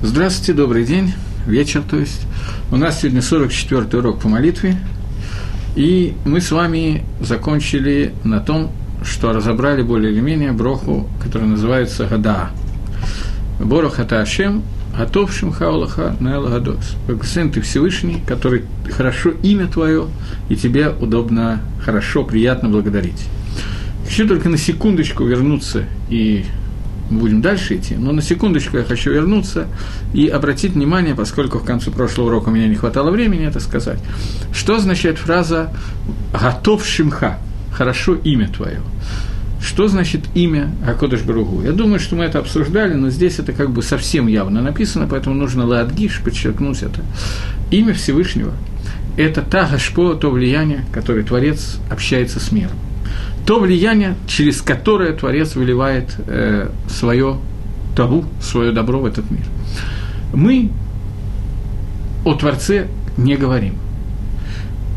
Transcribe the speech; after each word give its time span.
Здравствуйте, 0.00 0.52
добрый 0.52 0.84
день, 0.84 1.12
вечер, 1.44 1.82
то 1.82 1.96
есть. 1.96 2.24
У 2.70 2.76
нас 2.76 3.00
сегодня 3.00 3.18
44-й 3.18 3.98
урок 3.98 4.20
по 4.20 4.28
молитве, 4.28 4.76
и 5.74 6.14
мы 6.24 6.40
с 6.40 6.52
вами 6.52 7.04
закончили 7.20 8.14
на 8.22 8.38
том, 8.38 8.70
что 9.02 9.32
разобрали 9.32 9.82
более 9.82 10.12
или 10.12 10.20
менее 10.20 10.52
броху, 10.52 11.08
которая 11.20 11.48
называется 11.48 12.06
Гада. 12.06 12.50
Борох 13.58 13.98
это 13.98 14.20
Ашем, 14.20 14.62
Готов 14.96 15.32
Шимхаулаха 15.32 16.14
Нел 16.20 16.48
Гадос. 16.48 16.94
Благословен 17.08 17.50
ты 17.50 17.60
Всевышний, 17.60 18.22
который 18.24 18.66
хорошо 18.88 19.30
имя 19.42 19.66
твое, 19.66 20.06
и 20.48 20.54
тебе 20.54 20.90
удобно, 20.90 21.60
хорошо, 21.84 22.22
приятно 22.22 22.68
благодарить. 22.68 23.24
Хочу 24.06 24.28
только 24.28 24.48
на 24.48 24.58
секундочку 24.58 25.24
вернуться 25.24 25.86
и 26.08 26.44
будем 27.10 27.40
дальше 27.40 27.76
идти, 27.76 27.94
но 27.94 28.12
на 28.12 28.22
секундочку 28.22 28.76
я 28.76 28.84
хочу 28.84 29.10
вернуться 29.12 29.66
и 30.12 30.28
обратить 30.28 30.72
внимание, 30.72 31.14
поскольку 31.14 31.58
в 31.58 31.64
конце 31.64 31.90
прошлого 31.90 32.28
урока 32.28 32.48
у 32.48 32.52
меня 32.52 32.68
не 32.68 32.74
хватало 32.74 33.10
времени 33.10 33.46
это 33.46 33.60
сказать, 33.60 33.98
что 34.52 34.76
означает 34.76 35.18
фраза 35.18 35.72
«готов 36.32 36.84
шимха»– 36.84 37.38
«хорошо 37.72 38.14
имя 38.14 38.48
твое». 38.48 38.80
Что 39.60 39.88
значит 39.88 40.20
имя 40.34 40.70
Акодыш 40.86 41.22
Баругу? 41.22 41.62
Я 41.62 41.72
думаю, 41.72 41.98
что 41.98 42.14
мы 42.14 42.24
это 42.24 42.38
обсуждали, 42.38 42.94
но 42.94 43.10
здесь 43.10 43.40
это 43.40 43.52
как 43.52 43.70
бы 43.70 43.82
совсем 43.82 44.28
явно 44.28 44.62
написано, 44.62 45.08
поэтому 45.10 45.34
нужно 45.34 45.66
ладгиш 45.66 46.20
подчеркнуть 46.24 46.82
это. 46.82 47.00
Имя 47.72 47.92
Всевышнего– 47.92 48.52
это 49.16 49.42
та 49.42 49.66
гашпо, 49.66 50.14
то 50.14 50.30
влияние, 50.30 50.84
которое 50.92 51.24
Творец 51.24 51.78
общается 51.90 52.38
с 52.38 52.52
миром 52.52 52.76
то 53.48 53.60
влияние, 53.60 54.14
через 54.26 54.60
которое 54.60 55.14
Творец 55.14 55.56
выливает 55.56 56.14
э, 56.26 56.68
свое 56.86 57.38
табу, 57.96 58.26
свое 58.42 58.72
добро 58.72 59.00
в 59.00 59.06
этот 59.06 59.30
мир. 59.30 59.44
Мы 60.34 60.70
о 62.26 62.34
Творце 62.34 62.88
не 63.16 63.36
говорим. 63.36 63.76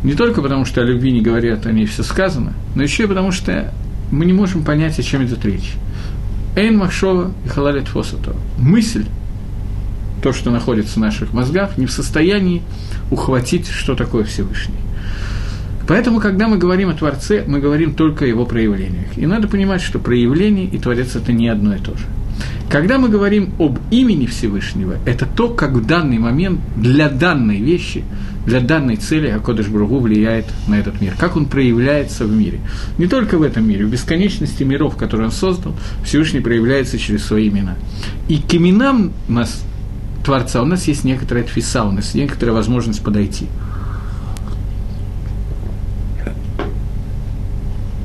Не 0.03 0.15
только 0.15 0.41
потому, 0.41 0.65
что 0.65 0.81
о 0.81 0.83
любви 0.83 1.13
не 1.13 1.21
говорят, 1.21 1.65
о 1.65 1.71
ней 1.71 1.85
все 1.85 2.03
сказано, 2.03 2.51
но 2.75 2.83
еще 2.83 3.03
и 3.03 3.07
потому, 3.07 3.31
что 3.31 3.73
мы 4.11 4.25
не 4.25 4.33
можем 4.33 4.65
понять, 4.65 4.99
о 4.99 5.03
чем 5.03 5.23
идет 5.23 5.45
речь. 5.45 5.75
Эйн 6.57 6.77
Махшова 6.77 7.31
и 7.45 7.47
Халалит 7.47 7.87
Фосато. 7.87 8.35
Мысль, 8.57 9.05
то, 10.21 10.33
что 10.33 10.51
находится 10.51 10.95
в 10.95 11.01
наших 11.01 11.31
мозгах, 11.31 11.77
не 11.77 11.85
в 11.85 11.91
состоянии 11.91 12.63
ухватить, 13.11 13.69
что 13.69 13.95
такое 13.95 14.25
Всевышний. 14.25 14.75
Поэтому, 15.87 16.19
когда 16.19 16.47
мы 16.47 16.57
говорим 16.57 16.89
о 16.89 16.93
Творце, 16.93 17.43
мы 17.45 17.59
говорим 17.59 17.93
только 17.93 18.25
о 18.25 18.27
его 18.27 18.45
проявлениях. 18.45 19.17
И 19.17 19.25
надо 19.25 19.47
понимать, 19.47 19.81
что 19.81 19.99
проявление 19.99 20.65
и 20.65 20.77
Творец– 20.77 21.15
это 21.17 21.31
не 21.33 21.47
одно 21.47 21.75
и 21.75 21.79
то 21.79 21.91
же. 21.97 22.05
Когда 22.69 22.97
мы 22.97 23.09
говорим 23.09 23.53
об 23.59 23.79
имени 23.91 24.25
Всевышнего, 24.25 24.95
это 25.05 25.25
то, 25.25 25.49
как 25.49 25.71
в 25.71 25.85
данный 25.85 26.19
момент 26.19 26.61
для 26.77 27.09
данной 27.09 27.59
вещи, 27.59 28.03
для 28.45 28.61
данной 28.61 28.95
цели 28.95 29.27
Акодыш 29.27 29.67
Бругу 29.67 29.99
влияет 29.99 30.45
на 30.67 30.75
этот 30.75 31.01
мир, 31.01 31.13
как 31.19 31.35
он 31.35 31.45
проявляется 31.45 32.25
в 32.25 32.31
мире. 32.31 32.61
Не 32.97 33.07
только 33.07 33.37
в 33.37 33.43
этом 33.43 33.67
мире, 33.67 33.85
в 33.85 33.89
бесконечности 33.89 34.63
миров, 34.63 34.95
которые 34.95 35.27
он 35.27 35.33
создал, 35.33 35.75
Всевышний 36.05 36.39
проявляется 36.39 36.97
через 36.97 37.25
свои 37.25 37.49
имена. 37.49 37.75
И 38.29 38.37
к 38.37 38.55
именам 38.55 39.11
нас, 39.27 39.63
Творца, 40.23 40.61
у 40.61 40.65
нас 40.65 40.87
есть 40.87 41.03
некоторая 41.03 41.43
тфиса, 41.43 41.83
у 41.83 41.91
нас 41.91 42.05
есть 42.05 42.15
некоторая 42.15 42.55
возможность 42.55 43.03
подойти– 43.03 43.47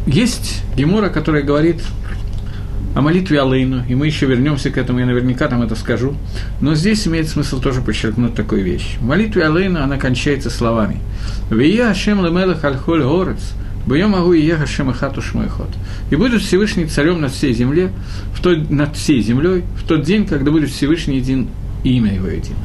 Есть 0.07 0.63
Гемора, 0.77 1.09
которая 1.09 1.43
говорит 1.43 1.83
о 2.95 3.03
молитве 3.03 3.43
Алейну, 3.43 3.85
и 3.87 3.95
мы 3.95 4.07
еще 4.07 4.27
вернемся 4.27 4.71
к 4.71 4.79
этому, 4.79 5.01
я 5.01 5.07
наверняка 5.07 5.49
там 5.49 5.63
это 5.63 5.75
скажу. 5.75 6.15
Но 6.61 6.75
здесь 6.75 7.07
имеет 7.07 7.29
смысл 7.29 7.61
тоже 7.61 7.83
подчеркнуть 7.83 8.35
такую 8.35 8.65
вещь. 8.65 8.97
В 9.01 9.05
молитве 9.05 9.45
Алейну 9.45 9.83
она 9.83 9.99
кончается 9.99 10.49
словами 10.49 11.01
«Вия 11.51 11.91
Ашем 11.91 12.25
лемелах 12.25 12.65
альхоль 12.65 13.03
горец, 13.03 13.55
Боем 13.87 14.11
могу 14.11 14.33
и 14.33 14.45
я 14.45 14.57
Хашем 14.57 14.93
хату 14.93 15.23
ход. 15.23 15.69
И 16.11 16.17
будет 16.17 16.43
Всевышний 16.43 16.87
царем 16.87 17.21
над 17.21 17.31
всей 17.33 17.55
земле, 17.55 17.93
в 18.35 18.43
тот, 18.43 18.69
над 18.69 18.97
всей 18.97 19.23
землей, 19.23 19.63
в 19.81 19.87
тот 19.87 20.03
день, 20.03 20.27
когда 20.27 20.51
будет 20.51 20.71
Всевышний 20.71 21.19
един, 21.19 21.49
и 21.85 21.97
имя 21.97 22.13
его 22.13 22.27
едино. 22.27 22.59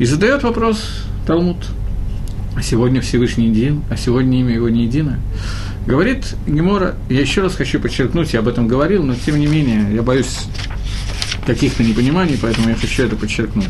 И 0.00 0.04
задает 0.04 0.42
вопрос 0.42 1.04
Талмуд. 1.28 1.64
А 2.56 2.62
сегодня 2.62 3.00
Всевышний 3.00 3.46
един, 3.46 3.82
а 3.88 3.96
сегодня 3.96 4.40
имя 4.40 4.54
его 4.54 4.68
не 4.68 4.82
едино. 4.82 5.20
Говорит 5.86 6.36
Гемора, 6.46 6.94
я 7.08 7.20
еще 7.20 7.42
раз 7.42 7.54
хочу 7.56 7.80
подчеркнуть, 7.80 8.32
я 8.32 8.40
об 8.40 8.48
этом 8.48 8.68
говорил, 8.68 9.02
но 9.02 9.14
тем 9.14 9.38
не 9.38 9.46
менее, 9.46 9.94
я 9.94 10.02
боюсь 10.02 10.46
каких-то 11.44 11.82
непониманий, 11.82 12.38
поэтому 12.40 12.68
я 12.68 12.76
хочу 12.76 13.04
это 13.04 13.16
подчеркнуть. 13.16 13.68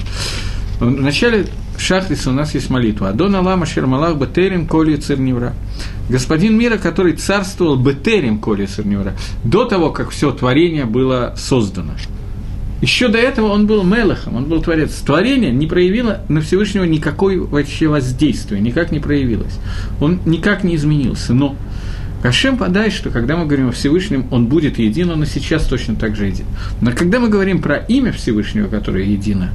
В 0.79 0.91
начале 0.91 1.47
Шахриса 1.79 2.31
у 2.31 2.33
нас 2.33 2.55
есть 2.55 2.71
молитва. 2.71 3.11
Адон 3.11 3.35
Аллах 3.35 3.67
Шермалах 3.67 4.17
Бетерим 4.17 4.67
Коли 4.67 4.97
Цирневра. 4.97 5.55
Господин 6.09 6.59
мира, 6.59 6.77
который 6.77 7.15
царствовал 7.15 7.77
Бетерим 7.77 8.39
Коли 8.39 8.67
Цирневра, 8.67 9.15
до 9.45 9.65
того, 9.65 9.91
как 9.91 10.11
все 10.11 10.33
творение 10.33 10.85
было 10.85 11.35
создано. 11.37 11.93
Еще 12.83 13.07
до 13.07 13.19
этого 13.19 13.47
он 13.47 13.69
был 13.69 13.85
Мелахом, 13.85 14.37
он 14.37 14.47
был 14.47 14.61
творец. 14.61 14.93
Творение 14.97 15.53
не 15.53 15.69
проявило 15.69 16.23
на 16.29 16.41
Всевышнего 16.41 16.83
никакой 16.83 17.39
вообще 17.39 17.87
воздействия, 17.87 18.59
никак 18.59 18.91
не 18.91 18.99
проявилось. 18.99 19.59
Он 20.01 20.21
никак 20.27 20.65
не 20.65 20.75
изменился. 20.75 21.33
Но 21.33 21.57
Кашем 22.23 22.57
подай, 22.57 22.91
что 22.91 23.11
когда 23.11 23.37
мы 23.37 23.47
говорим 23.47 23.71
о 23.71 23.73
Всевышнем, 23.73 24.27
он 24.31 24.47
будет 24.47 24.79
един, 24.79 25.11
он 25.11 25.25
и 25.25 25.27
сейчас 25.27 25.65
точно 25.65 25.97
так 25.97 26.15
же 26.15 26.27
един. 26.27 26.47
Но 26.81 26.93
когда 26.93 27.19
мы 27.19 27.29
говорим 27.29 27.61
про 27.61 27.77
имя 27.77 28.13
Всевышнего, 28.13 28.69
которое 28.69 29.05
едино, 29.05 29.51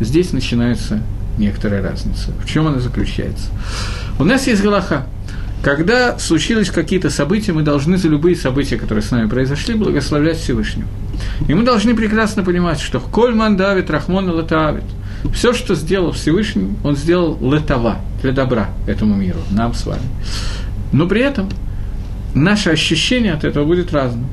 здесь 0.00 0.32
начинается 0.32 1.02
некоторая 1.36 1.82
разница. 1.82 2.32
В 2.44 2.48
чем 2.48 2.68
она 2.68 2.78
заключается? 2.78 3.48
У 4.20 4.24
нас 4.24 4.46
есть 4.46 4.62
Галаха. 4.62 5.06
Когда 5.62 6.16
случились 6.18 6.70
какие-то 6.70 7.10
события, 7.10 7.52
мы 7.52 7.62
должны 7.62 7.96
за 7.96 8.06
любые 8.06 8.36
события, 8.36 8.76
которые 8.76 9.02
с 9.02 9.10
нами 9.10 9.28
произошли, 9.28 9.74
благословлять 9.74 10.36
Всевышнего. 10.36 10.86
И 11.48 11.54
мы 11.54 11.64
должны 11.64 11.96
прекрасно 11.96 12.44
понимать, 12.44 12.78
что 12.78 13.00
Кольман 13.00 13.56
давит, 13.56 13.90
Рахмон 13.90 14.28
летавит. 14.38 14.84
Все, 15.34 15.52
что 15.52 15.74
сделал 15.74 16.12
Всевышний, 16.12 16.68
он 16.84 16.94
сделал 16.96 17.36
летава, 17.40 17.96
для 18.22 18.30
добра 18.30 18.68
этому 18.86 19.16
миру, 19.16 19.40
нам 19.50 19.74
с 19.74 19.86
вами. 19.86 20.02
Но 20.92 21.08
при 21.08 21.22
этом 21.22 21.48
наше 22.36 22.70
ощущение 22.70 23.32
от 23.32 23.44
этого 23.44 23.64
будет 23.64 23.92
разным. 23.92 24.26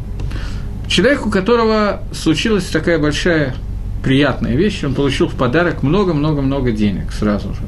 Человек, 0.88 1.26
у 1.26 1.30
которого 1.30 2.04
случилась 2.12 2.66
такая 2.66 3.00
большая 3.00 3.56
приятная 4.04 4.56
вещь, 4.56 4.84
он 4.84 4.94
получил 4.94 5.28
в 5.28 5.36
подарок 5.36 5.82
много-много-много 5.82 6.72
денег 6.72 7.12
сразу 7.12 7.50
же. 7.54 7.62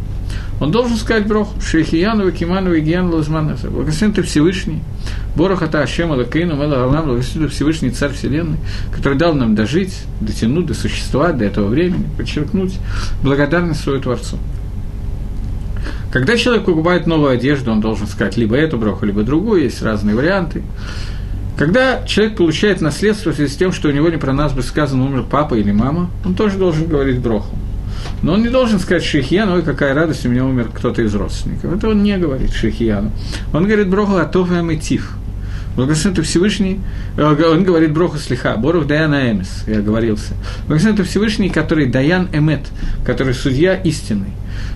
Он 0.60 0.72
должен 0.72 0.96
сказать 0.98 1.28
Брох, 1.28 1.50
Шейхиянова, 1.62 2.32
Киманова, 2.32 2.80
Гиян, 2.80 3.10
Лазманаса. 3.14 3.70
Благословен 3.70 4.14
ты 4.14 4.24
Всевышний, 4.24 4.82
Борох 5.36 5.62
Ата 5.62 5.82
Ашем, 5.82 6.12
Алакейну, 6.12 6.56
Мела 6.56 6.84
Алам, 6.84 7.06
благословен 7.06 7.50
ты 7.50 7.54
Всевышний 7.54 7.90
Царь 7.90 8.14
Вселенной, 8.14 8.58
который 8.94 9.18
дал 9.18 9.34
нам 9.34 9.56
дожить, 9.56 9.94
дотянуть, 10.22 10.68
досуществовать 10.68 11.38
до 11.38 11.46
этого 11.46 11.68
времени, 11.68 12.06
подчеркнуть 12.18 12.76
благодарность 13.22 13.82
своему 13.82 14.02
Творцу. 14.02 14.38
Когда 16.16 16.38
человек 16.38 16.64
покупает 16.64 17.08
новую 17.08 17.32
одежду, 17.32 17.74
он 17.74 17.82
должен 17.82 18.08
сказать 18.08 18.38
либо 18.38 18.56
эту 18.56 18.78
броху, 18.78 19.06
либо 19.06 19.24
другую, 19.24 19.64
есть 19.64 19.82
разные 19.82 20.16
варианты. 20.16 20.64
Когда 21.58 22.06
человек 22.06 22.38
получает 22.38 22.80
наследство 22.80 23.34
в 23.34 23.36
связи 23.36 23.52
с 23.52 23.58
тем, 23.58 23.74
что 23.74 23.90
у 23.90 23.92
него 23.92 24.08
не 24.08 24.16
про 24.16 24.32
нас 24.32 24.54
бы 24.54 24.64
сказано 24.64 25.04
умер 25.04 25.26
папа 25.30 25.56
или 25.56 25.74
мама, 25.74 26.10
он 26.24 26.34
тоже 26.34 26.58
должен 26.58 26.88
говорить 26.88 27.20
броху. 27.20 27.54
Но 28.24 28.36
он 28.36 28.44
не 28.44 28.48
должен 28.48 28.80
сказать 28.80 29.04
Шейхияну, 29.04 29.56
ой, 29.56 29.62
какая 29.62 29.94
радость, 29.94 30.26
у 30.26 30.30
меня 30.30 30.46
умер 30.46 30.70
кто-то 30.74 31.02
из 31.02 31.14
родственников. 31.14 31.76
Это 31.76 31.90
он 31.90 32.02
не 32.02 32.18
говорит 32.18 32.54
Шейхияну. 32.54 33.12
Он 33.52 33.66
говорит 33.66 33.90
броху 33.90 34.16
Атов 34.16 34.50
и 34.54 34.78
Тиф. 34.78 35.18
Благословен 35.76 36.16
ты 36.16 36.22
Всевышний, 36.22 36.80
э, 37.18 37.24
он 37.24 37.64
говорит 37.64 37.92
Броху 37.92 38.18
Слиха, 38.18 38.56
Борух 38.56 38.88
Даяна 38.88 39.32
Эмес, 39.32 39.64
я 39.68 39.82
говорился. 39.82 40.34
Благословен 40.68 40.98
ты 40.98 41.04
Всевышний, 41.04 41.50
который 41.50 41.86
Даян 41.86 42.30
Эмет, 42.32 42.62
который 43.06 43.34
судья 43.34 43.76
истинный. 43.76 44.32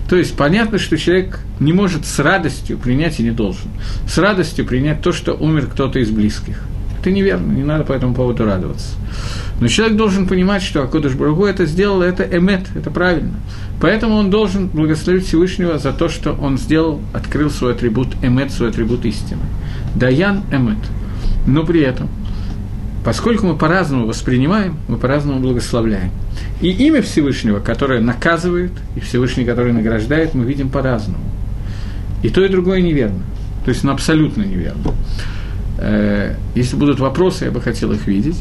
То 0.08 0.16
есть 0.16 0.36
понятно, 0.36 0.78
что 0.78 0.98
человек 0.98 1.40
не 1.58 1.72
может 1.72 2.04
с 2.04 2.18
радостью 2.18 2.78
принять 2.78 3.18
и 3.20 3.22
не 3.22 3.30
должен. 3.30 3.70
С 4.06 4.18
радостью 4.18 4.66
принять 4.66 5.02
то, 5.02 5.12
что 5.12 5.32
умер 5.34 5.68
кто-то 5.72 5.98
из 5.98 6.10
близких. 6.10 6.62
Это 7.00 7.10
неверно, 7.10 7.52
не 7.52 7.64
надо 7.64 7.84
по 7.84 7.92
этому 7.94 8.14
поводу 8.14 8.44
радоваться. 8.44 8.88
Но 9.58 9.68
человек 9.68 9.96
должен 9.96 10.26
понимать, 10.26 10.62
что 10.62 10.82
Акодыш 10.82 11.14
Бургу 11.14 11.46
это 11.46 11.64
сделал, 11.64 12.02
это 12.02 12.24
эмет, 12.24 12.66
это 12.74 12.90
правильно. 12.90 13.36
Поэтому 13.80 14.16
он 14.16 14.28
должен 14.28 14.68
благословить 14.68 15.26
Всевышнего 15.26 15.78
за 15.78 15.92
то, 15.92 16.10
что 16.10 16.32
он 16.32 16.58
сделал, 16.58 17.00
открыл 17.14 17.50
свой 17.50 17.72
атрибут 17.72 18.08
эмет, 18.22 18.50
свой 18.50 18.68
атрибут 18.68 19.06
истины. 19.06 19.40
Даян 19.94 20.42
эмет. 20.52 20.78
Но 21.46 21.64
при 21.64 21.80
этом, 21.80 22.08
поскольку 23.04 23.46
мы 23.46 23.56
по-разному 23.56 24.06
воспринимаем, 24.06 24.76
мы 24.88 24.96
по-разному 24.96 25.40
благословляем. 25.40 26.10
И 26.60 26.70
имя 26.70 27.02
Всевышнего, 27.02 27.60
которое 27.60 28.00
наказывает, 28.00 28.72
и 28.96 29.00
Всевышний, 29.00 29.44
который 29.44 29.72
награждает, 29.72 30.34
мы 30.34 30.44
видим 30.44 30.68
по-разному. 30.68 31.24
И 32.22 32.28
то, 32.28 32.44
и 32.44 32.48
другое 32.48 32.82
неверно. 32.82 33.22
То 33.64 33.70
есть, 33.70 33.84
ну, 33.84 33.92
абсолютно 33.92 34.42
неверно. 34.42 34.92
Э, 35.82 36.34
если 36.54 36.76
будут 36.76 37.00
вопросы, 37.00 37.46
я 37.46 37.50
бы 37.50 37.60
хотел 37.62 37.90
их 37.92 38.06
видеть. 38.06 38.36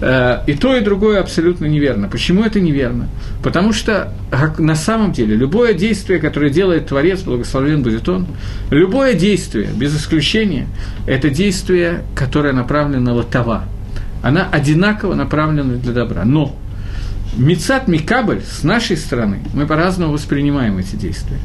Э, 0.00 0.38
и 0.48 0.54
то, 0.54 0.74
и 0.74 0.80
другое 0.80 1.20
абсолютно 1.20 1.66
неверно. 1.66 2.08
Почему 2.08 2.42
это 2.42 2.60
неверно? 2.60 3.08
Потому 3.44 3.72
что 3.72 4.12
на 4.58 4.74
самом 4.74 5.12
деле 5.12 5.36
любое 5.36 5.72
действие, 5.72 6.18
которое 6.18 6.50
делает 6.50 6.88
Творец, 6.88 7.20
благословен 7.20 7.82
будет 7.84 8.08
он, 8.08 8.26
любое 8.70 9.14
действие, 9.14 9.68
без 9.72 9.96
исключения, 9.96 10.66
это 11.06 11.30
действие, 11.30 12.02
которое 12.16 12.52
направлено 12.52 13.00
на 13.00 13.14
лотова. 13.14 13.64
Она 14.20 14.48
одинаково 14.50 15.14
направлена 15.14 15.74
для 15.74 15.92
добра. 15.92 16.24
Но 16.24 16.56
Мицат 17.36 17.86
Микабль 17.86 18.42
с 18.42 18.64
нашей 18.64 18.96
стороны, 18.96 19.38
мы 19.54 19.66
по-разному 19.66 20.12
воспринимаем 20.12 20.78
эти 20.78 20.96
действия. 20.96 21.38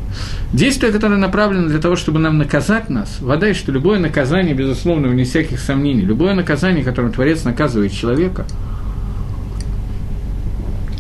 Действия, 0.52 0.92
которые 0.92 1.20
направлены 1.20 1.70
для 1.70 1.80
того, 1.80 1.96
чтобы 1.96 2.20
нам 2.20 2.40
наказать 2.40 2.90
нас, 2.90 3.18
вода, 3.22 3.50
и 3.50 3.54
что 3.54 3.72
любое 3.72 4.00
наказание, 4.00 4.56
безусловно, 4.56 5.08
вне 5.08 5.26
всяких 5.26 5.60
сомнений, 5.60 6.02
любое 6.02 6.34
наказание, 6.34 6.84
которым 6.84 7.12
Творец 7.12 7.44
наказывает 7.44 7.94
человека, 7.94 8.46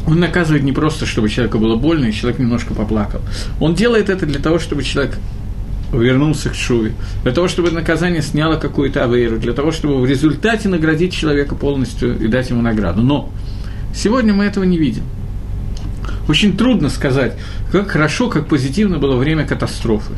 он 0.06 0.20
наказывает 0.20 0.64
не 0.64 0.72
просто, 0.72 1.08
чтобы 1.08 1.30
человеку 1.30 1.58
было 1.58 1.76
больно, 1.78 2.06
и 2.06 2.14
человек 2.14 2.40
немножко 2.40 2.76
поплакал. 2.76 3.22
Он 3.60 3.74
делает 3.74 4.10
это 4.10 4.28
для 4.28 4.40
того, 4.40 4.60
чтобы 4.60 4.84
человек 4.84 5.18
вернулся 5.92 6.50
к 6.50 6.56
Шуве, 6.56 6.94
для 7.24 7.32
того, 7.32 7.48
чтобы 7.48 7.72
наказание 7.72 8.22
сняло 8.22 8.58
какую-то 8.58 9.04
авейру, 9.04 9.40
для 9.40 9.54
того, 9.54 9.72
чтобы 9.72 10.00
в 10.00 10.06
результате 10.06 10.70
наградить 10.70 11.14
человека 11.14 11.56
полностью 11.56 12.20
и 12.20 12.28
дать 12.28 12.52
ему 12.52 12.62
награду. 12.62 13.02
Но 13.02 13.32
Сегодня 13.96 14.34
мы 14.34 14.44
этого 14.44 14.66
не 14.66 14.78
видим. 14.78 15.04
Очень 16.28 16.58
трудно 16.58 16.90
сказать, 16.90 17.38
как 17.72 17.90
хорошо, 17.90 18.30
как 18.30 18.48
позитивно 18.48 18.98
было 18.98 19.16
время 19.16 19.48
катастрофы. 19.48 20.14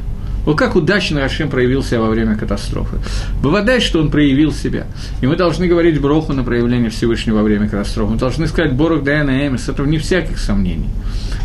Вот 0.45 0.57
как 0.57 0.77
удачно 0.77 1.19
Рашем 1.19 1.49
проявил 1.49 1.83
себя 1.83 1.99
во 1.99 2.07
время 2.07 2.37
катастрофы. 2.37 2.99
Бывает, 3.43 3.83
что 3.83 3.99
он 3.99 4.09
проявил 4.09 4.53
себя. 4.53 4.87
И 5.21 5.27
мы 5.27 5.35
должны 5.35 5.67
говорить 5.67 5.99
Броху 5.99 6.31
на 6.31 6.45
проявление 6.45 6.89
Всевышнего 6.89 7.37
во 7.37 7.43
время 7.43 7.67
катастрофы. 7.67 8.13
Мы 8.13 8.17
должны 8.17 8.47
сказать 8.47 8.73
Борух 8.73 9.03
Дайана 9.03 9.45
Эмис, 9.45 9.67
этого 9.67 9.85
не 9.85 9.97
всяких 9.97 10.37
сомнений. 10.37 10.87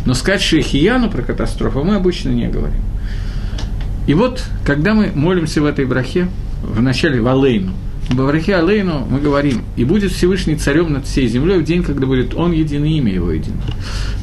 Но 0.05 0.13
сказать 0.13 0.41
Шейхияну 0.41 1.09
про 1.09 1.21
катастрофу 1.21 1.83
мы 1.83 1.95
обычно 1.95 2.29
не 2.29 2.47
говорим. 2.47 2.81
И 4.07 4.13
вот, 4.13 4.41
когда 4.65 4.93
мы 4.93 5.11
молимся 5.13 5.61
в 5.61 5.65
этой 5.65 5.83
брахе, 5.83 6.27
в 6.61 6.81
начале 6.81 7.19
Валейну, 7.19 7.73
Баврахе 8.11 8.55
Алейну 8.55 9.07
мы 9.09 9.19
говорим, 9.19 9.63
и 9.75 9.85
будет 9.85 10.11
Всевышний 10.11 10.55
царем 10.55 10.91
над 10.93 11.05
всей 11.05 11.27
землей 11.27 11.59
в 11.59 11.63
день, 11.63 11.83
когда 11.83 12.05
будет 12.05 12.35
Он 12.35 12.51
един 12.51 12.83
и 12.83 12.97
имя 12.97 13.13
Его 13.13 13.31
едино. 13.31 13.61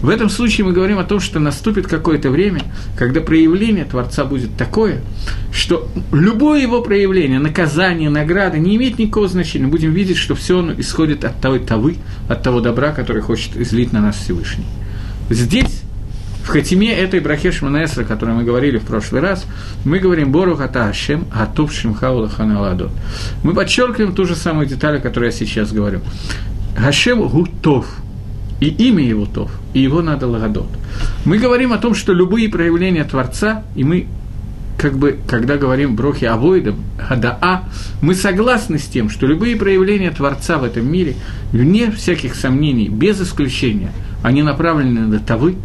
В 0.03 0.09
этом 0.09 0.29
случае 0.29 0.67
мы 0.67 0.73
говорим 0.73 0.99
о 0.99 1.05
том, 1.05 1.19
что 1.19 1.41
наступит 1.41 1.87
какое-то 1.87 2.31
время, 2.31 2.62
когда 2.97 3.21
проявление 3.21 3.85
Творца 3.85 4.25
будет 4.25 4.56
такое, 4.56 5.00
что 5.53 5.88
любое 6.12 6.61
его 6.61 6.82
проявление, 6.82 7.38
наказание, 7.38 8.11
награда 8.11 8.59
не 8.59 8.77
имеет 8.77 8.99
никакого 8.99 9.29
значения. 9.29 9.67
Будем 9.67 9.93
видеть, 9.93 10.17
что 10.19 10.35
все 10.35 10.61
оно 10.61 10.73
исходит 10.79 11.25
от 11.25 11.41
того 11.41 11.59
тавы, 11.59 11.97
от 12.29 12.43
того 12.43 12.61
добра, 12.61 12.93
который 12.93 13.23
хочет 13.23 13.56
излить 13.56 13.93
на 13.93 14.00
нас 14.00 14.17
Всевышний. 14.17 14.67
Здесь 15.31 15.83
в 16.43 16.49
хатиме 16.49 16.93
этой 16.93 17.21
брахе 17.21 17.53
Шманесра, 17.53 18.03
о 18.03 18.05
которой 18.05 18.35
мы 18.35 18.45
говорили 18.45 18.79
в 18.79 18.85
прошлый 18.85 19.21
раз, 19.21 19.47
мы 19.85 19.99
говорим 19.99 20.33
Борух 20.33 20.61
Ата 20.61 20.87
Ашем 20.87 21.27
Атув 21.33 21.73
Шимхаула 21.73 22.29
Ханаладот. 22.29 22.91
Мы 23.43 23.55
подчеркиваем 23.55 24.15
ту 24.15 24.25
же 24.25 24.35
самую 24.35 24.67
деталь, 24.67 24.97
о 24.97 25.01
которой 25.01 25.27
я 25.27 25.33
сейчас 25.33 25.73
говорю. 25.73 26.01
Хашем 26.77 27.27
Гутов, 27.29 27.87
и 28.61 28.69
имя 28.69 29.05
его 29.05 29.27
Тов, 29.27 29.51
и 29.75 29.81
его 29.81 30.03
надо 30.03 30.27
Лагадот. 30.27 30.69
Мы 31.25 31.39
говорим 31.39 31.73
о 31.73 31.79
том, 31.79 31.95
что 31.95 32.13
любые 32.13 32.49
проявления 32.49 33.05
Творца, 33.05 33.65
и 33.75 33.85
мы 33.85 34.07
как 34.77 34.97
бы, 34.97 35.19
когда 35.27 35.59
говорим 35.59 35.95
брохи 35.95 36.25
авойдам, 36.25 36.77
хадаа, 36.99 37.65
мы 38.01 38.15
согласны 38.15 38.79
с 38.79 38.85
тем, 38.85 39.11
что 39.11 39.27
любые 39.27 39.57
проявления 39.57 40.11
Творца 40.11 40.57
в 40.57 40.65
этом 40.65 40.91
мире, 40.91 41.17
вне 41.53 41.91
всяких 41.91 42.35
сомнений, 42.35 42.89
без 42.89 43.21
исключения, 43.21 43.93
они 44.23 44.43
направлены 44.43 45.01
на 45.01 45.19
тавы, 45.19 45.57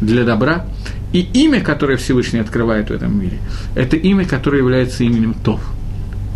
для 0.00 0.24
добра. 0.24 0.66
И 1.12 1.20
имя, 1.20 1.60
которое 1.60 1.96
Всевышний 1.96 2.38
открывает 2.38 2.90
в 2.90 2.92
этом 2.92 3.18
мире, 3.20 3.38
это 3.74 3.96
имя, 3.96 4.24
которое 4.24 4.58
является 4.58 5.02
именем 5.02 5.34
Тов. 5.34 5.60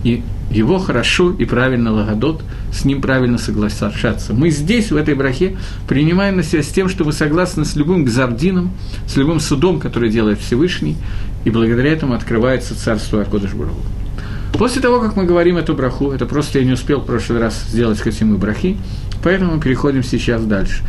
И 0.02 0.22
его 0.50 0.78
хорошо 0.78 1.32
и 1.32 1.44
правильно 1.44 1.92
лагодот, 1.92 2.42
с 2.72 2.84
ним 2.84 3.00
правильно 3.00 3.38
соглашаться. 3.38 4.34
Мы 4.34 4.50
здесь, 4.50 4.90
в 4.90 4.96
этой 4.96 5.14
брахе, 5.14 5.56
принимаем 5.88 6.36
на 6.36 6.42
себя 6.42 6.62
с 6.62 6.68
тем, 6.68 6.88
что 6.88 7.04
мы 7.04 7.12
согласны 7.12 7.64
с 7.64 7.76
любым 7.76 8.04
гзардином, 8.04 8.72
с 9.06 9.16
любым 9.16 9.40
судом, 9.40 9.80
который 9.80 10.10
делает 10.10 10.40
Всевышний, 10.40 10.96
и 11.44 11.50
благодаря 11.50 11.92
этому 11.92 12.14
открывается 12.14 12.76
царство 12.76 13.22
Акодыш 13.22 13.52
Барагу. 13.52 13.80
После 14.58 14.80
того, 14.80 15.00
как 15.00 15.16
мы 15.16 15.24
говорим 15.24 15.56
эту 15.56 15.74
браху, 15.74 16.12
это 16.12 16.26
просто 16.26 16.58
я 16.58 16.64
не 16.64 16.72
успел 16.72 17.00
в 17.00 17.06
прошлый 17.06 17.40
раз 17.40 17.64
сделать 17.70 17.98
хотим 18.00 18.34
и 18.34 18.38
брахи, 18.38 18.76
поэтому 19.22 19.56
мы 19.56 19.60
переходим 19.60 20.04
сейчас 20.04 20.44
дальше. 20.44 20.82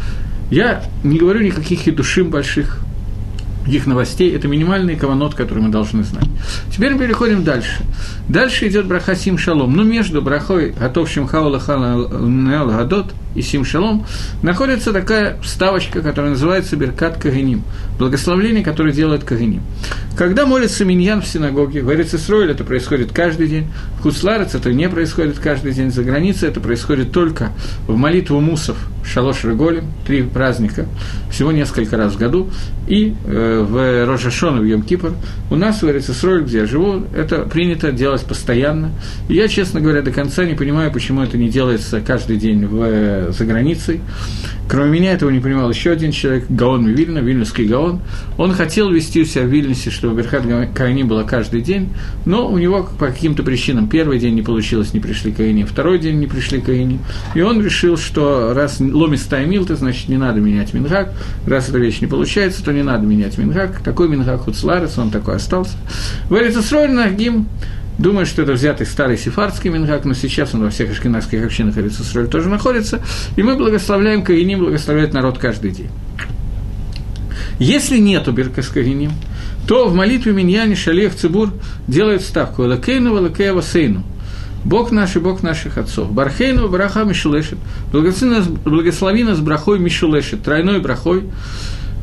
Я 0.51 0.83
не 1.03 1.17
говорю 1.17 1.41
никаких 1.41 1.79
хидушим 1.79 2.29
больших, 2.29 2.79
их 3.67 3.87
новостей, 3.87 4.35
это 4.35 4.47
минимальный 4.47 4.95
каванот, 4.95 5.33
который 5.33 5.63
мы 5.63 5.69
должны 5.69 6.03
знать. 6.03 6.27
Теперь 6.71 6.93
мы 6.93 6.99
переходим 6.99 7.43
дальше. 7.43 7.83
Дальше 8.29 8.67
идет 8.67 8.85
браха 8.85 9.15
Сим 9.15 9.37
Шалом. 9.37 9.75
Но 9.75 9.83
между 9.83 10.21
брахой 10.21 10.71
Готов 10.71 11.09
Шимхаула 11.09 11.59
Гадот 11.59 13.13
и 13.35 13.41
Сим 13.41 13.65
Шалом 13.65 14.05
находится 14.41 14.93
такая 14.93 15.37
вставочка, 15.41 16.01
которая 16.01 16.31
называется 16.31 16.75
Беркат 16.75 17.17
Кагеним. 17.17 17.63
Благословление, 17.99 18.63
которое 18.63 18.93
делает 18.93 19.23
Кагеним. 19.23 19.61
Когда 20.17 20.45
молится 20.45 20.85
Миньян 20.85 21.21
в 21.21 21.27
синагоге, 21.27 21.81
в 21.81 21.91
Эрицесройле 21.91 22.53
это 22.53 22.63
происходит 22.63 23.11
каждый 23.11 23.47
день, 23.47 23.67
в 23.99 24.03
Хусларец 24.03 24.55
это 24.55 24.71
не 24.71 24.87
происходит 24.87 25.39
каждый 25.39 25.73
день, 25.73 25.91
за 25.91 26.03
границей 26.03 26.47
это 26.47 26.61
происходит 26.61 27.11
только 27.11 27.51
в 27.87 27.97
молитву 27.97 28.39
мусов 28.39 28.77
Шалош 29.05 29.43
Реголем, 29.43 29.85
три 30.07 30.23
праздника, 30.23 30.87
всего 31.29 31.51
несколько 31.51 31.97
раз 31.97 32.13
в 32.13 32.17
году, 32.17 32.49
и 32.87 33.13
э, 33.25 33.65
в 33.67 34.05
Рожашон, 34.05 34.59
в 34.59 34.63
Йом-Кипр. 34.63 35.13
У 35.51 35.55
нас 35.55 35.81
в 35.81 35.89
Эрицесройле, 35.89 36.43
где 36.43 36.59
я 36.59 36.65
живу, 36.65 37.03
это 37.15 37.39
принято 37.39 37.91
делать 37.91 38.23
постоянно. 38.25 38.91
И 39.27 39.35
я, 39.35 39.47
честно 39.47 39.81
говоря, 39.81 40.01
до 40.01 40.11
конца 40.11 40.45
не 40.45 40.55
понимаю, 40.55 40.91
почему 40.91 41.21
это 41.21 41.37
не 41.37 41.49
делается 41.49 42.01
каждый 42.01 42.37
день 42.37 42.65
в, 42.65 43.24
за 43.31 43.45
границей. 43.45 44.01
Кроме 44.67 44.99
меня 44.99 45.13
этого 45.13 45.29
не 45.29 45.39
понимал 45.39 45.69
еще 45.69 45.91
один 45.91 46.11
человек, 46.11 46.45
Гаон 46.49 46.87
Вильна, 46.87 47.19
вильнюсский 47.19 47.65
Гаон. 47.65 47.99
Он 48.37 48.51
хотел 48.53 48.89
вести 48.89 49.21
у 49.21 49.25
себя 49.25 49.43
в 49.43 49.47
Вильнюсе, 49.47 49.91
чтобы 49.91 50.15
Берхат 50.15 50.43
Каини 50.73 51.03
было 51.03 51.23
каждый 51.23 51.61
день, 51.61 51.89
но 52.25 52.47
у 52.47 52.57
него 52.57 52.89
по 52.97 53.07
каким-то 53.07 53.43
причинам 53.43 53.87
первый 53.87 54.17
день 54.17 54.33
не 54.33 54.41
получилось, 54.41 54.93
не 54.93 54.99
пришли 54.99 55.31
Каини, 55.31 55.63
второй 55.63 55.99
день 55.99 56.17
не 56.17 56.25
пришли 56.25 56.61
Каини. 56.61 56.99
И 57.35 57.41
он 57.41 57.63
решил, 57.63 57.95
что 57.95 58.53
раз 58.55 58.79
ломис 58.79 59.21
таймилта, 59.23 59.75
значит, 59.75 60.09
не 60.09 60.17
надо 60.17 60.39
менять 60.41 60.73
Мингак, 60.73 61.13
раз 61.45 61.69
эта 61.69 61.77
вещь 61.77 62.01
не 62.01 62.07
получается, 62.07 62.63
то 62.63 62.73
не 62.73 62.81
надо 62.81 63.05
менять 63.05 63.37
Мингак. 63.37 63.81
Такой 63.83 64.09
Мингак 64.09 64.41
Хуцларес, 64.41 64.97
он 64.97 65.11
такой 65.11 65.35
остался. 65.35 65.77
В 66.27 66.35
Эрицесроль 66.35 66.91
Нагим 66.91 67.47
Думаю, 67.97 68.25
что 68.25 68.41
это 68.41 68.53
взятый 68.53 68.85
старый 68.85 69.17
сефардский 69.17 69.69
мингак, 69.69 70.05
но 70.05 70.13
сейчас 70.13 70.53
он 70.53 70.63
во 70.63 70.69
всех 70.69 70.91
ашкенадских 70.91 71.43
общинах 71.43 71.77
Эрицесроль 71.77 72.27
тоже 72.27 72.49
находится, 72.49 73.01
и 73.35 73.43
мы 73.43 73.55
благословляем 73.55 74.23
Каиним, 74.23 74.59
благословляет 74.59 75.13
народ 75.13 75.37
каждый 75.37 75.71
день. 75.71 75.89
Если 77.57 77.97
нету 77.97 78.33
Беркас 78.33 78.67
Каиним, 78.67 79.11
то 79.67 79.87
в 79.87 79.95
молитве 79.95 80.33
Миньяне 80.33 80.75
Шалех 80.75 81.15
Цибур 81.15 81.53
делает 81.87 82.21
ставку 82.21 82.65
«Элакейну, 82.65 83.17
Элакеева 83.17 83.61
Сейну». 83.61 84.03
Бог 84.65 84.91
наш 84.91 85.15
и 85.15 85.19
Бог 85.19 85.43
наших 85.43 85.77
отцов. 85.77 86.11
Бархейну, 86.11 86.67
Браха 86.67 87.03
Мишулешет. 87.03 87.59
Благослови 87.91 89.23
нас, 89.23 89.39
брахой 89.39 89.77
Мишулешет, 89.79 90.41
тройной 90.41 90.79
брахой. 90.79 91.25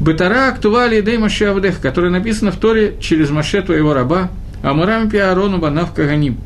Бетара 0.00 0.48
Актували 0.48 1.00
Идей 1.00 1.18
Маше 1.18 1.46
Авдех, 1.46 1.80
которая 1.80 2.12
написана 2.12 2.52
в 2.52 2.56
Торе 2.56 2.96
через 3.00 3.30
Маше 3.30 3.62
твоего 3.62 3.94
раба, 3.94 4.30
Амурам 4.62 5.10
Пиарону 5.10 5.58
Банав 5.58 5.92
Каганим, 5.92 6.38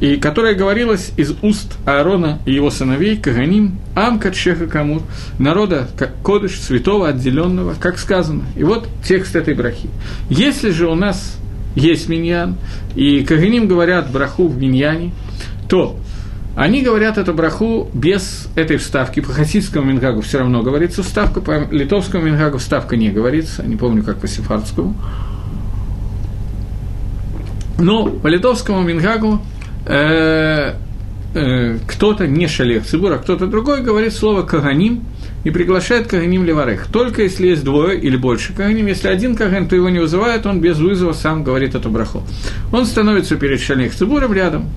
и 0.00 0.16
которая 0.16 0.54
говорилась 0.54 1.12
из 1.16 1.34
уст 1.42 1.76
Аарона 1.86 2.40
и 2.44 2.52
его 2.52 2.70
сыновей 2.70 3.16
Каганим, 3.16 3.78
Амка 3.94 4.32
Чеха 4.32 4.66
Камур, 4.66 5.02
народа 5.38 5.88
как 5.96 6.14
кодыш, 6.22 6.58
святого, 6.60 7.08
отделенного, 7.08 7.74
как 7.78 7.98
сказано. 7.98 8.42
И 8.56 8.64
вот 8.64 8.88
текст 9.04 9.36
этой 9.36 9.54
брахи. 9.54 9.88
Если 10.28 10.70
же 10.70 10.88
у 10.88 10.94
нас 10.94 11.38
есть 11.76 12.08
миньян, 12.08 12.56
и 12.94 13.24
Каганим 13.24 13.68
говорят 13.68 14.10
браху 14.10 14.48
в 14.48 14.58
миньяне, 14.58 15.12
то 15.68 15.96
они 16.54 16.82
говорят 16.82 17.16
эту 17.16 17.32
браху 17.32 17.88
без 17.94 18.48
этой 18.56 18.76
вставки. 18.76 19.20
По 19.20 19.32
хасидскому 19.32 19.86
мингагу 19.86 20.20
все 20.20 20.38
равно 20.38 20.62
говорится 20.62 21.02
вставка, 21.02 21.40
по 21.40 21.66
литовскому 21.70 22.24
мингагу 22.24 22.58
вставка 22.58 22.96
не 22.96 23.10
говорится, 23.10 23.62
не 23.62 23.76
помню, 23.76 24.02
как 24.02 24.18
по 24.18 24.28
сефардскому. 24.28 24.94
Но 27.78 28.06
по 28.06 28.28
литовскому 28.28 28.82
мингагу 28.82 29.40
э, 29.86 30.74
э, 31.34 31.78
кто-то, 31.86 32.26
не 32.26 32.46
шалех 32.46 32.84
цибур, 32.86 33.12
а 33.12 33.18
кто-то 33.18 33.46
другой 33.46 33.82
говорит 33.82 34.12
слово 34.12 34.42
«каганим», 34.42 35.04
и 35.44 35.50
приглашает 35.50 36.06
Каганим 36.06 36.44
Леварех. 36.44 36.86
Только 36.86 37.22
если 37.22 37.48
есть 37.48 37.64
двое 37.64 37.98
или 37.98 38.16
больше 38.16 38.52
Каганим, 38.52 38.86
если 38.86 39.08
один 39.08 39.34
Каган, 39.34 39.68
то 39.68 39.74
его 39.74 39.88
не 39.88 39.98
вызывают, 39.98 40.46
он 40.46 40.60
без 40.60 40.78
вызова 40.78 41.12
сам 41.12 41.42
говорит 41.42 41.74
эту 41.74 41.90
браху. 41.90 42.22
Он 42.72 42.86
становится 42.86 43.36
перед 43.36 43.60
Шалех 43.60 43.94
Цибуром 43.94 44.32
рядом, 44.32 44.70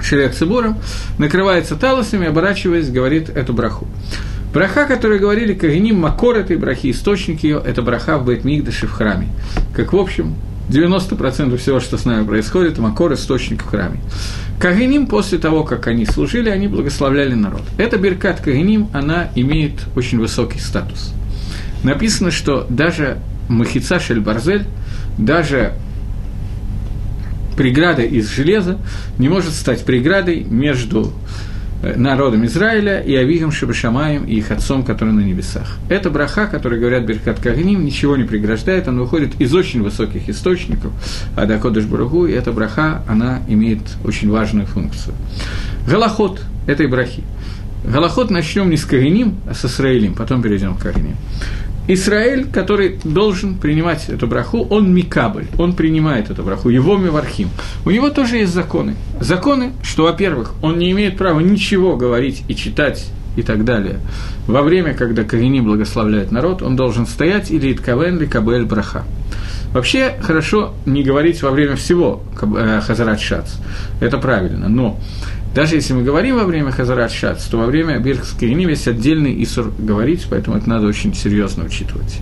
Шелех 0.00 0.34
Цибуром, 0.34 0.78
накрывается 1.18 1.76
талосами, 1.76 2.26
оборачиваясь, 2.26 2.88
говорит 2.88 3.28
эту 3.28 3.52
браху. 3.52 3.86
Браха, 4.52 4.86
которую 4.86 5.20
говорили 5.20 5.52
Кагиним, 5.52 6.00
Макор 6.00 6.36
этой 6.36 6.56
брахи, 6.56 6.90
источник 6.90 7.42
ее, 7.42 7.62
это 7.64 7.82
браха 7.82 8.16
в 8.16 8.24
Бейтмигдаше 8.24 8.86
в 8.86 8.92
храме. 8.92 9.28
Как, 9.74 9.92
в 9.92 9.96
общем, 9.96 10.36
90% 10.68 11.56
всего, 11.56 11.80
что 11.80 11.96
с 11.96 12.04
нами 12.04 12.24
происходит, 12.24 12.78
Макор– 12.78 13.12
источник 13.14 13.62
в 13.62 13.66
храме. 13.66 14.00
Кагиним, 14.60 15.06
после 15.06 15.38
того, 15.38 15.64
как 15.64 15.86
они 15.86 16.04
служили, 16.04 16.50
они 16.50 16.68
благословляли 16.68 17.34
народ. 17.34 17.62
Эта 17.78 17.96
Беркат 17.96 18.40
Кагиним, 18.40 18.88
она 18.92 19.30
имеет 19.34 19.72
очень 19.96 20.18
высокий 20.18 20.58
статус. 20.58 21.12
Написано, 21.84 22.30
что 22.30 22.66
даже 22.68 23.18
Махица 23.48 24.00
Шельбарзель, 24.00 24.66
даже 25.16 25.74
преграда 27.56 28.02
из 28.02 28.28
железа 28.28 28.78
не 29.18 29.28
может 29.28 29.52
стать 29.52 29.84
преградой 29.84 30.44
между 30.44 31.12
народом 31.82 32.44
Израиля 32.46 33.00
и 33.00 33.14
Авигом 33.14 33.52
Шабашамаем 33.52 34.24
и 34.24 34.36
их 34.36 34.50
отцом, 34.50 34.84
который 34.84 35.12
на 35.12 35.20
небесах. 35.20 35.76
Это 35.88 36.10
браха, 36.10 36.46
который 36.46 36.80
говорят 36.80 37.04
Беркат 37.04 37.38
Кагним, 37.40 37.84
ничего 37.84 38.16
не 38.16 38.24
преграждает, 38.24 38.88
он 38.88 38.98
выходит 38.98 39.40
из 39.40 39.54
очень 39.54 39.82
высоких 39.82 40.28
источников, 40.28 40.92
а 41.36 41.46
Дакодыш 41.46 41.84
Барагу, 41.84 42.26
и 42.26 42.32
эта 42.32 42.52
браха, 42.52 43.02
она 43.08 43.40
имеет 43.48 43.80
очень 44.04 44.30
важную 44.30 44.66
функцию. 44.66 45.14
Галахот 45.86 46.42
этой 46.66 46.86
брахи. 46.86 47.22
Галахот 47.84 48.30
начнем 48.30 48.70
не 48.70 48.76
с 48.76 48.84
Кагним, 48.84 49.36
а 49.48 49.54
с 49.54 49.64
Исраилем, 49.64 50.14
потом 50.14 50.42
перейдем 50.42 50.74
к 50.74 50.82
Кагним. 50.82 51.16
Израиль, 51.88 52.46
который 52.52 52.98
должен 53.02 53.56
принимать 53.56 54.08
эту 54.08 54.26
браху, 54.26 54.66
он 54.70 54.92
микабль, 54.92 55.46
он 55.58 55.72
принимает 55.72 56.30
эту 56.30 56.42
браху, 56.42 56.68
его 56.68 56.98
мивархим. 56.98 57.48
У 57.86 57.90
него 57.90 58.10
тоже 58.10 58.36
есть 58.36 58.52
законы. 58.52 58.94
Законы, 59.20 59.72
что, 59.82 60.04
во-первых, 60.04 60.52
он 60.62 60.78
не 60.78 60.90
имеет 60.90 61.16
права 61.16 61.40
ничего 61.40 61.96
говорить 61.96 62.44
и 62.46 62.54
читать 62.54 63.06
и 63.36 63.42
так 63.42 63.64
далее. 63.64 64.00
Во 64.46 64.62
время, 64.62 64.94
когда 64.94 65.24
Карини 65.24 65.60
благословляет 65.60 66.30
народ, 66.30 66.60
он 66.62 66.76
должен 66.76 67.06
стоять 67.06 67.50
или 67.50 67.72
иткавен, 67.72 68.18
или 68.18 68.26
кабель 68.26 68.64
браха. 68.64 69.04
Вообще, 69.72 70.14
хорошо 70.20 70.74
не 70.86 71.02
говорить 71.02 71.42
во 71.42 71.50
время 71.50 71.76
всего 71.76 72.22
э, 72.40 72.80
Хазарат 72.86 73.20
Шац. 73.20 73.52
Это 74.00 74.18
правильно. 74.18 74.68
Но 74.68 74.98
даже 75.58 75.74
если 75.74 75.92
мы 75.92 76.04
говорим 76.04 76.36
во 76.36 76.44
время 76.44 76.70
Хазарат 76.70 77.10
Шац, 77.10 77.46
то 77.46 77.58
во 77.58 77.66
время 77.66 77.98
Бирхской 77.98 78.54
Ним 78.54 78.68
есть 78.68 78.86
отдельный 78.86 79.42
Исур 79.42 79.72
говорить, 79.76 80.24
поэтому 80.30 80.56
это 80.56 80.68
надо 80.68 80.86
очень 80.86 81.12
серьезно 81.14 81.64
учитывать. 81.64 82.20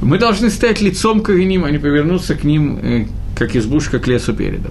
Мы 0.00 0.18
должны 0.18 0.50
стоять 0.50 0.80
лицом 0.80 1.20
к 1.20 1.26
Кагиним, 1.26 1.64
а 1.64 1.70
не 1.72 1.78
повернуться 1.78 2.36
к 2.36 2.44
ним, 2.44 2.78
э, 2.80 3.06
как 3.34 3.56
избушка 3.56 3.98
к 3.98 4.06
лесу 4.06 4.34
передом. 4.34 4.70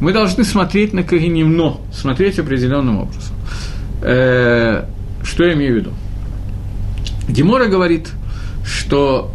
Мы 0.00 0.14
должны 0.14 0.44
смотреть 0.44 0.94
на 0.94 1.02
Кагиним, 1.02 1.54
но 1.54 1.82
смотреть 1.92 2.38
определенным 2.38 3.00
образом. 3.00 3.36
Э, 4.00 4.86
что 5.22 5.44
я 5.44 5.52
имею 5.52 5.74
в 5.74 5.76
виду? 5.76 5.90
Гемора 7.28 7.66
говорит, 7.66 8.08
что 8.64 9.34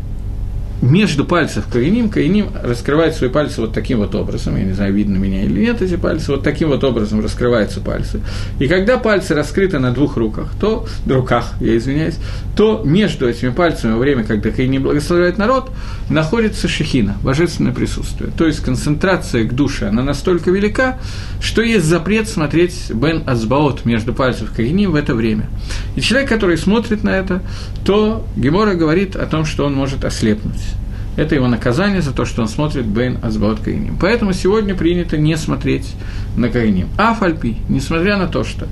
между 0.81 1.25
пальцев 1.25 1.65
Каиним, 1.71 2.09
Каиним 2.09 2.49
раскрывает 2.63 3.15
свои 3.15 3.29
пальцы 3.29 3.61
вот 3.61 3.73
таким 3.73 3.99
вот 3.99 4.15
образом, 4.15 4.57
я 4.57 4.63
не 4.63 4.73
знаю, 4.73 4.93
видно 4.93 5.17
меня 5.17 5.43
или 5.43 5.61
нет 5.61 5.81
эти 5.81 5.95
пальцы, 5.95 6.31
вот 6.31 6.43
таким 6.43 6.69
вот 6.69 6.83
образом 6.83 7.21
раскрываются 7.21 7.79
пальцы. 7.79 8.21
И 8.59 8.67
когда 8.67 8.97
пальцы 8.97 9.35
раскрыты 9.35 9.79
на 9.79 9.91
двух 9.91 10.17
руках, 10.17 10.51
то, 10.59 10.87
руках, 11.07 11.53
я 11.59 11.77
извиняюсь, 11.77 12.17
то 12.55 12.81
между 12.83 13.29
этими 13.29 13.49
пальцами 13.49 13.93
во 13.93 13.99
время, 13.99 14.23
когда 14.23 14.49
Каиним 14.49 14.83
благословляет 14.83 15.37
народ, 15.37 15.69
находится 16.09 16.67
шехина, 16.67 17.15
божественное 17.21 17.73
присутствие. 17.73 18.31
То 18.35 18.47
есть 18.47 18.61
концентрация 18.61 19.45
к 19.45 19.53
душе, 19.53 19.87
она 19.87 20.01
настолько 20.01 20.51
велика, 20.51 20.99
что 21.39 21.61
есть 21.61 21.85
запрет 21.85 22.27
смотреть 22.27 22.91
Бен 22.91 23.23
Азбаот 23.27 23.85
между 23.85 24.13
пальцев 24.13 24.51
Каиним 24.55 24.91
в 24.91 24.95
это 24.95 25.13
время. 25.13 25.49
И 25.95 26.01
человек, 26.01 26.29
который 26.29 26.57
смотрит 26.57 27.03
на 27.03 27.09
это, 27.09 27.41
то 27.85 28.25
Гемора 28.35 28.73
говорит 28.73 29.15
о 29.15 29.25
том, 29.25 29.45
что 29.45 29.65
он 29.65 29.73
может 29.73 30.05
ослепнуть. 30.05 30.70
Это 31.17 31.35
его 31.35 31.47
наказание 31.47 32.01
за 32.01 32.13
то, 32.13 32.25
что 32.25 32.41
он 32.41 32.47
смотрит 32.47 32.85
Бейн 32.85 33.17
Азбаот 33.21 33.59
Каиним. 33.59 33.97
Поэтому 33.99 34.31
сегодня 34.33 34.75
принято 34.75 35.17
не 35.17 35.35
смотреть 35.35 35.93
на 36.37 36.49
Каиним. 36.49 36.87
А 36.97 37.13
Фальпи, 37.13 37.57
несмотря 37.67 38.17
на 38.17 38.27
то, 38.27 38.43
что 38.43 38.67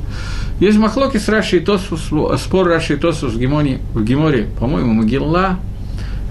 есть 0.59 0.77
махлоки 0.77 1.17
с 1.17 1.27
Раши 1.27 1.57
и 1.57 1.59
Тосфус, 1.59 2.09
спор 2.41 2.67
Раши 2.67 2.93
и 2.93 2.97
Тосфус 2.97 3.33
в 3.33 3.39
Геморе, 3.39 3.79
в 3.93 4.03
Геморе 4.03 4.47
по-моему, 4.59 4.93
Могилла, 4.93 5.59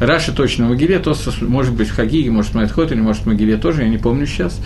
Раша 0.01 0.33
точно 0.33 0.67
в 0.67 0.69
Могиле, 0.71 0.99
Тосфус 0.99 1.41
может 1.41 1.75
быть 1.75 1.89
в 1.89 1.95
Хагиге, 1.95 2.31
может 2.31 2.55
Майтхот, 2.55 2.93
или 2.93 3.01
может 3.01 3.23
в 3.23 3.27
Могиле 3.27 3.57
тоже, 3.57 3.83
я 3.83 3.89
не 3.89 3.99
помню 3.99 4.27
сейчас. 4.27 4.61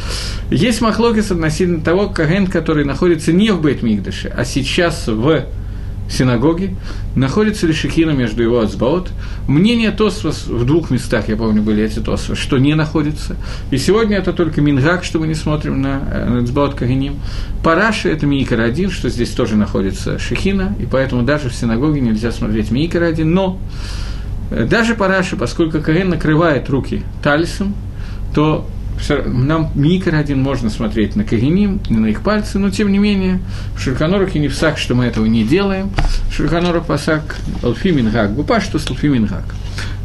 Есть 0.51 0.81
махлокис 0.81 1.31
относительно 1.31 1.81
того, 1.81 2.09
Каген, 2.09 2.47
который 2.47 2.85
находится 2.85 3.33
не 3.33 3.51
в 3.51 3.61
Бейт-Мигдаше, 3.65 4.29
а 4.29 4.45
сейчас 4.45 5.09
в 5.09 5.45
синагоги, 6.09 6.77
находится 7.17 7.67
ли 7.67 7.73
Шехина 7.73 8.11
между 8.11 8.43
его 8.43 8.61
Ацбаот. 8.61 9.11
Мнение 9.49 9.91
Тосфос 9.91 10.47
в 10.47 10.65
двух 10.65 10.91
местах, 10.91 11.29
я 11.29 11.37
помню, 11.37 11.63
были 11.63 11.83
эти 11.83 11.99
Тосфос, 12.01 12.39
что 12.39 12.59
не 12.59 12.75
находится. 12.75 13.37
И 13.71 13.79
сегодня 13.79 14.19
это 14.19 14.33
только 14.33 14.61
Мингак, 14.61 15.05
что 15.05 15.19
мы 15.19 15.27
не 15.27 15.35
смотрим 15.35 15.81
на, 15.81 16.01
на 16.01 16.39
Ацбаот 16.41 16.75
Кагиним. 16.75 17.17
Параши– 17.65 18.09
это 18.11 18.27
Миикар 18.27 18.61
один, 18.61 18.91
что 18.91 19.09
здесь 19.09 19.31
тоже 19.31 19.57
находится 19.57 20.19
Шехина, 20.19 20.75
и 20.79 20.87
поэтому 20.87 21.23
даже 21.23 21.49
в 21.49 21.55
синагоге 21.55 22.01
нельзя 22.01 22.31
смотреть 22.31 22.71
Миикар 22.71 23.03
один. 23.03 23.33
Но 23.33 23.59
э, 24.51 24.67
даже 24.67 24.95
Параши, 24.95 25.37
поскольку 25.37 25.81
Каген 25.81 26.11
накрывает 26.11 26.69
руки 26.69 27.03
талисом, 27.23 27.75
то 28.35 28.67
нам 29.09 29.71
микро 29.75 30.17
один 30.17 30.43
можно 30.43 30.71
смотреть 30.71 31.17
на 31.17 31.25
Кагиним, 31.25 31.81
на 31.89 32.07
их 32.07 32.23
пальцы, 32.23 32.59
но 32.59 32.71
тем 32.71 32.93
не 32.93 32.99
менее 32.99 33.41
в 33.77 34.35
и 34.35 34.39
не 34.39 34.49
в 34.49 34.55
САК, 34.55 34.79
что 34.79 34.95
мы 34.95 35.05
этого 35.05 35.27
не 35.27 35.45
делаем. 35.45 35.91
В 36.31 36.35
Шурханорах 36.35 36.87
пасак 36.87 37.37
Алфи 37.63 37.89
Мингак, 37.89 38.35
Гупа, 38.35 38.61
что 38.61 38.79
с 38.79 38.89
Алфи 38.89 39.07
Мингак. 39.07 39.45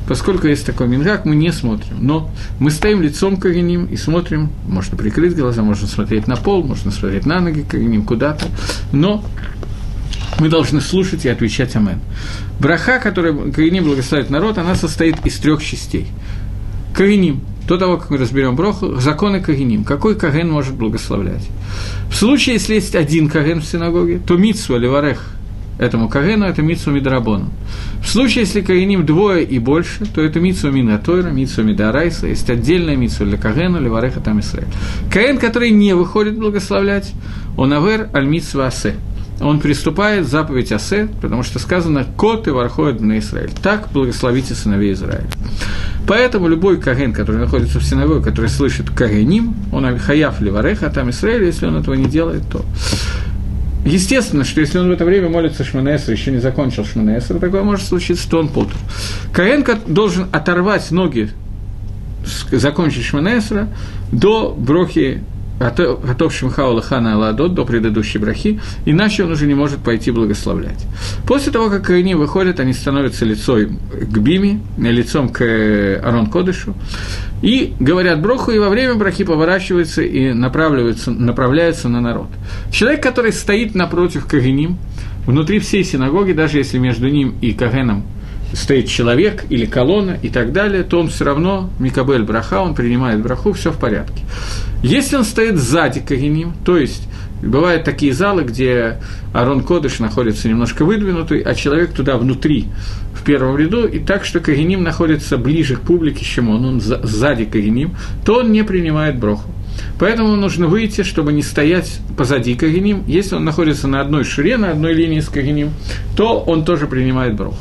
Поскольку 0.08 0.48
есть 0.48 0.66
такой 0.66 0.88
мингак, 0.88 1.26
мы 1.26 1.36
не 1.36 1.52
смотрим. 1.52 1.98
Но 2.00 2.32
мы 2.60 2.72
стоим 2.72 3.02
лицом 3.02 3.36
к 3.36 3.42
Кагиним 3.42 3.88
и 3.88 3.98
смотрим, 3.98 4.52
можно 4.66 4.98
прикрыть 4.98 5.36
глаза, 5.36 5.62
можно 5.64 5.86
смотреть 5.86 6.28
на 6.28 6.38
пол, 6.38 6.64
можно 6.64 6.92
смотреть 6.92 7.26
на 7.26 7.42
ноги 7.42 7.62
Кагиним 7.62 8.06
куда-то, 8.06 8.46
но 8.94 9.24
мы 10.40 10.48
должны 10.48 10.80
слушать 10.80 11.26
и 11.26 11.30
отвечать 11.30 11.76
Амен. 11.76 12.00
Браха, 12.60 13.00
которая 13.00 13.34
Кагиним 13.52 13.84
благословит 13.84 14.30
народ, 14.30 14.58
она 14.58 14.76
состоит 14.76 15.26
из 15.26 15.38
трех 15.38 15.62
частей. 15.62 16.08
Кагиним– 16.94 17.42
до 17.68 17.78
того, 17.78 17.98
как 17.98 18.10
мы 18.10 18.18
разберем 18.18 18.56
броху, 18.56 18.96
законы 18.96 19.42
Кагиним. 19.42 19.84
Какой 19.84 20.16
Каген 20.16 20.50
может 20.50 20.76
благословлять? 20.76 21.48
В 22.10 22.16
случае, 22.16 22.56
если 22.56 22.76
есть 22.76 22.96
один 22.96 23.30
Каген 23.30 23.62
в 23.62 23.66
синагоге, 23.66 24.20
то 24.26 24.38
Митсу 24.38 24.78
Леварех 24.78 25.24
этому 25.78 26.10
Кагену, 26.10 26.46
это 26.46 26.62
Митсу 26.62 26.92
Мидрабону. 26.92 27.50
В 28.02 28.08
случае, 28.08 28.46
если 28.46 28.62
Кагиним 28.62 29.06
двое 29.06 29.44
и 29.44 29.60
больше, 29.60 30.06
то 30.06 30.22
это 30.22 30.40
Митсу 30.40 30.72
Минатойра, 30.72 31.30
Митсу 31.30 31.64
Мидарайса, 31.64 32.28
есть 32.28 32.50
отдельная 32.50 32.96
Митсу 32.96 33.26
для 33.26 33.38
Кагена, 33.38 33.78
Левареха 33.78 34.22
там 34.22 34.40
Исраиль. 34.40 34.70
Каген, 35.12 35.38
который 35.38 35.70
не 35.70 35.94
выходит 35.94 36.40
благословлять, 36.40 37.14
он 37.58 37.74
авер 37.74 38.10
аль 38.14 38.26
Митсу 38.26 38.64
Асе– 38.64 38.96
он 39.40 39.60
приступает 39.60 40.28
заповедь 40.28 40.72
Асе, 40.72 41.08
потому 41.22 41.44
что 41.44 41.60
сказано 41.60 42.06
«Кот 42.18 42.48
и 42.48 42.52
вархоет 42.52 43.02
на 43.02 43.20
Израиль». 43.20 43.52
Так 43.62 43.90
благословите 43.94 44.56
сыновей 44.56 44.94
Израиля. 44.94 45.28
Поэтому 46.08 46.48
любой 46.48 46.78
Каген, 46.78 47.14
который 47.14 47.38
находится 47.38 47.80
в 47.80 47.84
синагоге, 47.84 48.24
который 48.24 48.50
слышит 48.50 48.90
Кагеним, 48.90 49.54
он 49.72 49.98
хаяф 50.00 50.40
ливареха, 50.42 50.90
там 50.90 51.10
Израиль, 51.10 51.44
если 51.44 51.66
он 51.66 51.78
этого 51.78 51.94
не 51.94 52.06
делает, 52.06 52.44
то 52.50 52.66
Естественно, 53.86 54.44
что 54.44 54.60
если 54.60 54.80
он 54.80 54.90
в 54.90 54.92
это 54.92 55.06
время 55.06 55.30
молится 55.30 55.64
Шманесра, 55.64 56.14
еще 56.14 56.32
не 56.32 56.40
закончил 56.40 56.84
Шманесра, 56.84 57.40
такое 57.40 57.64
может 57.64 57.86
случиться, 57.86 58.30
то 58.30 58.40
он 58.40 58.50
путал. 58.50 58.78
Каэн 59.32 59.66
должен 59.88 60.28
оторвать 60.34 60.92
ноги, 60.92 61.30
закончить 62.52 63.06
Шманесра 63.06 63.70
до 64.12 64.54
брохи 64.58 65.24
готов 65.60 66.34
Шимхау 66.34 66.74
Лахана 66.74 67.16
Аладот 67.16 67.54
до 67.54 67.66
предыдущей 67.66 68.20
брахи, 68.20 68.60
иначе 68.86 69.24
он 69.24 69.32
уже 69.32 69.48
не 69.48 69.56
может 69.56 69.80
пойти 69.80 70.12
благословлять. 70.12 70.86
После 71.26 71.52
того, 71.52 71.70
как 71.70 71.90
они 71.90 72.16
выходят, 72.16 72.60
они 72.60 72.74
становятся 72.74 73.26
лицом 73.26 73.80
к 73.92 74.18
Биме, 74.18 74.62
лицом 74.78 75.30
к 75.30 75.42
Арон 76.04 76.28
Кодышу, 76.28 76.76
и 77.42 77.74
говорят 77.80 78.22
броху, 78.22 78.52
и 78.52 78.60
во 78.60 78.70
время 78.70 78.96
брахи 78.96 79.24
поворачиваются 79.24 80.02
и 80.02 80.34
направляются, 80.34 81.12
направляются 81.12 81.90
на 81.90 82.02
народ. 82.02 82.28
Человек, 82.72 83.02
который 83.02 83.32
стоит 83.32 83.76
напротив 83.76 84.26
Кагеним, 84.26 84.78
внутри 85.26 85.60
всей 85.60 85.84
синагоги, 85.84 86.34
даже 86.34 86.58
если 86.58 86.78
между 86.78 87.10
ним 87.10 87.36
и 87.42 87.54
Кагеном 87.54 88.06
стоит 88.54 88.88
человек 88.88 89.46
или 89.50 89.66
колонна 89.66 90.18
и 90.22 90.30
так 90.30 90.54
далее, 90.54 90.84
то 90.84 91.00
он 91.00 91.10
все 91.10 91.26
равно, 91.26 91.70
Микабель 91.80 92.24
Браха, 92.24 92.62
он 92.62 92.76
принимает 92.76 93.22
браху, 93.22 93.52
все 93.54 93.72
в 93.72 93.78
порядке. 93.78 94.24
Если 94.88 95.18
он 95.18 95.26
стоит 95.26 95.58
сзади 95.58 96.00
Кагиним, 96.00 96.54
то 96.64 96.78
есть 96.78 97.10
бывают 97.42 97.84
такие 97.84 98.14
залы, 98.14 98.44
где 98.44 99.02
Арон 99.34 99.62
Кодыш 99.62 100.00
находится 100.00 100.48
немножко 100.48 100.86
выдвинутый, 100.86 101.42
а 101.42 101.56
человек 101.56 101.92
туда 101.92 102.16
внутри, 102.16 102.68
в 103.14 103.22
первом 103.26 103.58
ряду, 103.58 103.86
и 103.86 104.00
так, 104.00 104.24
что 104.24 104.40
Кагиним 104.40 104.84
находится 104.84 105.38
ближе 105.38 105.76
к 105.76 105.82
публике, 105.82 106.24
чем 106.24 106.48
он, 106.48 106.64
он 106.64 106.80
сзади 106.80 107.44
Кагиним, 107.44 107.98
то 108.26 108.36
он 108.36 108.54
не 108.54 108.64
принимает 108.64 109.20
броху. 109.20 109.52
Поэтому 110.00 110.38
нужно 110.38 110.68
выйти, 110.68 111.04
чтобы 111.04 111.34
не 111.34 111.42
стоять 111.44 112.00
позади 112.18 112.56
Кагиним. 112.56 113.04
Если 113.08 113.36
он 113.36 113.44
находится 113.44 113.90
на 113.90 114.00
одной 114.00 114.24
шире, 114.24 114.56
на 114.56 114.72
одной 114.72 114.94
линии 114.94 115.20
с 115.20 115.28
Кагиним, 115.28 115.72
то 116.16 116.40
он 116.40 116.64
тоже 116.64 116.88
принимает 116.88 117.36
брох. 117.36 117.56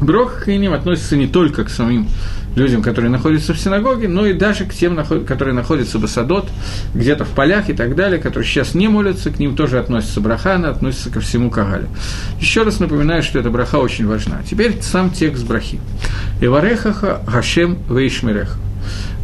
Брох 0.00 0.44
Кагиним 0.44 0.74
относится 0.74 1.16
не 1.16 1.26
только 1.26 1.64
к 1.64 1.70
самим 1.70 2.06
людям, 2.56 2.82
которые 2.82 3.10
находятся 3.10 3.54
в 3.54 3.58
синагоге, 3.58 4.08
но 4.08 4.26
и 4.26 4.32
даже 4.32 4.64
к 4.64 4.74
тем, 4.74 4.96
которые 5.24 5.54
находятся 5.54 5.98
в 5.98 6.04
Асадот, 6.04 6.48
где-то 6.94 7.24
в 7.24 7.30
полях 7.30 7.68
и 7.68 7.72
так 7.72 7.94
далее, 7.94 8.18
которые 8.18 8.48
сейчас 8.48 8.74
не 8.74 8.88
молятся, 8.88 9.30
к 9.30 9.38
ним 9.38 9.56
тоже 9.56 9.78
относится 9.78 10.20
браха, 10.20 10.54
она 10.54 10.70
относится 10.70 11.10
ко 11.10 11.20
всему 11.20 11.50
Кагалю. 11.50 11.88
Еще 12.40 12.62
раз 12.62 12.80
напоминаю, 12.80 13.22
что 13.22 13.38
эта 13.38 13.50
браха 13.50 13.76
очень 13.76 14.06
важна. 14.06 14.42
Теперь 14.48 14.80
сам 14.82 15.10
текст 15.10 15.44
брахи. 15.46 15.80
«Иварехаха 16.40 17.20
Гашем 17.26 17.78
Вейшмиреха». 17.88 18.56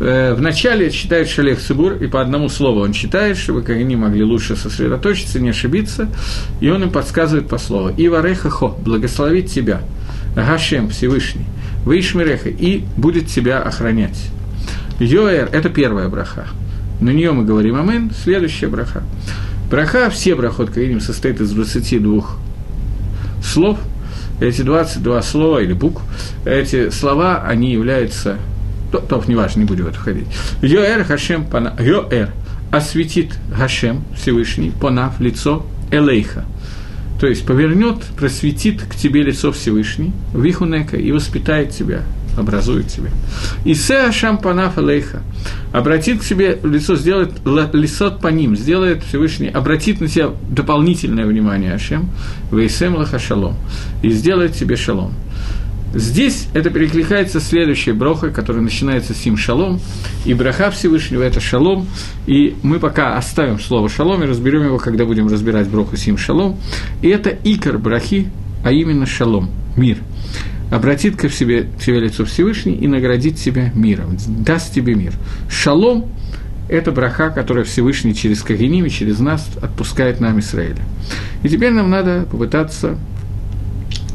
Э, 0.01 0.35
Вначале 0.35 0.91
читает 0.91 1.29
Шалех 1.29 1.61
Цибур, 1.61 1.93
и 1.95 2.07
по 2.07 2.21
одному 2.21 2.49
слову 2.49 2.81
он 2.81 2.93
читает, 2.93 3.37
чтобы 3.37 3.63
как 3.63 3.77
они 3.77 3.97
могли 3.97 4.25
лучше 4.25 4.57
сосредоточиться, 4.57 5.39
не 5.39 5.51
ошибиться, 5.51 6.09
и 6.61 6.71
он 6.71 6.83
им 6.83 6.91
подсказывает 6.91 7.49
по 7.49 7.59
слову. 7.59 7.93
«Ивареха 7.97 8.49
хо»– 8.49 8.79
«благословить 8.85 9.53
тебя», 9.53 9.83
Гашем 10.35 10.89
Всевышний– 10.91 11.47
Вишмиреха, 11.87 12.49
и 12.49 12.85
будет 12.97 13.27
тебя 13.29 13.63
охранять. 13.63 14.31
Йоэр– 14.99 15.49
это 15.53 15.71
первая 15.71 16.09
браха. 16.09 16.47
На 17.01 17.11
нее 17.11 17.33
мы 17.33 17.45
говорим 17.45 17.77
Амен, 17.77 18.11
следующая 18.23 18.69
браха. 18.69 19.03
Браха, 19.71 20.11
все 20.11 20.35
брахот 20.35 20.71
Каиним 20.71 21.01
состоит 21.01 21.41
из 21.41 21.53
22 21.53 22.25
слов. 23.43 23.79
Эти 24.41 24.63
22 24.63 25.23
слова 25.23 25.61
или 25.61 25.75
букв, 25.75 26.03
эти 26.47 26.89
слова, 26.91 27.43
они 27.47 27.73
являются 27.73 28.39
то, 28.91 28.99
то 28.99 29.23
неважно, 29.27 29.61
не 29.61 29.67
будем 29.67 29.85
в 29.85 29.89
это 29.89 29.99
входить. 29.99 30.27
Йоэр 30.63 31.05
Хашем 31.05 31.45
Пана. 31.45 31.75
Йоэр 31.79 32.31
осветит 32.71 33.39
Хашем 33.55 34.03
Всевышний, 34.17 34.71
Понав, 34.71 35.21
лицо 35.21 35.67
Элейха– 35.91 36.45
то 37.21 37.27
есть 37.27 37.45
повернет, 37.45 37.99
просветит 38.17 38.83
к 38.83 38.95
тебе 38.95 39.23
лицо 39.23 39.53
Всевышний, 39.53 40.13
вихунека, 40.33 40.97
и 40.97 41.13
воспитает 41.13 41.71
тебя, 41.71 42.03
образует 42.39 42.89
тебя. 42.89 43.11
И 43.67 43.75
се 43.75 44.11
шампанаф 44.11 44.79
лейха, 44.79 45.23
обратит 45.71 46.21
к 46.21 46.25
себе 46.25 46.59
лицо, 46.65 46.97
сделает 46.97 47.33
лицо 47.75 48.11
по 48.11 48.29
ним, 48.29 48.57
сделает 48.57 49.05
Всевышний, 49.05 49.49
обратит 49.49 50.01
на 50.01 50.09
тебя 50.09 50.31
дополнительное 50.49 51.27
внимание 51.27 51.75
Ашем, 51.75 52.09
вейсем 52.51 52.97
лаха 52.97 53.19
шалом, 53.19 53.55
и 54.03 54.11
сделает 54.11 54.55
тебе 54.55 54.77
шалом. 54.77 55.13
Здесь 55.93 56.47
это 56.55 56.71
перекликается 56.71 57.41
следующей 57.41 57.93
брохой, 57.93 58.31
которая 58.33 58.63
начинается 58.63 59.13
сим 59.13 59.37
шалом, 59.37 59.81
и 60.25 60.35
браха 60.35 60.71
Всевышнего– 60.71 61.23
это 61.25 61.41
шалом, 61.41 61.89
и 62.27 62.57
мы 62.63 62.79
пока 62.79 63.17
оставим 63.17 63.59
слово 63.59 63.89
шалом 63.89 64.23
и 64.23 64.27
разберем 64.27 64.65
его, 64.65 64.79
когда 64.79 65.05
будем 65.05 65.27
разбирать 65.27 65.69
броху 65.69 65.97
сим 65.97 66.17
шалом, 66.17 66.59
и 67.03 67.09
это 67.09 67.31
икор 67.31 67.79
брахи, 67.79 68.31
а 68.65 68.71
именно 68.71 69.05
шалом, 69.05 69.51
мир. 69.77 69.99
Обратит 70.71 71.17
к 71.17 71.29
себе, 71.29 71.65
к 71.65 71.87
лицо 71.89 72.25
Всевышний 72.25 72.75
и 72.75 72.87
наградит 72.87 73.37
тебя 73.37 73.73
миром, 73.75 74.17
даст 74.29 74.73
тебе 74.73 74.95
мир. 74.95 75.13
Шалом– 75.51 76.07
это 76.69 76.93
браха, 76.93 77.31
которая 77.31 77.65
Всевышний 77.65 78.15
через 78.15 78.43
Кагиним 78.43 78.87
и 78.87 78.91
через 78.91 79.19
нас 79.19 79.49
отпускает 79.61 80.21
нам 80.21 80.39
Израиля. 80.39 80.83
И 81.43 81.49
теперь 81.49 81.73
нам 81.73 81.91
надо 81.91 82.29
попытаться 82.31 82.97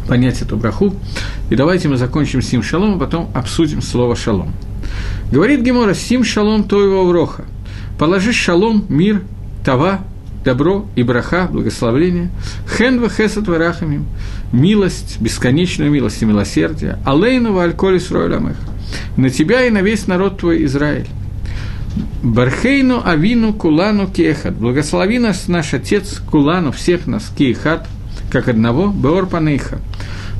понять 0.08 0.42
эту 0.42 0.58
браху. 0.58 0.94
И 1.50 1.56
давайте 1.56 1.88
мы 1.88 1.98
закончим 1.98 2.42
сим 2.42 2.64
шалом, 2.64 2.96
а 2.96 3.00
потом 3.00 3.30
обсудим 3.34 3.82
слово 3.82 4.16
шалом. 4.16 4.54
Говорит 5.32 5.62
Гемора, 5.62 5.94
сим 5.94 6.24
шалом 6.24 6.64
то 6.64 6.82
его 6.84 7.06
вроха. 7.06 7.46
Положи 7.98 8.34
шалом, 8.34 8.86
мир, 8.90 9.24
тава, 9.64 10.02
добро 10.46 10.86
и 10.96 11.04
браха, 11.04 11.48
благословление, 11.52 12.30
хенва 12.78 13.10
хесат 13.10 13.48
варахамим, 13.48 14.06
милость, 14.54 15.20
бесконечную 15.20 15.92
милость 15.92 16.22
и 16.22 16.26
милосердие, 16.26 17.00
алейну 17.04 17.58
альколи 17.58 17.98
сройламех, 17.98 18.56
на 19.18 19.30
тебя 19.30 19.66
и 19.66 19.72
на 19.72 19.82
весь 19.82 20.08
народ 20.08 20.40
твой 20.40 20.64
Израиль. 20.66 21.08
Бархейну 22.22 23.02
авину 23.04 23.54
кулану 23.54 24.08
кехат, 24.08 24.56
благослови 24.56 25.18
нас 25.18 25.48
наш 25.48 25.74
Отец 25.74 26.20
кулану, 26.20 26.72
всех 26.72 27.08
нас 27.08 27.32
кехат, 27.36 27.88
как 28.36 28.50
одного, 28.50 28.88
беор 28.88 29.28
панейха, 29.28 29.80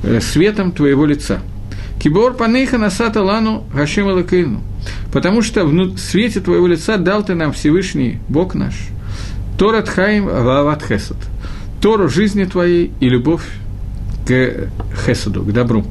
э, 0.04 0.20
светом 0.20 0.74
твоего 0.74 1.06
лица. 1.06 1.40
Кибор 1.98 2.34
панейха 2.34 2.78
насата 2.78 3.24
лану 3.24 3.64
гашем 3.74 4.08
лакейну, 4.08 4.60
потому 5.14 5.42
что 5.42 5.64
в 5.64 5.98
свете 5.98 6.42
твоего 6.42 6.68
лица 6.68 6.98
дал 6.98 7.24
ты 7.24 7.36
нам 7.36 7.54
Всевышний 7.54 8.20
Бог 8.28 8.54
наш. 8.54 8.74
Торат 9.58 9.88
хаим 9.88 10.26
вават 10.26 10.84
хесад. 10.84 11.16
Тору 11.82 12.10
жизни 12.10 12.44
твоей 12.44 12.92
и 13.00 13.08
любовь 13.08 13.48
к 14.28 14.68
хесаду, 15.06 15.44
к 15.44 15.54
добру. 15.54 15.86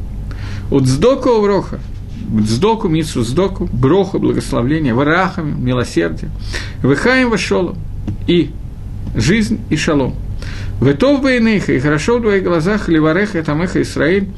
От 0.70 0.86
сдоку 0.86 1.40
вроха, 1.40 1.78
сдоку, 2.42 2.88
мицу 2.88 3.22
сдоку, 3.22 3.66
броху, 3.72 4.18
благословление, 4.18 4.92
варахами, 4.92 5.54
милосердие, 5.58 6.30
выхаем 6.82 7.30
вашолом, 7.30 7.78
и 8.26 8.50
жизнь 9.14 9.60
и 9.70 9.76
шалом. 9.76 10.16
Ветов 10.80 11.22
Бейныха, 11.22 11.72
и 11.72 11.80
хорошо 11.80 12.18
в 12.18 12.22
твоих 12.22 12.44
глазах, 12.44 12.88
Ливареха, 12.88 13.42
Тамеха, 13.42 13.80
Исраиль, 13.80 14.28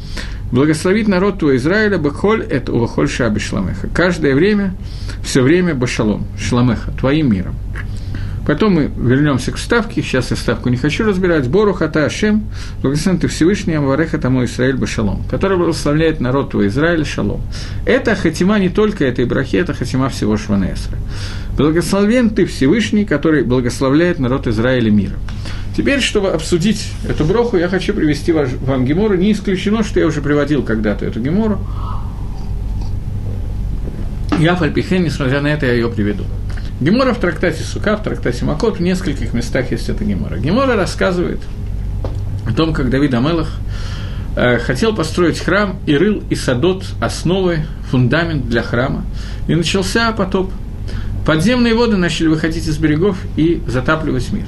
благословит 0.52 1.08
народ 1.08 1.38
твой 1.38 1.56
Израиля, 1.56 1.98
Бахоль, 1.98 2.42
это 2.42 2.72
Увахоль 2.72 3.08
Шаби 3.08 3.40
Шламеха. 3.40 3.88
Каждое 3.92 4.34
время, 4.34 4.74
все 5.22 5.42
время 5.42 5.74
Башалом, 5.74 6.26
Шламеха, 6.38 6.92
твоим 6.92 7.32
миром. 7.32 7.54
Потом 8.46 8.74
мы 8.74 8.90
вернемся 8.96 9.50
к 9.50 9.56
вставке, 9.56 10.02
сейчас 10.02 10.30
я 10.30 10.36
ставку 10.36 10.68
не 10.68 10.76
хочу 10.76 11.04
разбирать. 11.04 11.48
Бору 11.48 11.72
хата 11.72 12.06
Ашем, 12.06 12.46
благословен 12.80 13.18
ты 13.18 13.26
Всевышний, 13.26 13.74
Амвареха 13.74 14.18
тому 14.18 14.44
Израиль 14.44 14.76
Башалом, 14.76 15.24
который 15.28 15.58
благословляет 15.58 16.20
народ 16.20 16.50
твой 16.50 16.68
Израиль 16.68 17.04
Шалом. 17.04 17.40
Это 17.84 18.14
хатима 18.14 18.60
не 18.60 18.68
только 18.68 19.04
этой 19.04 19.24
брахи, 19.24 19.56
это 19.56 19.74
хатима 19.74 20.08
всего 20.10 20.36
Шванесра. 20.36 20.96
Благословен 21.56 22.30
ты 22.30 22.46
Всевышний, 22.46 23.04
который 23.04 23.42
благословляет 23.42 24.20
народ 24.20 24.46
Израиля 24.46 24.92
миром. 24.92 25.18
Теперь, 25.76 26.00
чтобы 26.00 26.30
обсудить 26.30 26.92
эту 27.06 27.24
броху, 27.24 27.56
я 27.56 27.68
хочу 27.68 27.94
привести 27.94 28.32
вам 28.32 28.84
Гемору. 28.84 29.16
Не 29.16 29.32
исключено, 29.32 29.82
что 29.82 29.98
я 29.98 30.06
уже 30.06 30.22
приводил 30.22 30.62
когда-то 30.62 31.04
эту 31.04 31.20
Гемору. 31.20 31.58
Я 34.38 34.54
Фальпихен, 34.54 35.02
несмотря 35.02 35.40
на 35.40 35.48
это, 35.48 35.66
я 35.66 35.72
ее 35.72 35.88
приведу. 35.88 36.24
Гемора 36.80 37.14
в 37.14 37.18
трактате 37.18 37.62
Сука, 37.62 37.96
в 37.96 38.02
трактате 38.02 38.44
Макот, 38.44 38.78
в 38.78 38.82
нескольких 38.82 39.32
местах 39.32 39.70
есть 39.70 39.88
эта 39.88 40.04
Гемора. 40.04 40.36
Гемора 40.36 40.76
рассказывает 40.76 41.40
о 42.46 42.52
том, 42.52 42.74
как 42.74 42.90
Давид 42.90 43.14
Амелах 43.14 43.50
э, 44.36 44.58
хотел 44.58 44.94
построить 44.94 45.38
храм 45.38 45.78
и 45.86 45.96
рыл 45.96 46.22
и 46.28 46.34
садот 46.34 46.84
основы, 47.00 47.60
фундамент 47.90 48.48
для 48.48 48.62
храма. 48.62 49.04
И 49.48 49.54
начался 49.54 50.12
потоп. 50.12 50.52
Подземные 51.24 51.74
воды 51.74 51.96
начали 51.96 52.28
выходить 52.28 52.66
из 52.66 52.76
берегов 52.76 53.16
и 53.36 53.62
затапливать 53.66 54.30
мир. 54.30 54.44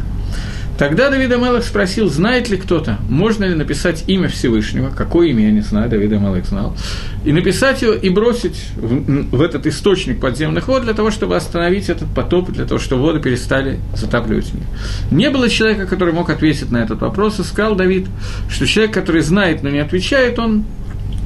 Тогда 0.78 1.10
Давид 1.10 1.32
Амелах 1.32 1.64
спросил, 1.64 2.08
знает 2.08 2.48
ли 2.48 2.56
кто-то, 2.56 2.98
можно 3.08 3.44
ли 3.44 3.54
написать 3.56 4.04
имя 4.06 4.28
Всевышнего, 4.28 4.90
какое 4.90 5.26
имя, 5.28 5.46
я 5.46 5.50
не 5.50 5.60
знаю, 5.60 5.90
Давид 5.90 6.12
Амелах 6.12 6.46
знал, 6.46 6.76
и 7.24 7.32
написать 7.32 7.82
его 7.82 7.94
и 7.94 8.08
бросить 8.08 8.68
в, 8.76 9.36
в 9.36 9.42
этот 9.42 9.66
источник 9.66 10.20
подземных 10.20 10.68
вод 10.68 10.84
для 10.84 10.94
того, 10.94 11.10
чтобы 11.10 11.34
остановить 11.34 11.88
этот 11.88 12.08
потоп, 12.14 12.52
для 12.52 12.64
того, 12.64 12.78
чтобы 12.78 13.02
воды 13.02 13.20
перестали 13.20 13.80
затапливать 13.96 14.54
мир. 14.54 14.62
Не 15.10 15.30
было 15.30 15.48
человека, 15.48 15.86
который 15.86 16.14
мог 16.14 16.30
ответить 16.30 16.70
на 16.70 16.76
этот 16.78 17.00
вопрос, 17.00 17.40
и 17.40 17.42
сказал 17.42 17.74
Давид, 17.74 18.06
что 18.48 18.64
человек, 18.64 18.94
который 18.94 19.22
знает, 19.22 19.64
но 19.64 19.70
не 19.70 19.80
отвечает, 19.80 20.38
он 20.38 20.64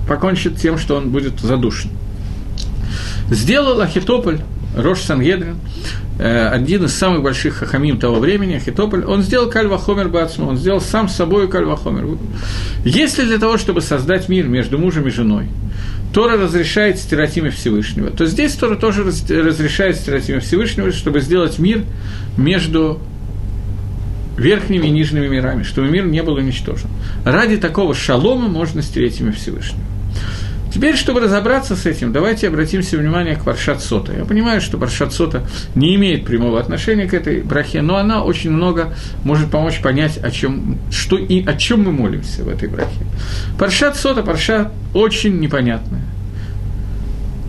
покончит 0.09 0.57
тем, 0.57 0.79
что 0.79 0.97
он 0.97 1.11
будет 1.11 1.41
задушен. 1.41 1.91
Сделал 3.31 3.83
Ахитополь, 3.83 4.41
Рош 4.75 5.01
Сангедрин, 5.01 5.57
Э, 6.19 6.49
один 6.49 6.85
из 6.85 6.95
самых 6.95 7.23
больших 7.23 7.55
хахамим 7.57 7.99
того 7.99 8.21
времени, 8.21 8.55
Ахитополь, 8.55 9.05
он 9.05 9.23
сделал 9.23 9.51
кальвахомер 9.51 10.09
бацму, 10.09 10.47
он 10.47 10.57
сделал 10.57 10.81
сам 10.81 11.09
с 11.09 11.17
собой 11.17 11.49
кальвахомер. 11.49 12.19
Если 12.85 13.25
для 13.25 13.39
того, 13.39 13.57
чтобы 13.59 13.81
создать 13.81 14.29
мир 14.29 14.47
между 14.47 14.79
мужем 14.79 15.09
и 15.09 15.11
женой, 15.11 15.49
Тора 16.13 16.37
разрешает 16.37 16.99
стирать 16.99 17.37
имя 17.39 17.51
Всевышнего, 17.51 18.11
то 18.11 18.27
здесь 18.27 18.53
Тора 18.53 18.77
тоже 18.77 19.03
разрешает 19.03 19.97
стирать 19.97 20.29
имя 20.29 20.41
Всевышнего, 20.41 20.93
чтобы 20.93 21.21
сделать 21.21 21.59
мир 21.59 21.85
между 22.37 23.01
верхними 24.37 24.87
и 24.87 24.91
нижними 24.91 25.27
мирами, 25.27 25.65
чтобы 25.65 25.89
мир 25.89 26.07
не 26.07 26.23
был 26.23 26.35
уничтожен. 26.35 26.89
Ради 27.25 27.57
такого 27.57 27.95
шалома 27.95 28.49
можно 28.49 28.83
стереть 28.83 29.21
имя 29.21 29.33
Всевышнего. 29.33 29.83
Теперь, 30.73 30.97
чтобы 30.97 31.21
разобраться 31.21 31.77
с 31.77 31.85
этим, 31.85 32.13
давайте 32.13 32.49
обратимся 32.49 32.97
внимание 32.97 33.37
к 33.37 33.45
Паршат 33.45 33.83
Сота. 33.83 34.15
Я 34.15 34.25
понимаю, 34.25 34.63
что 34.63 34.79
Паршат 34.79 35.13
Сота 35.13 35.47
не 35.75 35.95
имеет 35.97 36.25
прямого 36.25 36.59
отношения 36.59 37.07
к 37.07 37.13
этой 37.13 37.43
брахе, 37.43 37.83
но 37.83 37.97
она 37.97 38.25
очень 38.25 38.51
много 38.51 38.95
может 39.23 39.51
помочь 39.51 39.83
понять, 39.83 40.17
о 40.17 40.31
чем, 40.31 40.79
что 40.91 41.19
и 41.19 41.45
о 41.45 41.55
чем 41.55 41.83
мы 41.83 41.93
молимся 41.93 42.43
в 42.43 42.49
этой 42.49 42.71
брахе. 42.71 43.05
Паршат 43.59 43.97
Сота, 43.97 44.23
Парша 44.23 44.73
очень 44.95 45.41
непонятная, 45.41 46.03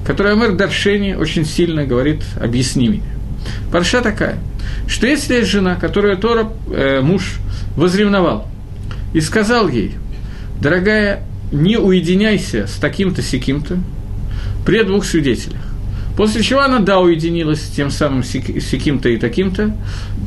которая 0.06 0.36
мэр 0.36 0.52
Даршени 0.52 1.14
очень 1.14 1.46
сильно 1.46 1.86
говорит 1.86 2.24
«объясни 2.42 2.90
меня». 2.90 3.04
Парша 3.72 4.02
такая, 4.02 4.38
что 4.86 5.08
если 5.08 5.36
есть 5.36 5.50
жена, 5.50 5.76
которую 5.76 6.18
Тора, 6.18 6.52
э, 6.68 7.00
муж 7.00 7.38
возревновал, 7.78 8.48
и 9.14 9.22
сказал 9.22 9.70
ей, 9.70 9.96
дорогая, 10.60 11.24
не 11.54 11.78
уединяйся 11.78 12.68
с 12.68 12.74
таким-то, 12.74 13.22
сяким-то, 13.22 13.78
при 14.66 14.84
двух 14.84 15.06
свидетелях. 15.06 15.62
После 16.18 16.44
чего 16.44 16.62
она, 16.62 16.80
да, 16.80 17.00
уединилась 17.00 17.62
с 17.62 17.70
тем 17.70 17.90
самым 17.90 18.24
сяким-то 18.24 19.10
и 19.10 19.18
таким-то, 19.18 19.76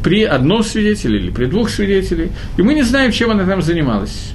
при 0.03 0.25
одном 0.25 0.65
свидетеле 0.65 1.19
или 1.19 1.31
при 1.31 1.47
двух 1.47 1.71
свидетелях, 1.71 2.31
и 2.57 2.63
мы 2.63 2.75
не 2.75 2.83
знаем, 2.83 3.13
чем 3.13 3.31
она 3.31 3.45
там 3.45 3.63
занималась. 3.63 4.33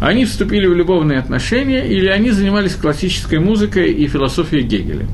Они 0.00 0.24
вступили 0.24 0.66
в 0.66 0.74
любовные 0.74 1.18
отношения, 1.18 1.86
или 1.86 2.06
они 2.06 2.30
занимались 2.30 2.74
классической 2.74 3.38
музыкой 3.38 3.92
и 3.92 4.08
философией 4.08 4.62
Гегеля. 4.62 5.06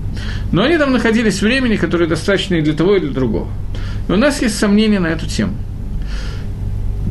Но 0.52 0.62
они 0.62 0.79
там 0.79 0.92
находились 0.92 1.38
в 1.38 1.42
времени, 1.42 1.76
которое 1.76 2.07
достаточно 2.07 2.55
и 2.55 2.61
для 2.61 2.72
того, 2.72 2.96
и 2.96 3.00
для 3.00 3.11
другого. 3.11 3.48
И 4.09 4.12
у 4.12 4.16
нас 4.16 4.40
есть 4.42 4.57
сомнения 4.57 5.00
на 5.00 5.09
эту 5.09 5.26
тему. 5.26 5.55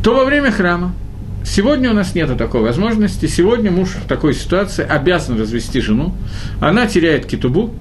То 0.01 0.15
во 0.15 0.23
время 0.23 0.51
храма, 0.51 0.95
Сегодня 1.45 1.91
у 1.91 1.93
нас 1.93 2.15
нет 2.15 2.35
такой 2.37 2.61
возможности. 2.61 3.27
Сегодня 3.27 3.71
муж 3.71 3.89
в 3.89 4.07
такой 4.07 4.33
ситуации 4.33 4.83
обязан 4.83 5.39
развести 5.39 5.79
жену. 5.79 6.13
Она 6.59 6.87
теряет 6.87 7.27
китубу, 7.27 7.73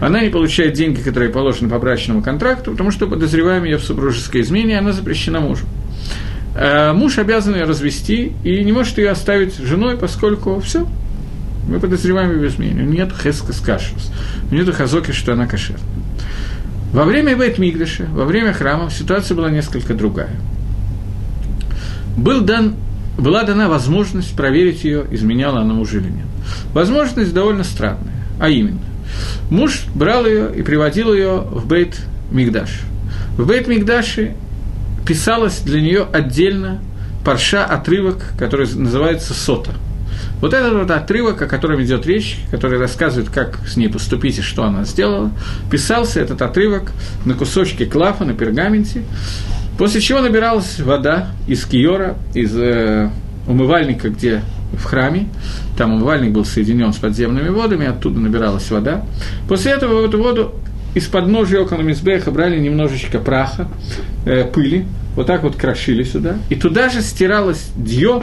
она 0.00 0.20
не 0.20 0.30
получает 0.30 0.74
деньги, 0.74 1.00
которые 1.00 1.30
положены 1.30 1.70
по 1.70 1.78
брачному 1.78 2.22
контракту, 2.22 2.72
потому 2.72 2.90
что 2.90 3.06
подозреваем 3.06 3.64
ее 3.64 3.78
в 3.78 3.84
супружеской 3.84 4.40
измене, 4.40 4.78
она 4.78 4.92
запрещена 4.92 5.38
мужу. 5.40 5.64
Э, 6.56 6.92
муж 6.92 7.18
обязан 7.18 7.54
ее 7.54 7.64
развести 7.64 8.32
и 8.42 8.64
не 8.64 8.72
может 8.72 8.98
ее 8.98 9.10
оставить 9.10 9.56
женой, 9.58 9.96
поскольку 9.96 10.58
все, 10.60 10.86
мы 11.68 11.78
подозреваем 11.78 12.32
ее 12.32 12.38
в 12.38 12.46
измене. 12.46 12.82
Нет 12.82 13.12
хеска 13.12 13.52
скашус, 13.52 14.12
нет 14.50 14.68
хазоки, 14.74 15.12
что 15.12 15.32
она 15.32 15.46
кошерна. 15.46 15.84
Во 16.92 17.04
время 17.04 17.36
Бейт 17.36 17.58
Мигдаша, 17.58 18.06
во 18.10 18.24
время 18.24 18.52
храма 18.52 18.90
ситуация 18.90 19.36
была 19.36 19.50
несколько 19.50 19.94
другая. 19.94 20.30
Был 22.16 22.40
дан, 22.40 22.74
была 23.18 23.42
дана 23.42 23.68
возможность 23.68 24.34
проверить 24.34 24.84
ее, 24.84 25.06
изменяла 25.10 25.60
она 25.60 25.74
мужу 25.74 25.98
или 25.98 26.08
нет. 26.08 26.26
Возможность 26.72 27.34
довольно 27.34 27.64
странная, 27.64 28.14
а 28.40 28.48
именно, 28.48 28.80
Муж 29.50 29.84
брал 29.94 30.26
ее 30.26 30.54
и 30.54 30.62
приводил 30.62 31.12
ее 31.12 31.40
в 31.40 31.66
Бейт 31.66 32.00
Мигдаш. 32.30 32.80
В 33.36 33.46
Бейт 33.46 33.66
Мигдаше 33.66 34.34
писалось 35.06 35.60
для 35.60 35.80
нее 35.80 36.06
отдельно 36.12 36.80
парша 37.24 37.64
отрывок, 37.64 38.32
который 38.38 38.68
называется 38.74 39.34
Сота. 39.34 39.72
Вот 40.40 40.54
этот 40.54 40.74
вот 40.74 40.90
отрывок, 40.90 41.40
о 41.42 41.46
котором 41.46 41.82
идет 41.82 42.06
речь, 42.06 42.38
который 42.50 42.78
рассказывает, 42.78 43.28
как 43.30 43.58
с 43.66 43.76
ней 43.76 43.88
поступить 43.88 44.38
и 44.38 44.42
что 44.42 44.64
она 44.64 44.84
сделала, 44.84 45.32
писался 45.70 46.20
этот 46.20 46.42
отрывок 46.42 46.92
на 47.24 47.34
кусочке 47.34 47.86
клафа, 47.86 48.24
на 48.24 48.34
пергаменте, 48.34 49.02
после 49.78 50.00
чего 50.00 50.20
набиралась 50.20 50.78
вода 50.80 51.28
из 51.46 51.64
киора, 51.64 52.16
из 52.34 52.54
э, 52.56 53.10
умывальника, 53.46 54.10
где 54.10 54.42
в 54.72 54.84
храме, 54.84 55.28
там 55.78 55.94
умывальник 55.94 56.32
был 56.32 56.44
соединен 56.44 56.92
с 56.92 56.96
подземными 56.96 57.48
водами, 57.48 57.86
оттуда 57.86 58.20
набиралась 58.20 58.70
вода. 58.70 59.04
После 59.48 59.72
этого 59.72 60.02
в 60.02 60.04
эту 60.04 60.22
воду 60.22 60.54
из 60.94 61.06
подножия 61.06 61.60
около 61.60 61.82
Мизбеха 61.82 62.30
брали 62.30 62.58
немножечко 62.58 63.18
праха, 63.18 63.68
э, 64.26 64.44
пыли, 64.44 64.84
вот 65.14 65.26
так 65.26 65.42
вот 65.42 65.56
крошили 65.56 66.02
сюда, 66.02 66.36
и 66.50 66.54
туда 66.54 66.88
же 66.88 67.00
стиралось 67.00 67.70
дьё, 67.76 68.22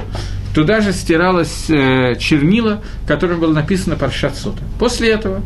туда 0.56 0.80
же 0.80 0.94
стиралось 0.94 1.70
э, 1.70 2.16
чернила, 2.18 2.82
которым 3.06 3.42
было 3.42 3.54
написано 3.54 3.98
Паршат 3.98 4.38
Сота. 4.38 4.64
После 4.80 5.10
этого 5.10 5.42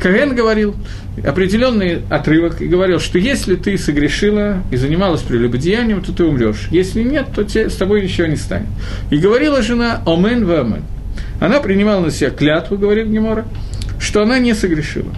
Ковен 0.00 0.34
говорил 0.34 0.74
определенный 1.22 2.00
отрывок 2.08 2.62
и 2.62 2.66
говорил, 2.66 2.98
что 2.98 3.18
если 3.18 3.56
ты 3.56 3.76
согрешила 3.76 4.62
и 4.72 4.76
занималась 4.76 5.20
прелюбодеянием, 5.20 6.02
то 6.02 6.12
ты 6.12 6.24
умрешь. 6.24 6.68
Если 6.70 7.02
нет, 7.02 7.26
то 7.36 7.44
те, 7.44 7.68
с 7.68 7.76
тобой 7.76 8.02
ничего 8.02 8.26
не 8.26 8.36
станет. 8.36 8.68
И 9.10 9.18
говорила 9.18 9.60
жена 9.60 10.00
Омен 10.06 10.46
в 10.46 10.50
Омен. 10.50 10.82
Она 11.40 11.60
принимала 11.60 12.00
на 12.00 12.10
себя 12.10 12.30
клятву, 12.30 12.78
говорит 12.78 13.08
Гемора, 13.08 13.44
что 14.00 14.22
она 14.22 14.38
не 14.38 14.54
согрешила. 14.54 15.12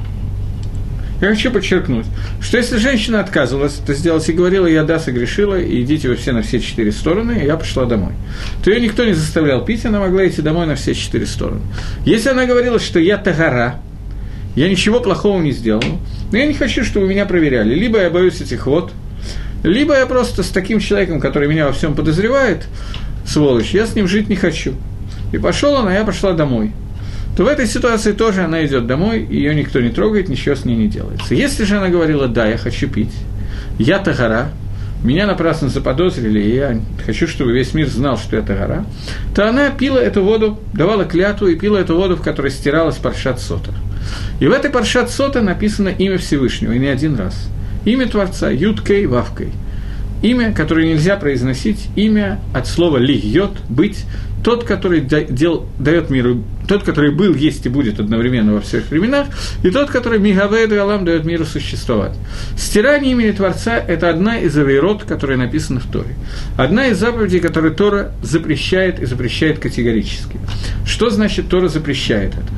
Я 1.20 1.31
хочу 1.31 1.50
подчеркнуть, 1.50 2.05
что 2.42 2.59
если 2.59 2.76
женщина 2.76 3.20
отказывалась 3.20 3.81
это 3.83 3.94
сделать 3.94 4.29
и 4.29 4.33
говорила, 4.33 4.66
я 4.66 4.85
да, 4.85 4.98
согрешила, 4.98 5.59
и 5.59 5.83
идите 5.83 6.09
вы 6.09 6.16
все 6.16 6.33
на 6.33 6.42
все 6.42 6.61
четыре 6.61 6.92
стороны, 6.92 7.40
и 7.42 7.46
я 7.46 7.57
пошла 7.57 7.87
домой, 7.87 8.12
то 8.62 8.70
ее 8.70 8.81
никто 8.81 9.02
не 9.05 9.14
заставлял 9.14 9.64
пить, 9.64 9.87
она 9.87 10.00
могла 10.00 10.26
идти 10.29 10.42
домой 10.42 10.66
на 10.66 10.74
все 10.74 10.94
четыре 10.94 11.24
стороны. 11.24 11.62
Если 12.05 12.29
она 12.29 12.44
говорила, 12.44 12.79
что 12.79 12.98
я 12.98 13.16
тагара, 13.16 13.81
я 14.57 14.68
ничего 14.68 15.00
плохого 15.00 15.40
не 15.40 15.52
сделал, 15.52 15.85
но 16.33 16.38
я 16.38 16.46
не 16.46 16.55
хочу, 16.55 16.85
чтобы 16.85 17.09
меня 17.09 17.24
проверяли, 17.24 17.74
либо 17.74 17.98
я 17.98 18.11
боюсь 18.11 18.42
этих 18.42 18.66
вот, 18.66 18.92
либо 19.62 19.96
я 19.96 20.05
просто 20.05 20.42
с 20.42 20.48
таким 20.48 20.81
человеком, 20.81 21.18
который 21.18 21.48
меня 21.48 21.66
во 21.66 21.72
всем 21.72 21.94
подозревает, 21.94 22.66
сволочь, 23.26 23.70
я 23.70 23.87
с 23.87 23.94
ним 23.94 24.07
жить 24.07 24.29
не 24.29 24.37
хочу. 24.37 24.74
И 25.33 25.38
пошел 25.38 25.76
она, 25.76 25.94
я 25.94 26.05
пошла 26.05 26.33
домой 26.35 26.72
то 27.37 27.44
в 27.44 27.49
этой 27.49 27.66
ситуации 27.66 28.12
тоже 28.12 28.42
она 28.42 28.64
идет 28.64 28.87
домой, 28.87 29.25
ее 29.25 29.55
никто 29.55 29.81
не 29.81 29.90
трогает, 29.90 30.29
ничего 30.29 30.55
с 30.55 30.64
ней 30.64 30.75
не 30.75 30.88
делается. 30.88 31.35
Если 31.35 31.64
же 31.64 31.77
она 31.77 31.88
говорила, 31.88 32.29
да, 32.29 32.46
я 32.46 32.57
хочу 32.57 32.88
пить, 32.88 33.12
я 33.79 33.99
тагара, 33.99 34.49
меня 35.05 35.27
напрасно 35.27 35.68
заподозрили, 35.68 36.40
и 36.40 36.55
я 36.55 36.81
хочу, 37.05 37.29
чтобы 37.29 37.53
весь 37.53 37.75
мир 37.75 37.88
знал, 37.88 38.16
что 38.16 38.37
это 38.37 38.55
гора, 38.55 38.87
то 39.35 39.46
она 39.46 39.68
пила 39.68 39.99
эту 39.99 40.22
воду, 40.22 40.59
давала 40.72 41.05
клятву 41.05 41.49
и 41.49 41.57
пила 41.57 41.79
эту 41.79 41.96
воду, 41.96 42.16
в 42.16 42.22
которой 42.22 42.51
стиралась 42.51 42.96
паршат 42.96 43.38
сота. 43.38 43.72
И 44.40 44.46
в 44.46 44.53
этой 44.53 44.70
паршат 44.70 45.11
сота 45.11 45.42
написано 45.42 45.88
имя 45.88 46.16
Всевышнего, 46.16 46.72
и 46.72 46.79
не 46.79 46.88
один 46.88 47.16
раз. 47.16 47.49
Имя 47.85 48.09
Творца, 48.09 48.51
Юткой 48.51 49.07
Вавкой. 49.07 49.53
Имя, 50.22 50.55
которое 50.55 50.88
нельзя 50.88 51.16
произносить, 51.16 51.88
имя 51.94 52.40
от 52.55 52.66
слова 52.66 52.96
«лигьет»– 52.96 53.51
«быть», 53.68 54.07
тот, 54.42 54.64
который 54.64 55.01
дел, 55.01 55.66
дает 55.79 56.11
миру, 56.11 56.44
тот, 56.68 56.85
который 56.85 57.12
был, 57.12 57.35
есть 57.35 57.66
и 57.66 57.68
будет 57.68 57.99
одновременно 57.99 58.55
во 58.55 58.61
всех 58.61 58.88
временах, 58.90 59.27
и 59.62 59.70
тот, 59.70 59.90
который 59.90 60.18
Мигавейд 60.18 60.72
и 60.72 60.77
Алам 60.77 61.05
дает 61.05 61.25
миру 61.25 61.44
существовать. 61.44 62.12
Стирание 62.57 63.12
имени 63.12 63.33
Творца– 63.33 63.77
это 63.88 64.09
одна 64.09 64.38
из 64.38 64.57
авейрот, 64.57 65.05
которая 65.05 65.37
написана 65.37 65.81
в 65.81 65.90
Торе. 65.90 66.14
Одна 66.57 66.87
из 66.88 66.99
заповедей, 66.99 67.40
которую 67.40 67.75
Тора 67.75 68.12
запрещает 68.22 69.01
и 69.01 69.07
запрещает 69.07 69.59
категорически. 69.59 70.38
Что 70.87 71.11
значит 71.11 71.49
Тора 71.49 71.68
запрещает 71.68 72.35
это? 72.35 72.53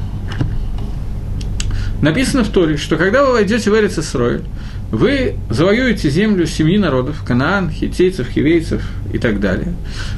Написано 2.02 2.44
в 2.44 2.48
Торе, 2.48 2.76
что 2.76 2.96
когда 2.96 3.24
вы 3.24 3.32
войдете 3.32 3.70
в 3.70 3.74
Эрицесройль, 3.74 4.42
вы 4.90 5.34
завоюете 5.50 6.08
землю 6.10 6.46
семьи 6.46 6.78
народов, 6.78 7.22
Канаан, 7.26 7.70
хитейцев, 7.70 8.28
хивейцев 8.28 8.82
и 9.12 9.18
так 9.18 9.40
далее. 9.40 9.74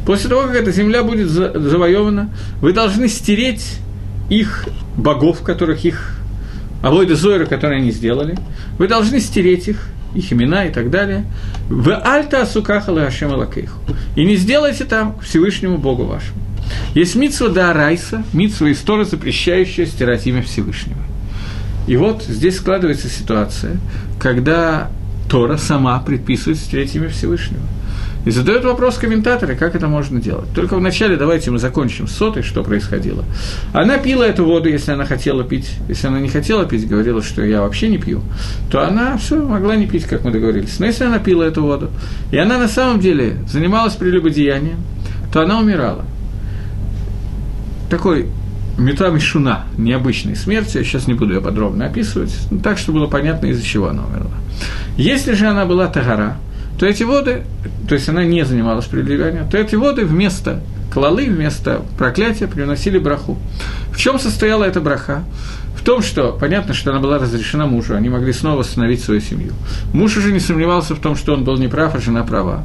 После 0.06 0.30
того, 0.30 0.42
как 0.42 0.54
эта 0.54 0.70
земля 0.70 1.02
будет 1.02 1.28
завоевана, 1.28 2.30
вы 2.60 2.72
должны 2.72 3.08
стереть 3.08 3.78
их 4.28 4.66
богов, 4.96 5.42
которых 5.42 5.84
их 5.84 6.16
Авойда 6.82 7.16
Зойра, 7.16 7.46
которые 7.46 7.80
они 7.80 7.90
сделали, 7.90 8.38
вы 8.78 8.88
должны 8.88 9.20
стереть 9.20 9.68
их, 9.68 9.88
их 10.14 10.32
имена 10.32 10.64
и 10.64 10.72
так 10.72 10.90
далее, 10.90 11.24
в 11.68 11.92
Альта 11.92 12.42
Асукахала 12.42 13.04
Ашем 13.04 13.32
Алакейху. 13.32 13.78
И 14.16 14.24
не 14.24 14.36
сделайте 14.36 14.84
там 14.84 15.18
Всевышнему 15.20 15.78
Богу 15.78 16.04
вашему. 16.04 16.38
Есть 16.94 17.16
митсва 17.16 17.48
да 17.48 17.72
Райса, 17.72 18.22
митсва 18.32 18.70
история, 18.70 19.04
запрещающая 19.04 19.86
стирать 19.86 20.26
имя 20.26 20.42
Всевышнего. 20.42 21.00
И 21.86 21.96
вот 21.96 22.22
здесь 22.22 22.56
складывается 22.56 23.08
ситуация, 23.08 23.78
когда 24.20 24.90
Тора 25.28 25.56
сама 25.56 25.98
предписывает 26.00 26.58
стереть 26.58 26.94
имя 26.94 27.08
Всевышнего. 27.08 27.62
И 28.26 28.30
задают 28.30 28.64
вопрос 28.64 28.98
комментаторы, 28.98 29.56
как 29.56 29.74
это 29.74 29.88
можно 29.88 30.20
делать. 30.20 30.52
Только 30.54 30.76
вначале 30.76 31.16
давайте 31.16 31.50
мы 31.50 31.58
закончим 31.58 32.06
с 32.06 32.12
сотой, 32.12 32.42
что 32.42 32.62
происходило. 32.62 33.24
Она 33.72 33.96
пила 33.96 34.26
эту 34.26 34.44
воду, 34.44 34.68
если 34.68 34.92
она 34.92 35.06
хотела 35.06 35.42
пить. 35.42 35.70
Если 35.88 36.06
она 36.06 36.20
не 36.20 36.28
хотела 36.28 36.66
пить, 36.66 36.86
говорила, 36.86 37.22
что 37.22 37.42
я 37.42 37.62
вообще 37.62 37.88
не 37.88 37.96
пью, 37.96 38.20
то 38.70 38.86
она 38.86 39.16
все 39.16 39.36
могла 39.42 39.74
не 39.74 39.86
пить, 39.86 40.04
как 40.04 40.22
мы 40.22 40.32
договорились. 40.32 40.78
Но 40.78 40.86
если 40.86 41.04
она 41.04 41.18
пила 41.18 41.46
эту 41.46 41.62
воду, 41.62 41.90
и 42.30 42.36
она 42.36 42.58
на 42.58 42.68
самом 42.68 43.00
деле 43.00 43.38
занималась 43.48 43.94
прелюбодеянием, 43.94 44.76
то 45.32 45.40
она 45.40 45.58
умирала. 45.58 46.04
Такой 47.88 48.26
Мета 48.80 49.10
Мишуна, 49.10 49.66
необычной 49.76 50.34
смерти, 50.34 50.78
я 50.78 50.84
сейчас 50.84 51.06
не 51.06 51.12
буду 51.12 51.34
ее 51.34 51.42
подробно 51.42 51.84
описывать, 51.84 52.34
но 52.50 52.60
так, 52.60 52.78
чтобы 52.78 53.00
было 53.00 53.08
понятно, 53.08 53.46
из-за 53.46 53.62
чего 53.62 53.88
она 53.88 54.04
умерла. 54.04 54.30
Если 54.96 55.34
же 55.34 55.46
она 55.46 55.66
была 55.66 55.86
Тагара, 55.86 56.38
то 56.78 56.86
эти 56.86 57.02
воды, 57.02 57.42
то 57.86 57.94
есть 57.94 58.08
она 58.08 58.24
не 58.24 58.42
занималась 58.42 58.86
прелюбием, 58.86 59.48
то 59.50 59.58
эти 59.58 59.74
воды 59.74 60.06
вместо 60.06 60.62
клалы, 60.90 61.26
вместо 61.26 61.82
проклятия 61.98 62.46
приносили 62.46 62.98
браху. 62.98 63.38
В 63.92 63.98
чем 63.98 64.18
состояла 64.18 64.64
эта 64.64 64.80
браха? 64.80 65.24
В 65.76 65.84
том, 65.84 66.00
что 66.00 66.32
понятно, 66.32 66.72
что 66.72 66.90
она 66.90 67.00
была 67.00 67.18
разрешена 67.18 67.66
мужу, 67.66 67.94
они 67.94 68.08
могли 68.08 68.32
снова 68.32 68.60
восстановить 68.60 69.02
свою 69.02 69.20
семью. 69.20 69.52
Муж 69.92 70.16
уже 70.16 70.32
не 70.32 70.40
сомневался 70.40 70.94
в 70.94 71.00
том, 71.00 71.16
что 71.16 71.34
он 71.34 71.44
был 71.44 71.58
неправ, 71.58 71.94
а 71.94 72.00
жена 72.00 72.22
права. 72.22 72.64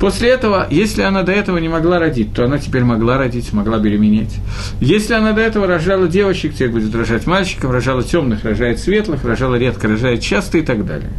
После 0.00 0.28
этого, 0.30 0.66
если 0.70 1.02
она 1.02 1.22
до 1.22 1.32
этого 1.32 1.58
не 1.58 1.68
могла 1.68 1.98
родить, 1.98 2.32
то 2.32 2.44
она 2.44 2.58
теперь 2.58 2.84
могла 2.84 3.18
родить, 3.18 3.52
могла 3.52 3.78
беременеть. 3.78 4.36
Если 4.80 5.12
она 5.14 5.32
до 5.32 5.40
этого 5.40 5.66
рожала 5.66 6.06
девочек, 6.06 6.54
теперь 6.54 6.70
будет 6.70 6.94
рожать 6.94 7.26
мальчиков, 7.26 7.72
рожала 7.72 8.04
темных, 8.04 8.44
рожает 8.44 8.78
светлых, 8.78 9.24
рожала 9.24 9.56
редко, 9.56 9.88
рожает 9.88 10.20
часто 10.22 10.58
и 10.58 10.62
так 10.62 10.86
далее. 10.86 11.10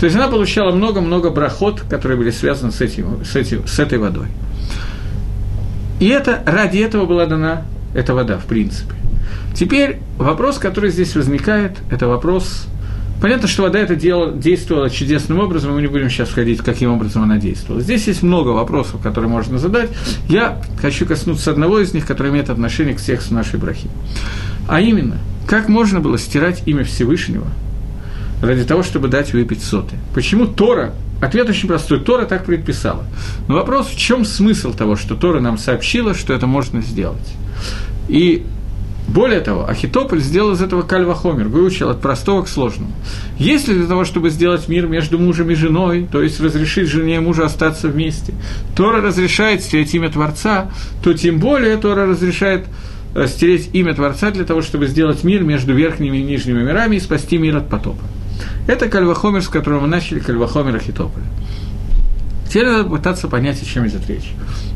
То 0.00 0.06
есть 0.06 0.16
она 0.16 0.28
получала 0.28 0.74
много-много 0.74 1.30
брахот, 1.30 1.82
которые 1.82 2.18
были 2.18 2.30
связаны 2.30 2.72
с, 2.72 2.80
этим, 2.80 3.24
с, 3.24 3.36
этим, 3.36 3.66
с 3.66 3.78
этой 3.78 3.98
водой. 3.98 4.26
И 6.00 6.08
это, 6.08 6.42
ради 6.44 6.78
этого 6.78 7.06
была 7.06 7.26
дана 7.26 7.62
эта 7.94 8.14
вода, 8.14 8.38
в 8.38 8.46
принципе. 8.46 8.94
Теперь 9.54 9.98
вопрос, 10.18 10.58
который 10.58 10.90
здесь 10.90 11.14
возникает, 11.16 11.78
это 11.90 12.06
вопрос 12.06 12.66
Понятно, 13.20 13.48
что 13.48 13.62
вода 13.62 13.78
это 13.78 13.96
дело, 13.96 14.32
действовала 14.32 14.90
чудесным 14.90 15.40
образом, 15.40 15.74
мы 15.74 15.80
не 15.80 15.88
будем 15.88 16.08
сейчас 16.08 16.28
входить, 16.28 16.60
каким 16.60 16.92
образом 16.92 17.22
она 17.22 17.36
действовала. 17.38 17.82
Здесь 17.82 18.06
есть 18.06 18.22
много 18.22 18.50
вопросов, 18.50 19.00
которые 19.02 19.30
можно 19.30 19.58
задать. 19.58 19.90
Я 20.28 20.62
хочу 20.80 21.04
коснуться 21.04 21.50
одного 21.50 21.80
из 21.80 21.92
них, 21.92 22.06
который 22.06 22.30
имеет 22.30 22.48
отношение 22.48 22.94
к 22.94 23.00
тексту 23.00 23.34
нашей 23.34 23.58
брахи. 23.58 23.88
А 24.68 24.80
именно, 24.80 25.18
как 25.46 25.68
можно 25.68 26.00
было 26.00 26.18
стирать 26.18 26.62
имя 26.66 26.84
Всевышнего 26.84 27.46
ради 28.40 28.64
того, 28.64 28.84
чтобы 28.84 29.08
дать 29.08 29.32
выпить 29.32 29.62
соты? 29.62 29.96
Почему 30.14 30.46
Тора 30.46 30.94
Ответ 31.20 31.48
очень 31.48 31.66
простой. 31.66 32.00
Тора 32.00 32.26
так 32.26 32.44
предписала. 32.44 33.04
Но 33.48 33.54
вопрос, 33.54 33.88
в 33.88 33.98
чем 33.98 34.24
смысл 34.24 34.72
того, 34.72 34.94
что 34.94 35.16
Тора 35.16 35.40
нам 35.40 35.58
сообщила, 35.58 36.14
что 36.14 36.32
это 36.32 36.46
можно 36.46 36.80
сделать? 36.80 37.34
И 38.08 38.46
более 39.08 39.40
того, 39.40 39.66
Ахитополь 39.66 40.20
сделал 40.20 40.52
из 40.52 40.60
этого 40.60 40.82
кальвахомер, 40.82 41.48
выучил 41.48 41.88
от 41.88 42.02
простого 42.02 42.42
к 42.42 42.48
сложному. 42.48 42.92
Если 43.38 43.72
для 43.72 43.86
того, 43.86 44.04
чтобы 44.04 44.28
сделать 44.28 44.68
мир 44.68 44.86
между 44.86 45.18
мужем 45.18 45.50
и 45.50 45.54
женой, 45.54 46.06
то 46.12 46.22
есть 46.22 46.38
разрешить 46.40 46.88
жене 46.88 47.16
и 47.16 47.18
мужу 47.18 47.42
остаться 47.42 47.88
вместе, 47.88 48.34
Тора 48.76 49.00
разрешает 49.00 49.62
стереть 49.62 49.94
имя 49.94 50.10
Творца, 50.10 50.70
то 51.02 51.14
тем 51.14 51.38
более 51.38 51.78
Тора 51.78 52.04
разрешает 52.04 52.66
э, 53.14 53.26
стереть 53.26 53.70
имя 53.72 53.94
Творца 53.94 54.30
для 54.30 54.44
того, 54.44 54.60
чтобы 54.60 54.86
сделать 54.86 55.24
мир 55.24 55.42
между 55.42 55.72
верхними 55.72 56.18
и 56.18 56.22
нижними 56.22 56.62
мирами 56.62 56.96
и 56.96 57.00
спасти 57.00 57.38
мир 57.38 57.56
от 57.56 57.70
потопа. 57.70 58.02
Это 58.66 58.90
кальвахомер, 58.90 59.42
с 59.42 59.48
которого 59.48 59.80
мы 59.80 59.88
начали, 59.88 60.20
кальвахомер 60.20 60.76
Ахитополя. 60.76 61.24
Теперь 62.46 62.66
надо 62.66 62.88
пытаться 62.88 63.26
понять, 63.28 63.62
о 63.62 63.64
чем 63.64 63.86
идет 63.86 64.06
речь. 64.06 64.32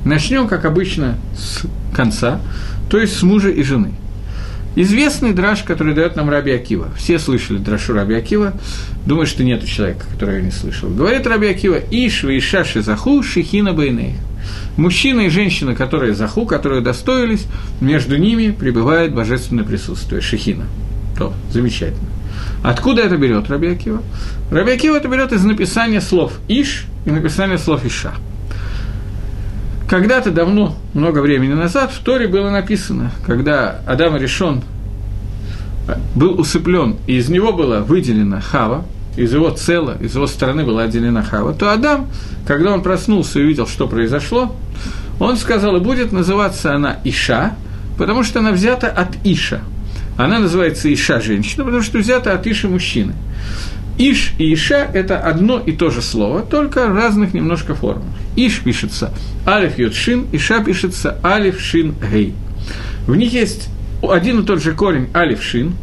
Начнем, 0.06 0.48
как 0.48 0.64
обычно, 0.64 1.18
с 1.36 1.62
конца, 1.94 2.40
то 2.88 2.98
есть 2.98 3.16
с 3.16 3.22
мужа 3.22 3.50
и 3.50 3.62
жены. 3.62 3.92
Известный 4.74 5.32
драж, 5.32 5.62
который 5.64 5.94
дает 5.94 6.16
нам 6.16 6.30
Раби 6.30 6.52
Акива. 6.52 6.88
Все 6.96 7.18
слышали 7.18 7.58
драшу 7.58 7.92
Раби 7.92 8.14
Акива. 8.14 8.54
Думаю, 9.06 9.26
что 9.26 9.44
нет 9.44 9.64
человека, 9.66 10.06
который 10.10 10.36
его 10.36 10.46
не 10.46 10.50
слышал. 10.50 10.88
Говорит 10.88 11.26
Раби 11.26 11.48
Акива, 11.48 11.78
Иш, 11.90 12.24
Иша, 12.24 12.64
Шизаху, 12.64 13.22
Шихина 13.22 13.74
Байней. 13.74 14.14
Мужчина 14.76 15.22
и 15.22 15.28
женщина, 15.28 15.74
которые 15.74 16.14
заху, 16.14 16.46
которые 16.46 16.80
достоились, 16.80 17.46
между 17.80 18.16
ними 18.16 18.50
пребывает 18.50 19.14
божественное 19.14 19.64
присутствие, 19.64 20.20
шихина. 20.20 20.64
То, 21.18 21.34
замечательно. 21.50 22.08
Откуда 22.62 23.02
это 23.02 23.16
берет 23.16 23.50
Раби 23.50 23.68
Акива? 23.68 24.02
Раби 24.50 24.72
Акива 24.72 24.96
это 24.96 25.08
берет 25.08 25.32
из 25.32 25.44
написания 25.44 26.00
слов 26.00 26.40
«иш» 26.48 26.86
и 27.04 27.10
написания 27.10 27.58
слов 27.58 27.84
«иша». 27.84 28.14
Когда-то 29.92 30.30
давно, 30.30 30.74
много 30.94 31.18
времени 31.18 31.52
назад, 31.52 31.92
в 31.92 31.98
Торе 31.98 32.26
было 32.26 32.48
написано, 32.48 33.12
когда 33.26 33.82
Адам 33.86 34.16
решен 34.16 34.62
был 36.14 36.40
усыплен, 36.40 36.96
и 37.06 37.16
из 37.16 37.28
него 37.28 37.52
была 37.52 37.80
выделена 37.80 38.40
Хава, 38.40 38.86
из 39.18 39.34
его 39.34 39.50
цела, 39.50 39.98
из 40.00 40.14
его 40.14 40.26
стороны 40.26 40.64
была 40.64 40.84
отделена 40.84 41.22
Хава, 41.22 41.52
то 41.52 41.70
Адам, 41.70 42.06
когда 42.46 42.72
он 42.72 42.82
проснулся 42.82 43.38
и 43.38 43.42
увидел, 43.42 43.66
что 43.66 43.86
произошло, 43.86 44.56
он 45.20 45.36
сказал, 45.36 45.78
будет 45.78 46.10
называться 46.10 46.74
она 46.74 46.96
Иша, 47.04 47.54
потому 47.98 48.22
что 48.22 48.38
она 48.38 48.52
взята 48.52 48.88
от 48.88 49.18
Иша. 49.24 49.60
Она 50.16 50.38
называется 50.38 50.90
Иша 50.90 51.20
женщина, 51.20 51.64
потому 51.64 51.82
что 51.82 51.98
взята 51.98 52.32
от 52.32 52.46
Иша 52.46 52.66
мужчины. 52.66 53.12
Иш 53.98 54.32
и 54.38 54.54
Иша– 54.54 54.86
это 54.94 55.18
одно 55.18 55.58
и 55.58 55.72
то 55.72 55.90
же 55.90 56.00
слово, 56.00 56.40
только 56.40 56.86
в 56.86 56.96
разных 56.96 57.34
немножко 57.34 57.74
формах. 57.74 58.21
Иш 58.36 58.60
пишется 58.60 59.12
Алиф 59.46 59.78
Йод 59.78 59.94
Шин, 59.94 60.26
Иша 60.32 60.62
пишется 60.62 61.18
Алиф 61.22 61.60
Шин 61.60 61.94
Гей. 62.10 62.34
В 63.06 63.14
них 63.14 63.32
есть 63.32 63.68
один 64.02 64.40
и 64.40 64.44
тот 64.44 64.62
же 64.62 64.72
корень 64.72 65.08
Алиф 65.14 65.42
Шин, 65.42 65.74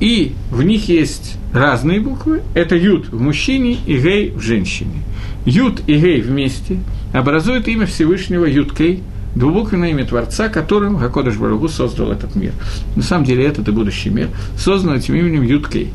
и 0.00 0.32
в 0.50 0.62
них 0.62 0.88
есть 0.88 1.36
разные 1.52 2.00
буквы. 2.00 2.42
Это 2.54 2.76
Юд 2.76 3.08
в 3.10 3.20
мужчине 3.20 3.78
и 3.86 3.98
Гей 3.98 4.30
в 4.30 4.40
женщине. 4.40 5.02
Юд 5.44 5.82
и 5.86 5.96
Гей 5.96 6.20
вместе 6.20 6.78
образуют 7.12 7.68
имя 7.68 7.86
Всевышнего 7.86 8.44
Юд 8.44 8.76
Кей, 8.76 9.02
двубуквенное 9.34 9.90
имя 9.90 10.04
Творца, 10.04 10.48
которым 10.48 10.96
Гакодыш 10.96 11.36
Барагу 11.36 11.68
создал 11.68 12.12
этот 12.12 12.34
мир. 12.34 12.52
На 12.96 13.02
самом 13.02 13.24
деле 13.24 13.46
этот 13.46 13.68
и 13.68 13.72
будущий 13.72 14.10
мир 14.10 14.28
создан 14.58 14.94
этим 14.94 15.14
именем 15.14 15.42
Юд 15.42 15.68
Кей. 15.68 15.92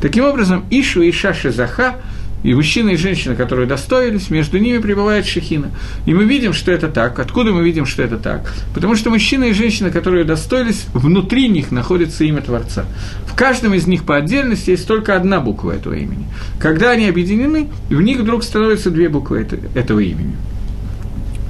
Таким 0.00 0.24
образом, 0.24 0.64
Ишу 0.70 1.02
и 1.02 1.10
Иша 1.10 1.34
Шизаха 1.34 1.96
и 2.42 2.54
мужчина 2.54 2.90
и 2.90 2.96
женщина, 2.96 3.34
которые 3.34 3.66
достоились, 3.66 4.30
между 4.30 4.58
ними 4.58 4.78
пребывает 4.78 5.26
шехина. 5.26 5.70
И 6.06 6.14
мы 6.14 6.24
видим, 6.24 6.52
что 6.52 6.70
это 6.70 6.88
так. 6.88 7.18
Откуда 7.18 7.52
мы 7.52 7.62
видим, 7.62 7.84
что 7.84 8.02
это 8.02 8.16
так? 8.16 8.52
Потому 8.74 8.94
что 8.94 9.10
мужчина 9.10 9.44
и 9.44 9.52
женщина, 9.52 9.90
которые 9.90 10.24
достоились, 10.24 10.86
внутри 10.94 11.48
них 11.48 11.72
находится 11.72 12.24
имя 12.24 12.40
Творца. 12.40 12.84
В 13.26 13.34
каждом 13.34 13.74
из 13.74 13.86
них 13.86 14.04
по 14.04 14.16
отдельности 14.16 14.70
есть 14.70 14.86
только 14.86 15.16
одна 15.16 15.40
буква 15.40 15.72
этого 15.72 15.94
имени. 15.94 16.26
Когда 16.60 16.90
они 16.90 17.08
объединены, 17.08 17.68
в 17.88 18.00
них 18.00 18.20
вдруг 18.20 18.44
становятся 18.44 18.90
две 18.90 19.08
буквы 19.08 19.46
этого 19.74 20.00
имени. 20.00 20.36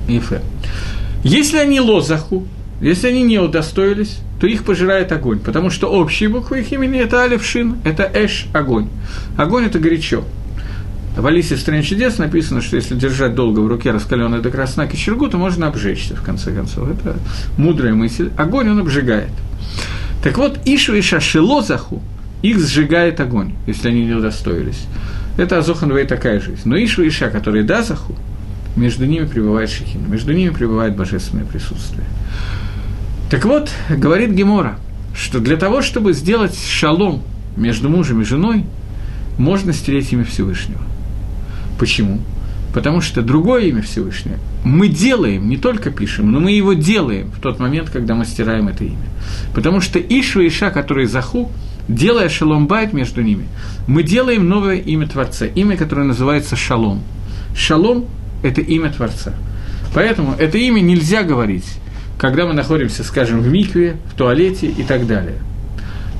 Ифе. 0.08 0.40
Если 1.22 1.58
они 1.58 1.80
лозаху, 1.80 2.46
если 2.80 3.08
они 3.08 3.22
не 3.22 3.38
удостоились, 3.38 4.18
то 4.40 4.46
их 4.46 4.64
пожирает 4.64 5.10
огонь, 5.12 5.40
потому 5.40 5.68
что 5.68 5.88
общие 5.88 6.28
буквы 6.28 6.60
их 6.60 6.72
имени– 6.72 7.00
это 7.00 7.20
Алиф 7.22 7.44
Шин, 7.44 7.78
это 7.84 8.08
Эш– 8.14 8.46
огонь. 8.54 8.88
Огонь– 9.36 9.64
это 9.66 9.80
горячо. 9.80 10.24
В 11.18 11.26
Алисе 11.26 11.56
в 11.56 11.60
«Стране 11.60 11.82
чудес» 11.82 12.18
написано, 12.18 12.62
что 12.62 12.76
если 12.76 12.94
держать 12.94 13.34
долго 13.34 13.58
в 13.58 13.66
руке 13.66 13.90
раскаленный 13.90 14.40
до 14.40 14.50
красна 14.50 14.86
кочергу, 14.86 15.26
то 15.28 15.36
можно 15.36 15.66
обжечься, 15.66 16.14
в 16.14 16.22
конце 16.22 16.52
концов. 16.52 16.88
Это 16.88 17.16
мудрая 17.56 17.92
мысль. 17.92 18.30
Огонь 18.36 18.68
он 18.68 18.78
обжигает. 18.78 19.32
Так 20.22 20.38
вот, 20.38 20.60
Ишу 20.64 20.94
и 20.94 21.02
Шашилозаху, 21.02 22.00
их 22.42 22.60
сжигает 22.60 23.18
огонь, 23.18 23.54
если 23.66 23.88
они 23.88 24.06
не 24.06 24.12
удостоились. 24.12 24.86
Это 25.36 25.58
Азоханвей 25.58 26.06
такая 26.06 26.38
жизнь. 26.38 26.60
Но 26.66 26.76
Ишу 26.76 27.02
и 27.02 27.08
Иша, 27.08 27.30
которые 27.30 27.64
Дазаху, 27.64 28.14
между 28.76 29.04
ними 29.04 29.26
пребывает 29.26 29.70
Шехина, 29.70 30.06
между 30.06 30.32
ними 30.32 30.50
пребывает 30.50 30.94
божественное 30.94 31.44
присутствие. 31.44 32.04
Так 33.28 33.44
вот, 33.44 33.72
говорит 33.90 34.30
Гемора, 34.30 34.78
что 35.16 35.40
для 35.40 35.56
того, 35.56 35.82
чтобы 35.82 36.12
сделать 36.12 36.56
шалом 36.56 37.24
между 37.56 37.88
мужем 37.88 38.20
и 38.20 38.24
женой, 38.24 38.64
можно 39.36 39.72
стереть 39.72 40.12
имя 40.12 40.24
Всевышнего. 40.24 40.80
Почему? 41.78 42.20
Потому 42.74 43.00
что 43.00 43.22
другое 43.22 43.64
имя 43.66 43.82
Всевышнего 43.82 44.36
мы 44.64 44.88
делаем, 44.88 45.48
не 45.48 45.56
только 45.56 45.90
пишем, 45.90 46.30
но 46.30 46.40
мы 46.40 46.52
его 46.52 46.74
делаем 46.74 47.30
в 47.30 47.40
тот 47.40 47.58
момент, 47.58 47.90
когда 47.90 48.14
мы 48.14 48.24
стираем 48.24 48.68
это 48.68 48.84
имя. 48.84 49.08
Потому 49.54 49.80
что 49.80 49.98
Ишу 49.98 50.40
и 50.40 50.48
Иша, 50.48 50.70
которые 50.70 51.06
Заху, 51.06 51.50
делая 51.88 52.28
шалом 52.28 52.66
байт 52.66 52.92
между 52.92 53.22
ними, 53.22 53.46
мы 53.86 54.02
делаем 54.02 54.48
новое 54.48 54.76
имя 54.76 55.06
Творца, 55.06 55.46
имя, 55.46 55.76
которое 55.76 56.04
называется 56.04 56.56
Шалом. 56.56 57.02
Шалом– 57.56 58.06
это 58.42 58.60
имя 58.60 58.90
Творца. 58.90 59.34
Поэтому 59.94 60.34
это 60.38 60.58
имя 60.58 60.80
нельзя 60.80 61.22
говорить, 61.22 61.66
когда 62.18 62.46
мы 62.46 62.52
находимся, 62.52 63.04
скажем, 63.04 63.40
в 63.40 63.48
микве, 63.48 63.96
в 64.12 64.16
туалете 64.16 64.66
и 64.66 64.82
так 64.82 65.06
далее. 65.06 65.36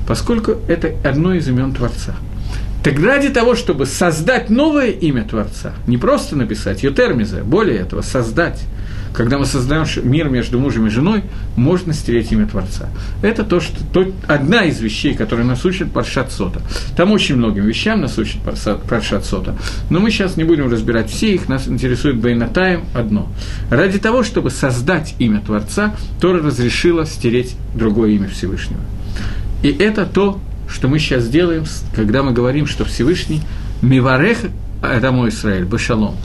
Поскольку 0.07 0.55
это 0.67 0.93
одно 1.03 1.33
из 1.33 1.47
имен 1.47 1.73
Творца– 1.73 2.15
так 2.83 2.97
ради 2.99 3.29
того, 3.29 3.55
чтобы 3.55 3.85
создать 3.85 4.49
новое 4.49 4.91
имя 4.91 5.23
Творца, 5.23 5.73
не 5.85 5.97
просто 5.97 6.35
написать 6.35 6.81
Ютермиза, 6.83 7.43
более 7.43 7.77
этого, 7.77 8.01
создать, 8.01 8.61
когда 9.13 9.37
мы 9.37 9.45
создаем 9.45 9.85
мир 10.09 10.29
между 10.29 10.59
мужем 10.59 10.87
и 10.87 10.89
женой, 10.89 11.23
можно 11.57 11.93
стереть 11.93 12.31
имя 12.31 12.47
Творца. 12.47 12.89
Это 13.21 13.43
то, 13.43 13.59
что, 13.59 13.83
то, 13.91 14.09
одна 14.27 14.63
из 14.63 14.79
вещей, 14.79 15.13
которая 15.13 15.45
нас 15.45 15.65
учит 15.65 15.91
Паршат 15.91 16.31
Сота. 16.31 16.61
Там 16.95 17.11
очень 17.11 17.35
многим 17.35 17.65
вещам 17.65 17.99
нас 17.99 18.17
учит 18.17 18.37
Паршат 18.87 19.25
Сота. 19.25 19.57
Но 19.89 19.99
мы 19.99 20.09
сейчас 20.09 20.37
не 20.37 20.45
будем 20.45 20.71
разбирать 20.71 21.09
все 21.09 21.33
их, 21.33 21.49
нас 21.49 21.67
интересует 21.67 22.17
Байнатаем 22.17 22.85
одно. 22.93 23.27
Ради 23.69 23.99
того, 23.99 24.23
чтобы 24.23 24.51
создать 24.51 25.15
имя 25.19 25.41
Творца, 25.41 25.95
Тора 26.21 26.41
разрешила 26.41 27.05
стереть 27.05 27.57
другое 27.75 28.11
имя 28.11 28.29
Всевышнего. 28.29 28.79
И 29.63 29.69
это 29.69 30.05
то, 30.05 30.39
что 30.69 30.87
мы 30.87 30.99
сейчас 30.99 31.27
делаем, 31.27 31.65
когда 31.95 32.23
мы 32.23 32.31
говорим, 32.31 32.65
что 32.67 32.85
Всевышний 32.85 33.41
Миварех 33.81 34.37
мой 35.11 35.29
Израиль, 35.29 35.65
Башалом, 35.65 36.15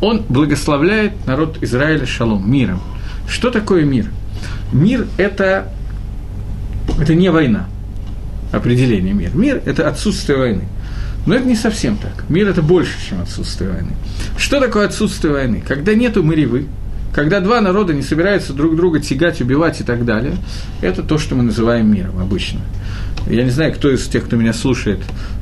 он 0.00 0.22
благословляет 0.28 1.12
народ 1.26 1.58
Израиля 1.62 2.06
шалом, 2.06 2.50
миром. 2.50 2.80
Что 3.28 3.50
такое 3.50 3.84
мир? 3.84 4.06
Мир– 4.72 5.06
это, 5.16 5.72
это 6.98 7.14
не 7.14 7.30
война, 7.30 7.68
определение 8.52 9.14
мир. 9.14 9.30
Мир– 9.34 9.62
это 9.66 9.88
отсутствие 9.88 10.38
войны. 10.38 10.64
Но 11.26 11.34
это 11.34 11.46
не 11.46 11.54
совсем 11.54 11.96
так. 11.96 12.28
Мир– 12.28 12.48
это 12.50 12.62
больше, 12.62 12.94
чем 13.08 13.20
отсутствие 13.20 13.70
войны. 13.70 13.92
Что 14.38 14.58
такое 14.58 14.86
отсутствие 14.86 15.32
войны? 15.34 15.62
Когда 15.66 15.94
нету 15.94 16.22
мыревы, 16.22 16.66
когда 17.14 17.40
два 17.40 17.60
народа 17.60 17.92
не 17.92 18.02
собираются 18.02 18.52
друг 18.52 18.76
друга 18.76 19.00
тягать, 19.00 19.40
убивать 19.40 19.80
и 19.80 19.84
так 19.84 20.04
далее, 20.04 20.34
это 20.80 21.02
то, 21.02 21.18
что 21.18 21.34
мы 21.34 21.42
называем 21.42 21.92
миром 21.92 22.18
обычно. 22.18 22.60
Я 23.28 23.44
не 23.44 23.50
знаю, 23.50 23.72
кто 23.72 23.90
из 23.90 24.06
тех, 24.06 24.24
кто 24.24 24.36
меня 24.36 24.52
слушает, 24.52 25.00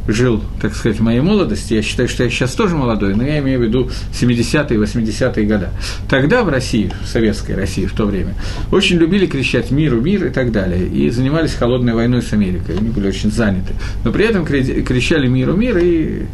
жил, 0.09 0.43
так 0.61 0.75
сказать, 0.75 0.99
в 0.99 1.03
моей 1.03 1.21
молодости. 1.21 1.75
Я 1.75 1.83
считаю, 1.83 2.09
что 2.09 2.25
я 2.25 2.31
сейчас 2.31 2.53
тоже 2.55 2.75
молодой, 2.75 3.15
но 3.15 3.23
я 3.23 3.39
имею 3.39 3.61
в 3.61 3.63
виду 3.63 3.91
70-е, 4.13 4.79
80-е 4.79 5.47
годы. 5.47 5.69
Тогда 6.09 6.43
в 6.43 6.49
России, 6.49 6.93
в 7.03 7.07
советской 7.07 7.53
России 7.53 7.87
в 7.87 7.93
то 7.93 8.07
время, 8.07 8.35
очень 8.73 8.97
любили 8.97 9.27
кричать 9.27 9.71
«миру, 9.71 10.01
мир» 10.01 10.27
и 10.27 10.31
так 10.31 10.51
далее. 10.51 10.87
И 10.87 11.11
занимались 11.11 11.55
холодной 11.55 11.95
войной 11.95 12.23
с 12.23 12.33
Америкой. 12.33 12.79
Они 12.79 12.89
были 12.89 13.09
очень 13.09 13.31
заняты. 13.31 13.75
Но 14.05 14.13
при 14.13 14.25
этом 14.25 14.45
кричали 14.45 15.29
«миру, 15.29 15.55
мир», 15.55 15.79
и 15.79 16.27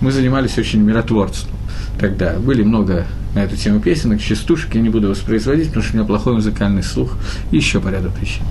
мы 0.00 0.10
занимались 0.10 0.58
очень 0.58 0.80
миротворством 0.80 1.56
тогда. 1.98 2.34
Были 2.38 2.62
много 2.62 3.06
на 3.34 3.40
эту 3.40 3.56
тему 3.56 3.80
песенок, 3.80 4.20
частушек, 4.20 4.74
я 4.74 4.80
не 4.80 4.88
буду 4.88 5.08
воспроизводить, 5.08 5.68
потому 5.68 5.84
что 5.84 5.94
у 5.94 5.96
меня 5.98 6.06
плохой 6.06 6.34
музыкальный 6.34 6.82
слух 6.82 7.16
и 7.50 7.56
еще 7.56 7.80
по 7.80 7.88
ряду 7.88 8.10
причин. 8.10 8.44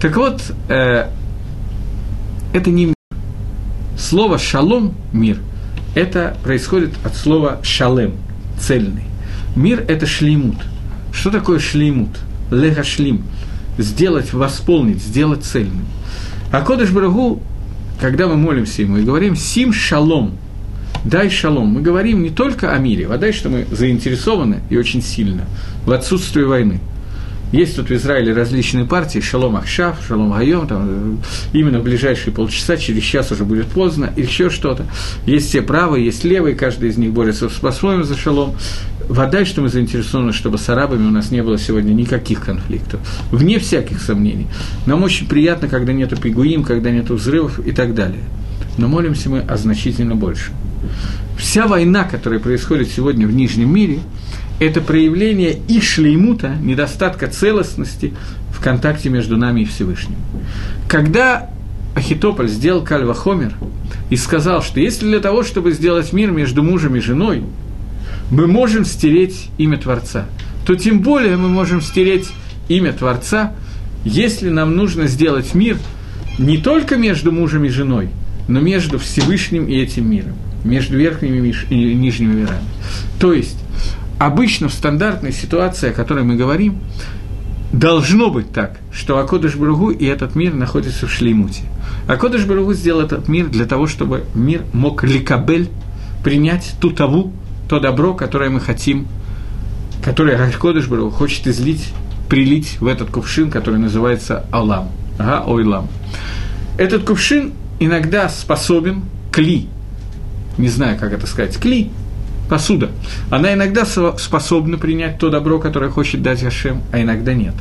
Так 0.00 0.16
вот, 0.16 0.40
э, 0.68 1.08
это 2.54 2.70
не 2.70 2.86
мир. 2.86 2.94
Слово 3.98 4.38
«шалом»– 4.38 4.94
мир– 5.12 5.38
это 5.94 6.36
происходит 6.42 6.92
от 7.04 7.16
слова 7.16 7.58
«шалем»– 7.62 8.12
цельный. 8.58 9.02
Мир– 9.56 9.84
это 9.88 10.06
шлеймут. 10.06 10.56
Что 11.12 11.30
такое 11.30 11.58
шлеймут? 11.58 12.10
Лега 12.50 12.84
шлим– 12.84 13.24
сделать, 13.78 14.32
восполнить, 14.32 15.02
сделать 15.02 15.42
цельным. 15.42 15.84
А 16.52 16.60
Кодыш 16.60 16.90
Барагу, 16.90 17.42
когда 18.00 18.28
мы 18.28 18.36
молимся 18.36 18.82
ему 18.82 18.98
и 18.98 19.02
говорим 19.02 19.34
«сим 19.34 19.72
шалом», 19.72 20.38
дай 21.04 21.30
шалом. 21.30 21.66
Мы 21.68 21.82
говорим 21.82 22.22
не 22.22 22.30
только 22.30 22.72
о 22.72 22.78
мире, 22.78 23.08
а 23.10 23.18
дай, 23.18 23.32
что 23.32 23.48
мы 23.48 23.66
заинтересованы 23.68 24.60
и 24.70 24.76
очень 24.76 25.02
сильно 25.02 25.42
в 25.84 25.90
отсутствии 25.90 26.42
войны. 26.42 26.78
Есть 27.54 27.76
тут 27.76 27.88
в 27.88 27.94
Израиле 27.94 28.32
различные 28.32 28.84
партии, 28.84 29.20
Шалом 29.20 29.54
Ахшав, 29.54 30.04
Шалом 30.04 30.32
Гайом, 30.32 30.66
там, 30.66 30.88
э, 30.88 31.16
именно 31.52 31.78
в 31.78 31.84
ближайшие 31.84 32.34
полчаса, 32.34 32.76
через 32.76 33.04
час 33.04 33.30
уже 33.30 33.44
будет 33.44 33.68
поздно, 33.68 34.12
и 34.16 34.22
еще 34.22 34.50
что-то. 34.50 34.86
Есть 35.24 35.50
все 35.50 35.62
правые, 35.62 36.04
есть 36.04 36.24
левые, 36.24 36.56
каждый 36.56 36.88
из 36.88 36.96
них 36.96 37.12
борется 37.12 37.48
по-своему 37.48 38.02
за 38.02 38.16
Шалом. 38.16 38.56
Вода, 39.08 39.44
что 39.44 39.60
мы 39.60 39.68
заинтересованы, 39.68 40.32
чтобы 40.32 40.58
с 40.58 40.68
арабами 40.68 41.06
у 41.06 41.10
нас 41.10 41.30
не 41.30 41.44
было 41.44 41.56
сегодня 41.56 41.92
никаких 41.92 42.40
конфликтов, 42.40 42.98
вне 43.30 43.60
всяких 43.60 44.02
сомнений. 44.02 44.48
Нам 44.84 45.04
очень 45.04 45.28
приятно, 45.28 45.68
когда 45.68 45.92
нету 45.92 46.16
пигуим, 46.16 46.64
когда 46.64 46.90
нету 46.90 47.14
взрывов 47.14 47.64
и 47.64 47.70
так 47.70 47.94
далее. 47.94 48.24
Но 48.78 48.88
молимся 48.88 49.30
мы 49.30 49.38
о 49.38 49.56
значительно 49.56 50.16
большем. 50.16 50.54
Вся 51.38 51.68
война, 51.68 52.02
которая 52.02 52.40
происходит 52.40 52.88
сегодня 52.90 53.28
в 53.28 53.32
Нижнем 53.32 53.72
мире, 53.72 54.00
это 54.60 54.80
проявление 54.80 55.58
и 55.68 55.80
недостатка 56.60 57.26
целостности 57.26 58.14
в 58.52 58.62
контакте 58.62 59.08
между 59.08 59.36
нами 59.36 59.62
и 59.62 59.64
Всевышним. 59.64 60.16
Когда 60.88 61.50
Ахитополь 61.94 62.48
сделал 62.48 62.82
Кальва 62.82 63.14
Хомер 63.14 63.54
и 64.10 64.16
сказал, 64.16 64.62
что 64.62 64.80
если 64.80 65.06
для 65.06 65.20
того, 65.20 65.42
чтобы 65.42 65.72
сделать 65.72 66.12
мир 66.12 66.30
между 66.30 66.62
мужем 66.62 66.96
и 66.96 67.00
женой, 67.00 67.44
мы 68.30 68.46
можем 68.46 68.84
стереть 68.84 69.48
имя 69.58 69.78
Творца, 69.78 70.26
то 70.66 70.74
тем 70.76 71.00
более 71.00 71.36
мы 71.36 71.48
можем 71.48 71.80
стереть 71.80 72.30
имя 72.68 72.92
Творца, 72.92 73.52
если 74.04 74.48
нам 74.48 74.76
нужно 74.76 75.06
сделать 75.06 75.54
мир 75.54 75.76
не 76.38 76.58
только 76.58 76.96
между 76.96 77.32
мужем 77.32 77.64
и 77.64 77.68
женой, 77.68 78.08
но 78.48 78.60
между 78.60 78.98
Всевышним 78.98 79.66
и 79.66 79.74
этим 79.76 80.10
миром 80.10 80.36
между 80.64 80.96
верхними 80.96 81.54
и 81.70 81.94
нижними 81.94 82.40
мирами. 82.40 82.64
То 83.20 83.32
есть, 83.32 83.58
обычно 84.18 84.68
в 84.68 84.72
стандартной 84.72 85.32
ситуации, 85.32 85.90
о 85.90 85.92
которой 85.92 86.24
мы 86.24 86.36
говорим, 86.36 86.78
должно 87.72 88.30
быть 88.30 88.52
так, 88.52 88.78
что 88.92 89.18
Акодыш 89.18 89.56
Баругу 89.56 89.90
и 89.90 90.04
этот 90.06 90.34
мир 90.34 90.54
находятся 90.54 91.06
в 91.06 91.12
шлеймуте. 91.12 91.62
Акодыш 92.06 92.44
Баругу 92.44 92.72
сделал 92.74 93.00
этот 93.00 93.28
мир 93.28 93.48
для 93.48 93.66
того, 93.66 93.86
чтобы 93.86 94.24
мир 94.34 94.62
мог 94.72 95.02
ликабель 95.02 95.68
принять 96.22 96.74
ту 96.80 96.90
таву, 96.90 97.32
то 97.68 97.80
добро, 97.80 98.14
которое 98.14 98.50
мы 98.50 98.60
хотим, 98.60 99.06
которое 100.02 100.36
Акодыш 100.36 100.86
Баругу 100.86 101.10
хочет 101.10 101.46
излить, 101.46 101.92
прилить 102.28 102.80
в 102.80 102.86
этот 102.86 103.10
кувшин, 103.10 103.50
который 103.50 103.80
называется 103.80 104.46
Алам, 104.52 104.90
ага, 105.18 105.44
Ойлам. 105.46 105.88
Этот 106.78 107.04
кувшин 107.04 107.52
иногда 107.80 108.28
способен, 108.28 109.02
кли, 109.32 109.68
не 110.58 110.68
знаю, 110.68 110.98
как 110.98 111.12
это 111.12 111.26
сказать, 111.26 111.56
кли, 111.56 111.90
посуда, 112.48 112.90
она 113.30 113.54
иногда 113.54 113.84
способна 113.84 114.78
принять 114.78 115.18
то 115.18 115.30
добро, 115.30 115.58
которое 115.58 115.90
хочет 115.90 116.22
дать 116.22 116.42
Гашем, 116.42 116.82
а 116.92 117.00
иногда 117.00 117.34
нет. 117.34 117.54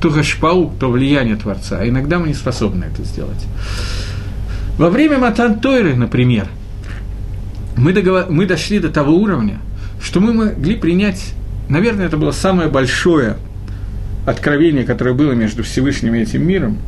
То 0.00 0.10
гашпау, 0.10 0.72
то 0.80 0.90
влияние 0.90 1.36
Творца, 1.36 1.78
а 1.80 1.88
иногда 1.88 2.18
мы 2.18 2.28
не 2.28 2.34
способны 2.34 2.84
это 2.84 3.04
сделать. 3.04 3.44
Во 4.78 4.88
время 4.88 5.18
Матан 5.18 5.60
Тойры, 5.60 5.94
например, 5.94 6.46
мы, 7.76 7.92
договор... 7.92 8.26
мы 8.30 8.46
дошли 8.46 8.78
до 8.78 8.88
того 8.88 9.14
уровня, 9.14 9.58
что 10.02 10.20
мы 10.20 10.32
могли 10.32 10.76
принять, 10.76 11.34
наверное, 11.68 12.06
это 12.06 12.16
было 12.16 12.30
самое 12.30 12.70
большое 12.70 13.36
откровение, 14.26 14.84
которое 14.84 15.14
было 15.14 15.32
между 15.32 15.62
Всевышним 15.62 16.14
и 16.14 16.20
этим 16.20 16.46
миром, 16.46 16.78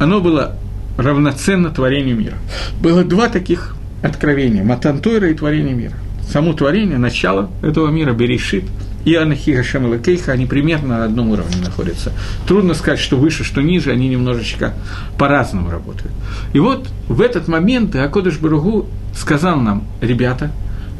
оно 0.00 0.20
было 0.20 0.56
равноценно 0.96 1.70
творению 1.70 2.16
мира. 2.16 2.36
Было 2.80 3.04
два 3.04 3.28
таких 3.28 3.76
откровение, 4.02 4.64
Матантойра 4.64 5.30
и 5.30 5.34
творение 5.34 5.74
мира. 5.74 5.94
Само 6.30 6.52
творение, 6.52 6.98
начало 6.98 7.50
этого 7.62 7.88
мира, 7.88 8.12
Берешит, 8.12 8.64
и 9.04 9.14
Анахи 9.14 9.54
Хашем 9.54 9.92
и 9.92 9.98
Кейха, 9.98 10.32
они 10.32 10.46
примерно 10.46 10.98
на 10.98 11.04
одном 11.04 11.30
уровне 11.30 11.56
находятся. 11.62 12.12
Трудно 12.46 12.74
сказать, 12.74 12.98
что 12.98 13.16
выше, 13.16 13.44
что 13.44 13.60
ниже, 13.60 13.90
они 13.90 14.08
немножечко 14.08 14.74
по-разному 15.18 15.70
работают. 15.70 16.12
И 16.52 16.58
вот 16.58 16.88
в 17.08 17.20
этот 17.20 17.48
момент 17.48 17.94
Акодыш 17.94 18.38
Баругу 18.38 18.86
сказал 19.14 19.60
нам, 19.60 19.84
ребята, 20.00 20.50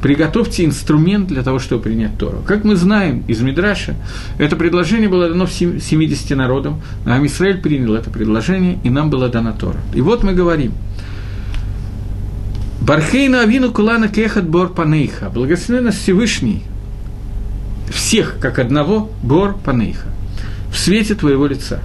приготовьте 0.02 0.66
инструмент 0.66 1.28
для 1.28 1.42
того, 1.42 1.58
чтобы 1.58 1.82
принять 1.82 2.18
Тору. 2.18 2.42
Как 2.46 2.64
мы 2.64 2.76
знаем 2.76 3.24
из 3.26 3.40
Мидраша, 3.40 3.94
это 4.36 4.54
предложение 4.54 5.08
было 5.08 5.30
дано 5.30 5.46
70 5.46 6.36
народам, 6.36 6.82
а 7.06 7.14
Амисраэль 7.14 7.58
принял 7.58 7.94
это 7.94 8.10
предложение, 8.10 8.78
и 8.84 8.90
нам 8.90 9.08
было 9.08 9.30
дано 9.30 9.52
Тора. 9.58 9.78
И 9.94 10.02
вот 10.02 10.22
мы 10.22 10.34
говорим– 10.34 10.72
Бархейну 12.84 13.38
Авину 13.38 13.72
Кулана 13.72 14.08
Кехат 14.08 14.46
Бор 14.46 14.68
Панейха. 14.68 15.30
Благословен 15.30 15.84
нас 15.84 15.94
Всевышний, 15.94 16.62
всех 17.90 18.36
как 18.38 18.58
одного, 18.58 19.10
Бор 19.22 19.56
Панейха, 19.56 20.08
в 20.70 20.76
свете 20.76 21.14
твоего 21.14 21.46
лица. 21.46 21.80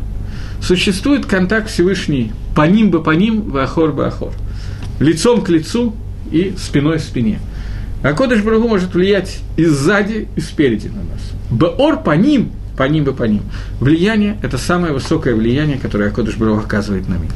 Существует 0.62 1.26
контакт 1.26 1.70
Всевышний 1.70 2.34
по 2.54 2.64
ним 2.64 2.92
бы 2.92 3.02
по 3.02 3.12
ним, 3.12 3.50
вахор 3.50 3.94
бы 3.94 4.08
ахор. 4.08 4.34
Лицом 5.00 5.42
к 5.42 5.48
лицу 5.48 5.96
и 6.34 6.54
спиной 6.58 6.98
к 6.98 7.02
спине. 7.02 7.40
А 8.04 8.12
Кодыш 8.12 8.42
Брагу 8.42 8.68
может 8.68 8.94
влиять 8.94 9.40
и 9.56 9.64
сзади, 9.64 10.28
и 10.36 10.42
спереди 10.42 10.90
на 10.90 11.04
нас. 11.04 11.32
Бор 11.50 12.04
по 12.04 12.12
ним, 12.12 12.52
по 12.78 12.84
ним 12.84 13.06
бы 13.06 13.14
по 13.14 13.24
ним. 13.24 13.44
Влияние– 13.80 14.38
это 14.44 14.58
самое 14.58 14.92
высокое 14.92 15.34
влияние, 15.34 15.78
которое 15.78 16.10
Акодыш 16.10 16.36
Брагу 16.36 16.60
оказывает 16.60 17.08
на 17.08 17.14
мир. 17.14 17.32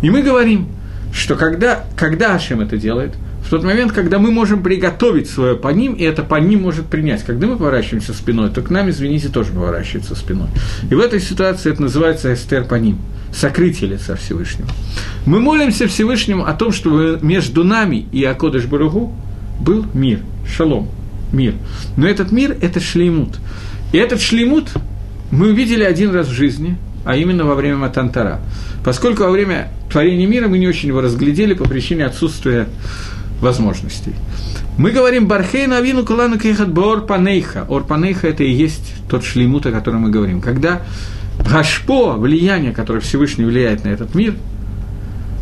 И 0.00 0.08
мы 0.08 0.22
говорим– 0.22 0.68
что 1.12 1.36
когда, 1.36 1.84
когда 1.96 2.34
Ашем 2.34 2.60
это 2.60 2.76
делает, 2.76 3.12
в 3.44 3.50
тот 3.50 3.64
момент, 3.64 3.92
когда 3.92 4.18
мы 4.18 4.30
можем 4.30 4.62
приготовить 4.62 5.28
свое 5.28 5.56
по 5.56 5.68
ним, 5.68 5.94
и 5.94 6.04
это 6.04 6.22
по 6.22 6.36
ним 6.36 6.62
может 6.62 6.86
принять. 6.86 7.22
Когда 7.22 7.46
мы 7.46 7.56
поворачиваемся 7.56 8.14
спиной, 8.14 8.50
то 8.50 8.62
к 8.62 8.70
нам, 8.70 8.88
извините, 8.88 9.28
тоже 9.28 9.52
поворачивается 9.52 10.14
спиной. 10.14 10.48
И 10.90 10.94
в 10.94 11.00
этой 11.00 11.20
ситуации 11.20 11.72
это 11.72 11.82
называется 11.82 12.32
эстер 12.32 12.64
по 12.64 12.76
ним, 12.76 12.98
сокрытие 13.34 13.90
лица 13.90 14.16
Всевышнего. 14.16 14.68
Мы 15.26 15.40
молимся 15.40 15.86
Всевышнему 15.86 16.46
о 16.46 16.54
том, 16.54 16.72
чтобы 16.72 17.18
между 17.20 17.64
нами 17.64 18.06
и 18.12 18.24
Акодыш 18.24 18.64
Баругу 18.66 19.12
был 19.60 19.84
мир, 19.92 20.20
шалом, 20.48 20.88
мир. 21.32 21.54
Но 21.96 22.06
этот 22.06 22.32
мир– 22.32 22.56
это 22.62 22.80
шлеймут. 22.80 23.36
И 23.92 23.98
этот 23.98 24.20
шлеймут 24.20 24.70
мы 25.30 25.50
увидели 25.50 25.82
один 25.84 26.14
раз 26.14 26.28
в 26.28 26.32
жизни, 26.32 26.78
а 27.04 27.16
именно 27.16 27.44
во 27.44 27.54
время 27.54 27.76
Матантара. 27.76 28.40
Поскольку 28.84 29.24
во 29.24 29.30
время 29.30 29.68
творения 29.92 30.26
мира 30.26 30.48
мы 30.48 30.58
не 30.58 30.66
очень 30.66 30.88
его 30.88 31.00
разглядели 31.00 31.54
по 31.54 31.64
причине 31.64 32.06
отсутствия 32.06 32.66
возможностей. 33.40 34.14
Мы 34.78 34.90
говорим 34.90 35.26
Бархейна 35.26 35.78
Авину 35.78 36.04
Кулану 36.04 36.38
Кейхат 36.38 36.72
Бор 36.72 37.04
Панейха. 37.04 37.66
Это 38.26 38.42
и 38.42 38.50
есть 38.50 38.94
тот 39.08 39.24
шлеймут, 39.24 39.66
о 39.66 39.72
котором 39.72 40.02
мы 40.02 40.10
говорим. 40.10 40.40
Когда 40.40 40.82
Гашпо, 41.38 42.14
влияние, 42.16 42.72
которое 42.72 43.00
Всевышний 43.00 43.44
влияет 43.44 43.84
на 43.84 43.88
этот 43.88 44.14
мир, 44.14 44.34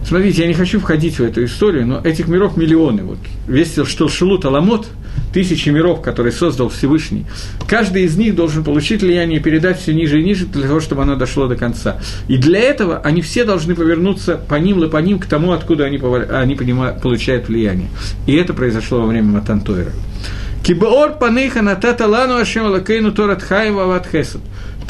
Смотрите, 0.02 0.42
я 0.42 0.48
не 0.48 0.54
хочу 0.54 0.80
входить 0.80 1.18
в 1.18 1.22
эту 1.22 1.44
историю, 1.44 1.86
но 1.86 2.00
этих 2.00 2.26
миров 2.26 2.56
миллионы. 2.56 3.04
Вот 3.04 3.18
весь 3.46 3.74
Шелут 3.74 4.46
Аламот– 4.46 4.88
тысячи 5.32 5.68
миров, 5.68 6.02
которые 6.02 6.32
создал 6.32 6.68
Всевышний, 6.68 7.26
каждый 7.68 8.04
из 8.04 8.16
них 8.16 8.34
должен 8.34 8.64
получить 8.64 9.02
влияние 9.02 9.38
и 9.38 9.42
передать 9.42 9.80
все 9.80 9.94
ниже 9.94 10.20
и 10.20 10.24
ниже 10.24 10.46
для 10.46 10.66
того, 10.66 10.80
чтобы 10.80 11.02
оно 11.02 11.16
дошло 11.16 11.46
до 11.46 11.56
конца. 11.56 11.98
И 12.28 12.36
для 12.36 12.60
этого 12.60 12.98
они 12.98 13.22
все 13.22 13.44
должны 13.44 13.74
повернуться 13.74 14.36
по 14.36 14.56
ним, 14.56 14.88
по 14.90 14.96
ним 14.98 15.18
к 15.18 15.26
тому, 15.26 15.52
откуда 15.52 15.84
они, 15.84 15.98
они 15.98 16.54
получают 16.54 17.48
влияние. 17.48 17.88
И 18.26 18.34
это 18.34 18.54
произошло 18.54 19.00
во 19.00 19.06
время 19.06 19.28
Матантойра. 19.28 19.92
Кибоор 20.62 21.18
панейха 21.18 21.62
натата 21.62 22.06
лану 22.06 22.36
ашем 22.36 22.66
алакейну 22.66 23.12
торат 23.12 23.42
хаим 23.42 23.76
вават 23.76 24.06
хесед. 24.10 24.40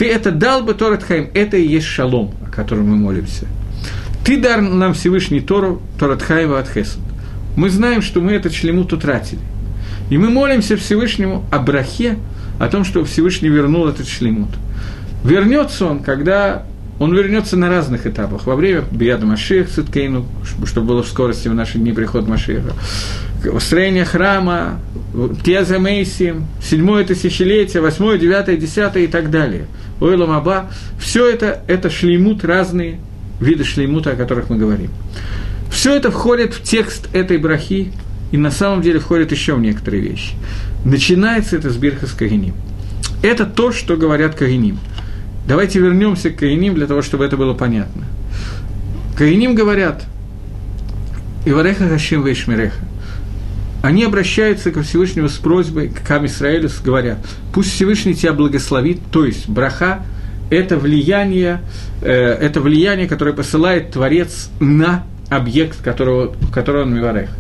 Ты 0.01 0.07
это 0.07 0.31
дал 0.31 0.63
бы 0.63 0.73
Торат 0.73 1.03
Хаим. 1.03 1.29
Это 1.35 1.59
и 1.59 1.67
есть 1.67 1.85
шалом, 1.85 2.33
о 2.43 2.51
котором 2.51 2.89
мы 2.89 2.97
молимся. 2.97 3.47
Ты 4.25 4.41
дар 4.41 4.63
нам 4.63 4.95
Всевышний 4.95 5.41
Тору, 5.41 5.83
Торат 5.99 6.23
Хаим 6.23 6.49
вават 6.49 6.71
хесед. 6.71 7.01
Мы 7.55 7.69
знаем, 7.69 8.01
что 8.01 8.23
мы 8.23 8.33
этот 8.33 8.55
шлемут 8.55 8.95
утратили. 8.95 9.43
И 10.11 10.19
мы 10.19 10.29
молимся 10.29 10.77
Всевышнему 10.77 11.45
о 11.51 11.59
брахе, 11.59 12.19
о 12.59 12.69
том, 12.69 12.85
что 12.85 13.05
Всевышний 13.05 13.49
вернул 13.49 13.89
этот 13.89 14.07
шлемут. 14.07 14.51
Вернется 15.25 15.87
он, 15.87 16.01
когда 16.01 16.65
он 16.99 17.15
вернется 17.15 17.57
на 17.57 17.71
разных 17.71 18.07
этапах. 18.07 18.47
Во 18.47 18.57
время 18.57 18.85
Бияда 18.91 19.25
Машех 19.25 19.71
Циткейну, 19.71 20.27
чтобы 20.67 20.89
было 20.89 21.03
в 21.03 21.09
скорости 21.09 21.49
в 21.49 21.55
наши 21.55 21.79
дни 21.79 21.93
приход 21.93 22.29
Машеха, 22.29 22.73
строение 23.59 24.05
храма, 24.05 24.81
Теза 25.43 25.79
Мейсим, 25.79 26.47
седьмое 26.63 27.05
тысячелетие, 27.05 27.81
восьмое, 27.81 28.19
девятое, 28.19 28.57
десятое 28.57 29.05
и 29.05 29.07
так 29.07 29.31
далее. 29.31 29.67
Ойлам 30.01 30.33
Аба, 30.33 30.71
все 30.99 31.29
это, 31.29 31.63
это 31.69 31.89
шлеймут, 31.89 32.45
разные 32.45 32.99
виды 33.41 33.65
шлеймута, 33.65 34.11
о 34.11 34.17
которых 34.17 34.51
мы 34.51 34.57
говорим. 34.57 34.91
Все 35.71 35.95
это 35.95 36.11
входит 36.11 36.53
в 36.53 36.63
текст 36.63 37.09
этой 37.15 37.39
брахи, 37.39 37.93
и 38.31 38.37
на 38.37 38.51
самом 38.51 38.83
деле 38.83 39.01
входит 39.01 39.33
еще 39.33 39.55
в 39.55 39.61
некоторые 39.61 40.03
вещи. 40.03 40.35
Начинается 40.85 41.57
это 41.57 41.71
с 41.71 41.77
Бирха 41.77 42.07
с 42.07 42.13
Кагиним. 42.13 42.55
Это 43.23 43.45
то, 43.45 43.73
что 43.73 43.97
говорят 43.97 44.35
Кагиним. 44.35 44.79
Давайте 45.47 45.81
вернемся 45.81 46.31
к 46.31 46.37
Кагиним 46.37 46.75
для 46.75 46.87
того, 46.87 47.03
чтобы 47.03 47.25
это 47.25 47.37
было 47.37 47.55
понятно. 47.55 48.05
Кагиним 49.17 49.55
говорят, 49.55 50.05
Ивареха 51.45 51.89
Хашим 51.89 52.25
Вейшмиреха. 52.25 52.81
Они 53.83 54.05
обращаются 54.05 54.71
ко 54.73 54.83
Всевышнему 54.83 55.29
с 55.29 55.37
просьбой, 55.37 55.89
к 55.89 56.07
Кам 56.07 56.27
Исраэлю, 56.27 56.69
говорят, 56.85 57.19
пусть 57.55 57.73
Всевышний 57.73 58.15
тебя 58.15 58.35
благословит, 58.35 59.01
то 59.11 59.25
есть 59.25 59.49
браха– 59.49 60.05
это 60.51 60.77
влияние, 60.77 61.61
э, 62.03 62.13
это 62.13 62.61
влияние, 62.61 63.09
которое 63.09 63.33
посылает 63.33 63.93
Творец 63.93 64.51
на 64.59 65.05
объект, 65.31 65.81
которого, 65.83 66.35
которого 66.53 66.83
он 66.83 66.95
Миварех. 66.95 67.31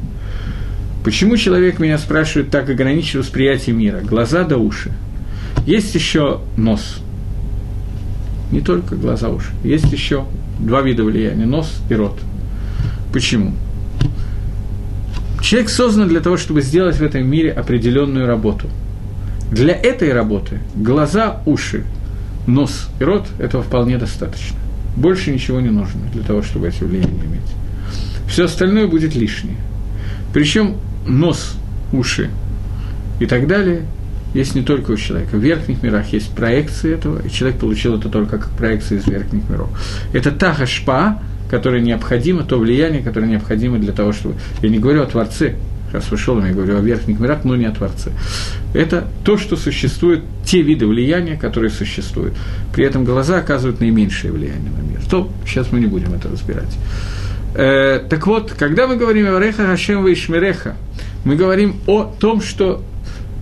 Почему 1.04 1.36
человек 1.36 1.78
меня 1.78 1.96
спрашивает 1.96 2.50
так 2.50 2.68
ограничив 2.68 3.20
восприятие 3.20 3.74
мира? 3.74 4.00
Глаза 4.00 4.44
да 4.44 4.58
уши. 4.58 4.92
Есть 5.66 5.94
еще 5.94 6.40
нос. 6.56 6.98
Не 8.50 8.60
только 8.60 8.96
глаза, 8.96 9.28
уши. 9.28 9.50
Есть 9.64 9.90
еще 9.92 10.26
два 10.58 10.82
вида 10.82 11.04
влияния– 11.04 11.44
нос 11.46 11.80
и 11.88 11.94
рот. 11.94 12.18
Почему? 13.12 13.54
Человек 15.40 15.70
создан 15.70 16.08
для 16.08 16.20
того, 16.20 16.36
чтобы 16.36 16.60
сделать 16.60 16.96
в 16.96 17.02
этом 17.02 17.26
мире 17.26 17.50
определенную 17.50 18.26
работу. 18.26 18.66
Для 19.50 19.74
этой 19.74 20.12
работы 20.12 20.60
глаза, 20.74 21.40
уши, 21.46 21.84
нос 22.46 22.88
и 23.00 23.04
рот– 23.04 23.26
этого 23.38 23.62
вполне 23.62 23.96
достаточно. 23.96 24.56
Больше 24.96 25.30
ничего 25.30 25.60
не 25.60 25.70
нужно 25.70 26.00
для 26.12 26.22
того, 26.22 26.42
чтобы 26.42 26.68
эти 26.68 26.84
влияния 26.84 27.24
иметь. 27.24 27.40
Все 28.28 28.44
остальное 28.44 28.86
будет 28.86 29.14
лишнее. 29.14 29.56
Причем 30.32 30.76
нос, 31.06 31.56
уши 31.92 32.30
и 33.18 33.26
так 33.26 33.46
далее 33.46 33.82
есть 34.34 34.54
не 34.54 34.62
только 34.62 34.92
у 34.92 34.96
человека. 34.96 35.36
В 35.36 35.40
верхних 35.40 35.82
мирах 35.82 36.12
есть 36.12 36.30
проекции 36.30 36.94
этого, 36.94 37.20
и 37.24 37.30
человек 37.30 37.58
получил 37.58 37.98
это 37.98 38.08
только 38.08 38.38
как 38.38 38.50
проекции 38.50 38.98
из 38.98 39.06
верхних 39.06 39.48
миров. 39.48 39.68
Это 40.12 40.30
та 40.30 40.54
хашпа, 40.54 41.20
которая 41.50 41.80
необходима, 41.80 42.44
то 42.44 42.58
влияние, 42.58 43.02
которое 43.02 43.26
необходимо 43.26 43.78
для 43.78 43.92
того, 43.92 44.12
чтобы... 44.12 44.36
Я 44.62 44.68
не 44.68 44.78
говорю 44.78 45.02
о 45.02 45.06
Творце, 45.06 45.56
раз 45.92 46.10
вышел, 46.10 46.40
я 46.44 46.52
говорю 46.52 46.78
о 46.78 46.80
верхних 46.80 47.18
мирах, 47.18 47.44
но 47.44 47.56
не 47.56 47.64
о 47.64 47.72
Творце. 47.72 48.12
Это 48.72 49.08
то, 49.24 49.36
что 49.36 49.56
существует, 49.56 50.22
те 50.44 50.62
виды 50.62 50.86
влияния, 50.86 51.36
которые 51.36 51.70
существуют. 51.70 52.34
При 52.72 52.84
этом 52.84 53.04
глаза 53.04 53.38
оказывают 53.38 53.80
наименьшее 53.80 54.32
влияние 54.32 54.70
на 54.70 54.82
мир. 54.82 55.00
То 55.10 55.28
сейчас 55.44 55.72
мы 55.72 55.80
не 55.80 55.86
будем 55.86 56.14
это 56.14 56.28
разбирать. 56.28 56.78
Э, 57.54 58.00
так 58.08 58.26
вот, 58.26 58.52
когда 58.52 58.86
мы 58.86 58.96
говорим 58.96 59.34
о 59.34 59.38
Реха 59.38 59.66
Хашем 59.66 60.10
Ишмереха, 60.12 60.76
мы 61.24 61.36
говорим 61.36 61.76
о 61.86 62.04
том, 62.04 62.40
что 62.40 62.82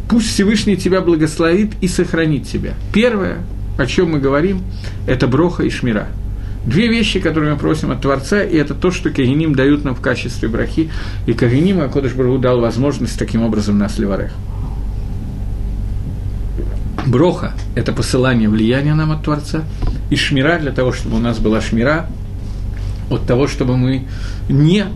пусть 0.08 0.28
Всевышний 0.28 0.76
тебя 0.76 1.00
благословит 1.00 1.72
и 1.80 1.88
сохранит 1.88 2.46
тебя. 2.46 2.74
Первое, 2.92 3.38
о 3.76 3.86
чем 3.86 4.12
мы 4.12 4.18
говорим, 4.18 4.62
это 5.06 5.26
Броха 5.26 5.62
и 5.62 5.70
Шмира. 5.70 6.08
Две 6.64 6.88
вещи, 6.88 7.20
которые 7.20 7.52
мы 7.52 7.58
просим 7.58 7.90
от 7.92 8.02
Творца, 8.02 8.42
и 8.42 8.56
это 8.56 8.74
то, 8.74 8.90
что 8.90 9.10
Кагиним 9.10 9.54
дают 9.54 9.84
нам 9.84 9.94
в 9.94 10.00
качестве 10.00 10.48
брахи, 10.48 10.90
и 11.26 11.32
Кагиним 11.32 11.80
Акодыш 11.80 12.12
Бару 12.12 12.38
дал 12.38 12.60
возможность 12.60 13.18
таким 13.18 13.42
образом 13.42 13.78
нас 13.78 13.98
ливарех. 13.98 14.32
Броха– 17.06 17.54
это 17.74 17.92
посылание 17.92 18.50
влияния 18.50 18.94
нам 18.94 19.12
от 19.12 19.22
Творца, 19.22 19.62
и 20.10 20.16
шмира 20.16 20.58
для 20.58 20.72
того, 20.72 20.92
чтобы 20.92 21.16
у 21.16 21.20
нас 21.20 21.38
была 21.38 21.60
шмира, 21.60 22.06
от 23.10 23.26
того, 23.26 23.46
чтобы 23.46 23.76
мы 23.76 24.06
не 24.48 24.86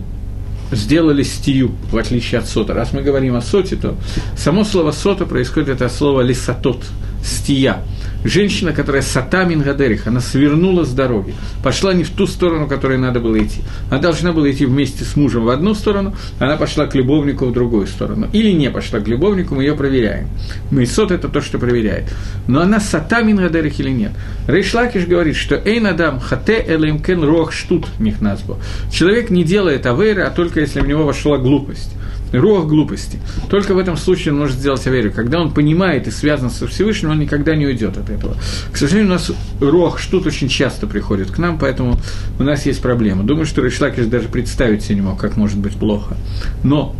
сделали 0.71 1.23
стию, 1.23 1.71
в 1.91 1.97
отличие 1.97 2.39
от 2.39 2.47
сота. 2.47 2.73
Раз 2.73 2.93
мы 2.93 3.01
говорим 3.01 3.35
о 3.35 3.41
соте, 3.41 3.75
то 3.75 3.95
само 4.35 4.63
слово 4.63 4.91
сота 4.91 5.25
происходит 5.25 5.81
от 5.81 5.91
слова 5.91 6.21
лисатот, 6.21 6.83
стия– 7.23 7.77
Женщина, 8.23 8.71
которая 8.71 9.01
сата 9.01 9.43
мингадерих, 9.43 10.07
она 10.07 10.21
свернула 10.21 10.85
с 10.85 10.93
дороги, 10.93 11.33
пошла 11.61 11.93
не 11.93 12.03
в 12.03 12.09
ту 12.09 12.25
сторону, 12.27 12.67
которой 12.67 12.97
надо 12.97 13.19
было 13.19 13.37
идти. 13.37 13.61
Она 13.89 13.99
должна 13.99 14.31
была 14.31 14.49
идти 14.49 14.65
вместе 14.65 15.03
с 15.03 15.15
мужем 15.15 15.45
в 15.45 15.49
одну 15.49 15.73
сторону, 15.73 16.15
она 16.39 16.55
пошла 16.55 16.85
к 16.87 16.95
любовнику 16.95 17.45
в 17.45 17.53
другую 17.53 17.87
сторону. 17.87 18.27
Или 18.31 18.51
не 18.51 18.69
пошла 18.69 18.99
к 18.99 19.07
любовнику, 19.07 19.55
мы 19.55 19.63
ее 19.63 19.75
проверяем. 19.75 20.29
Мейсот– 20.71 21.11
это 21.11 21.27
то, 21.27 21.41
что 21.41 21.59
проверяет. 21.59 22.05
Но 22.47 22.61
она 22.61 22.79
сата 22.79 23.21
мингадерих 23.21 23.79
или 23.79 23.89
нет. 23.89 24.11
Рейшлакиш 24.47 25.05
говорит, 25.05 25.35
что 25.35 25.55
эйнадам 25.55 26.19
хате 26.19 26.63
элемкен 26.67 27.23
рох 27.23 27.51
штут 27.51 27.87
нихназбо. 27.99 28.57
Человек 28.91 29.29
не 29.29 29.43
делает 29.43 29.85
авейра, 29.85 30.27
а 30.27 30.31
только 30.31 30.61
если 30.61 30.79
в 30.79 30.87
него 30.87 31.03
вошла 31.03 31.37
глупость. 31.37 31.91
Рух 32.33 32.67
глупости. 32.67 33.19
Только 33.49 33.73
в 33.73 33.77
этом 33.77 33.95
случае 33.95 34.33
он 34.33 34.39
может 34.39 34.57
сделать 34.57 34.85
аверию. 34.87 35.13
Когда 35.13 35.39
он 35.39 35.53
понимает 35.53 36.07
и 36.07 36.11
связан 36.11 36.49
со 36.49 36.67
Всевышним, 36.67 37.11
он 37.11 37.19
никогда 37.19 37.55
не 37.55 37.65
уйдет 37.65 37.97
от 37.97 38.09
этого. 38.09 38.35
К 38.71 38.77
сожалению, 38.77 39.11
у 39.11 39.13
нас 39.13 39.31
рух 39.61 39.99
штут 39.99 40.25
очень 40.25 40.49
часто 40.49 40.87
приходит 40.87 41.31
к 41.31 41.37
нам, 41.37 41.59
поэтому 41.59 41.99
у 42.39 42.43
нас 42.43 42.65
есть 42.65 42.81
проблема. 42.81 43.23
Думаю, 43.23 43.45
что 43.45 43.63
Ришлакиш 43.63 44.05
даже 44.07 44.27
представить 44.27 44.83
себе 44.83 44.95
не 44.95 45.01
мог, 45.01 45.19
как 45.19 45.37
может 45.37 45.57
быть 45.57 45.73
плохо. 45.73 46.17
Но 46.63 46.95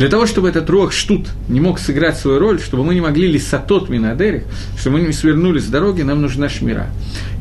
для 0.00 0.08
того, 0.08 0.24
чтобы 0.24 0.48
этот 0.48 0.70
рог 0.70 0.94
штут 0.94 1.28
не 1.50 1.60
мог 1.60 1.78
сыграть 1.78 2.16
свою 2.16 2.38
роль, 2.38 2.58
чтобы 2.58 2.84
мы 2.84 2.94
не 2.94 3.02
могли 3.02 3.30
лисатот 3.30 3.90
минадерих, 3.90 4.44
чтобы 4.78 4.96
мы 4.96 5.06
не 5.06 5.12
свернули 5.12 5.58
с 5.58 5.66
дороги, 5.66 6.00
нам 6.00 6.22
нужна 6.22 6.48
шмира. 6.48 6.86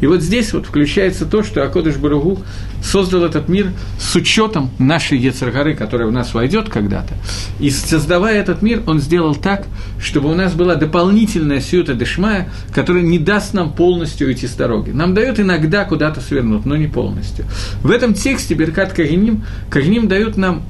И 0.01 0.07
вот 0.07 0.21
здесь 0.21 0.51
вот 0.51 0.65
включается 0.65 1.25
то, 1.25 1.41
что 1.41 1.63
Акодыш 1.63 1.95
Баругу 1.95 2.39
создал 2.83 3.23
этот 3.23 3.47
мир 3.47 3.71
с 3.97 4.13
учетом 4.13 4.71
нашей 4.77 5.17
Ецаргары, 5.19 5.73
которая 5.73 6.09
в 6.09 6.11
нас 6.11 6.33
войдет 6.33 6.67
когда-то. 6.67 7.13
И 7.61 7.69
создавая 7.69 8.41
этот 8.41 8.61
мир, 8.61 8.83
он 8.87 8.99
сделал 8.99 9.35
так, 9.35 9.65
чтобы 9.97 10.29
у 10.29 10.35
нас 10.35 10.53
была 10.53 10.75
дополнительная 10.75 11.61
сюта 11.61 11.93
дешмая, 11.93 12.49
которая 12.75 13.03
не 13.03 13.19
даст 13.19 13.53
нам 13.53 13.71
полностью 13.71 14.27
уйти 14.27 14.47
с 14.47 14.53
дороги. 14.55 14.89
Нам 14.89 15.13
дает 15.13 15.39
иногда 15.39 15.85
куда-то 15.85 16.19
свернуть, 16.19 16.65
но 16.65 16.75
не 16.75 16.87
полностью. 16.87 17.45
В 17.83 17.89
этом 17.89 18.13
тексте 18.13 18.53
Беркат 18.53 18.91
Кагиним, 18.91 19.45
Кагиним 19.69 20.09
дают 20.09 20.35
нам 20.35 20.63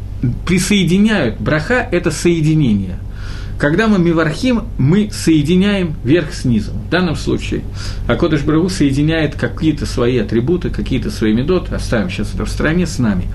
присоединяют. 0.46 1.40
Браха– 1.40 1.88
это 1.92 2.12
соединение. 2.12 3.00
Когда 3.60 3.90
мы 3.90 4.00
мивархим, 4.00 4.64
мы 4.78 5.10
соединяем 5.12 5.96
верх 6.06 6.34
с 6.34 6.46
низом. 6.46 6.76
В 6.88 6.90
данном 6.90 7.18
случае 7.18 7.64
Акодыш 8.08 8.42
Брагу 8.44 8.70
соединяет 8.70 9.36
какие-то 9.36 9.86
свои 9.86 10.18
атрибуты, 10.18 10.70
какие-то 10.70 11.12
свои 11.12 11.34
медоты, 11.34 11.76
оставим 11.76 12.10
сейчас 12.10 12.34
это 12.34 12.46
в 12.46 12.50
стороне, 12.50 12.88
с 12.88 13.00
нами. 13.00 13.26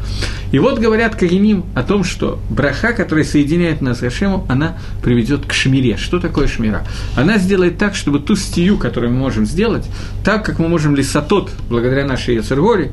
И 0.50 0.58
вот 0.58 0.78
говорят 0.78 1.14
Кагиним 1.14 1.66
о 1.74 1.82
том, 1.82 2.04
что 2.04 2.40
браха, 2.48 2.94
которая 2.94 3.26
соединяет 3.26 3.82
нас 3.82 3.98
с 3.98 4.00
Хашемом, 4.00 4.46
она 4.48 4.78
приведет 5.02 5.44
к 5.44 5.52
шмире. 5.52 5.98
Что 5.98 6.18
такое 6.18 6.48
шмира? 6.48 6.86
Она 7.16 7.36
сделает 7.36 7.76
так, 7.76 7.94
чтобы 7.94 8.18
ту 8.18 8.34
стию, 8.34 8.78
которую 8.78 9.12
мы 9.12 9.18
можем 9.18 9.44
сделать, 9.44 9.84
так 10.24 10.42
как 10.42 10.58
мы 10.58 10.68
можем 10.68 10.96
лисатот, 10.96 11.50
благодаря 11.68 12.06
нашей 12.06 12.36
Яцергоре, 12.36 12.92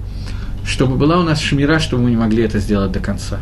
чтобы 0.65 0.95
была 0.95 1.19
у 1.19 1.23
нас 1.23 1.39
шмира, 1.39 1.79
чтобы 1.79 2.03
мы 2.03 2.11
не 2.11 2.17
могли 2.17 2.43
это 2.43 2.59
сделать 2.59 2.91
до 2.91 2.99
конца. 2.99 3.39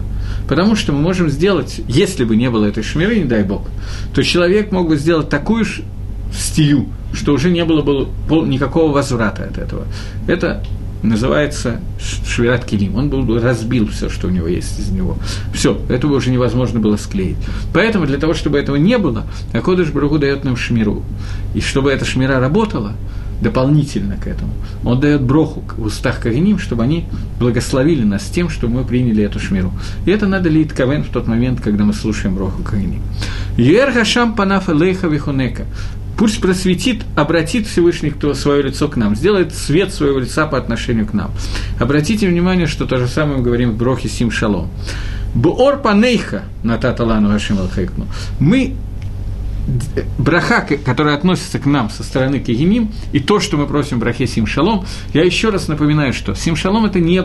Потому 0.47 0.75
что 0.75 0.91
мы 0.93 0.99
можем 0.99 1.29
сделать, 1.29 1.81
если 1.87 2.23
бы 2.23 2.35
не 2.35 2.49
было 2.49 2.65
этой 2.65 2.83
шмиры, 2.83 3.19
не 3.19 3.25
дай 3.25 3.43
бог, 3.43 3.67
то 4.13 4.23
человек 4.23 4.71
мог 4.71 4.87
бы 4.87 4.97
сделать 4.97 5.29
такую 5.29 5.65
стию, 6.33 6.87
что 7.13 7.33
уже 7.33 7.49
не 7.49 7.65
было 7.65 7.81
бы 7.81 8.07
никакого 8.47 8.91
возврата 8.91 9.43
от 9.43 9.57
этого. 9.57 9.85
Это 10.27 10.63
называется 11.01 11.79
Швират 12.25 12.65
Килим. 12.65 12.95
Он 12.95 13.09
был, 13.09 13.39
разбил 13.39 13.87
все, 13.87 14.09
что 14.09 14.27
у 14.27 14.29
него 14.29 14.47
есть 14.47 14.79
из 14.79 14.89
него. 14.89 15.17
Все, 15.53 15.79
этого 15.89 16.15
уже 16.15 16.29
невозможно 16.29 16.79
было 16.79 16.97
склеить. 16.97 17.37
Поэтому 17.73 18.05
для 18.05 18.17
того, 18.17 18.33
чтобы 18.33 18.57
этого 18.57 18.75
не 18.75 18.97
было, 18.97 19.25
Акодыш 19.53 19.89
Барагу 19.89 20.19
дает 20.19 20.43
нам 20.43 20.57
шмиру. 20.57 21.03
И 21.53 21.61
чтобы 21.61 21.91
эта 21.91 22.05
шмира 22.05 22.39
работала, 22.39 22.93
дополнительно 23.41 24.17
к 24.17 24.27
этому, 24.27 24.51
он 24.83 24.99
дает 24.99 25.21
броху 25.21 25.63
в 25.77 25.83
устах 25.85 26.19
Кагиним, 26.19 26.59
чтобы 26.59 26.83
они 26.83 27.05
благословили 27.39 28.03
нас 28.03 28.23
тем, 28.25 28.49
что 28.49 28.67
мы 28.67 28.83
приняли 28.83 29.23
эту 29.23 29.39
шмиру. 29.39 29.71
И 30.05 30.11
это 30.11 30.27
надо 30.27 30.49
лить 30.49 30.73
кавен 30.73 31.03
в 31.03 31.09
тот 31.09 31.27
момент, 31.27 31.61
когда 31.61 31.83
мы 31.83 31.93
слушаем 31.93 32.35
броху 32.35 32.63
Кагиним. 32.63 33.01
Ер 33.57 33.91
Хашам 33.91 34.35
Панафа 34.35 34.73
Лейха 34.73 35.07
Вихунека. 35.07 35.65
Пусть 36.17 36.41
просветит, 36.41 37.05
обратит 37.15 37.65
Всевышний 37.65 38.09
кто 38.09 38.33
свое 38.33 38.61
лицо 38.61 38.89
к 38.89 38.97
нам, 38.97 39.15
сделает 39.15 39.55
свет 39.55 39.93
своего 39.93 40.19
лица 40.19 40.47
по 40.47 40.57
отношению 40.57 41.07
к 41.07 41.13
нам. 41.13 41.31
Обратите 41.79 42.27
внимание, 42.27 42.67
что 42.67 42.85
то 42.85 42.97
же 42.97 43.07
самое 43.07 43.37
мы 43.37 43.43
говорим 43.43 43.71
в 43.71 43.77
Брохе 43.77 44.09
Сим 44.09 44.29
Шалом. 44.29 44.67
Буор 45.33 45.77
панейха 45.77 46.43
на 46.63 46.77
таталану 46.77 47.29
Хашим 47.29 47.59
Мы 48.39 48.75
браха, 50.17 50.65
которая 50.83 51.15
относится 51.15 51.59
к 51.59 51.65
нам 51.65 51.89
со 51.89 52.03
стороны 52.03 52.39
Кегемим, 52.39 52.91
и 53.11 53.19
то, 53.19 53.39
что 53.39 53.57
мы 53.57 53.67
просим 53.67 53.97
в 53.97 53.99
брахе 53.99 54.27
Сим 54.27 54.45
Шалом, 54.45 54.85
я 55.13 55.23
еще 55.23 55.49
раз 55.49 55.67
напоминаю, 55.67 56.13
что 56.13 56.33
Сим 56.35 56.55
Шалом– 56.55 56.85
это 56.85 56.99
не, 56.99 57.23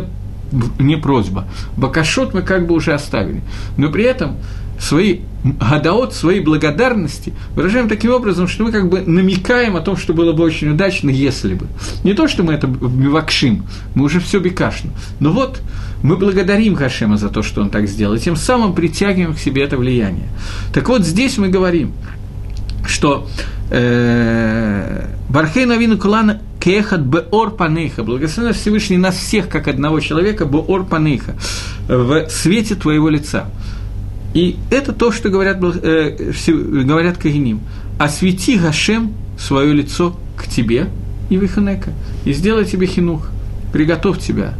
не 0.78 0.96
просьба. 0.96 1.46
Бакашот 1.76 2.34
мы 2.34 2.42
как 2.42 2.66
бы 2.66 2.74
уже 2.74 2.92
оставили. 2.92 3.42
Но 3.76 3.88
при 3.90 4.04
этом 4.04 4.36
свои 4.78 5.20
гадаот, 5.44 6.14
свои 6.14 6.40
благодарности 6.40 7.32
выражаем 7.54 7.88
таким 7.88 8.12
образом, 8.12 8.48
что 8.48 8.64
мы 8.64 8.72
как 8.72 8.88
бы 8.88 9.02
намекаем 9.02 9.76
о 9.76 9.80
том, 9.80 9.96
что 9.96 10.14
было 10.14 10.32
бы 10.32 10.42
очень 10.42 10.70
удачно, 10.70 11.10
если 11.10 11.54
бы. 11.54 11.66
Не 12.02 12.14
то, 12.14 12.28
что 12.28 12.42
мы 12.42 12.54
это 12.54 12.66
вакшим, 12.66 13.66
мы 13.94 14.04
уже 14.04 14.20
все 14.20 14.40
бекашно. 14.40 14.90
Но 15.20 15.32
вот 15.32 15.60
мы 16.02 16.16
благодарим 16.16 16.76
Хашема 16.76 17.18
за 17.18 17.28
то, 17.28 17.42
что 17.42 17.60
он 17.60 17.70
так 17.70 17.86
сделал, 17.88 18.14
и 18.14 18.18
тем 18.18 18.36
самым 18.36 18.74
притягиваем 18.74 19.34
к 19.34 19.38
себе 19.38 19.62
это 19.62 19.76
влияние. 19.76 20.28
Так 20.72 20.88
вот, 20.88 21.04
здесь 21.04 21.38
мы 21.38 21.48
говорим, 21.48 21.92
что 22.86 23.28
э, 23.70 25.06
Бархей 25.28 25.64
Навину 25.64 25.98
Кулана 25.98 26.40
Кехат 26.60 27.00
Беор 27.00 27.50
Панейха, 27.50 28.02
благословен 28.04 28.54
Всевышний 28.54 28.96
нас 28.96 29.16
всех, 29.16 29.48
как 29.48 29.68
одного 29.68 30.00
человека, 30.00 30.44
Беор 30.44 30.84
Панейха, 30.84 31.34
в 31.88 32.28
свете 32.30 32.74
твоего 32.74 33.08
лица. 33.08 33.50
И 34.32 34.56
это 34.70 34.92
то, 34.92 35.12
что 35.12 35.28
говорят, 35.28 35.58
э, 35.62 36.32
говорят 36.48 37.18
Кагиним. 37.18 37.60
Освети 37.98 38.58
Гашем 38.58 39.12
свое 39.38 39.72
лицо 39.72 40.16
к 40.36 40.48
тебе 40.48 40.88
и 41.30 41.36
Виханека, 41.36 41.92
и 42.24 42.32
сделай 42.32 42.64
тебе 42.64 42.86
хинух, 42.86 43.28
приготовь 43.72 44.18
тебя, 44.18 44.54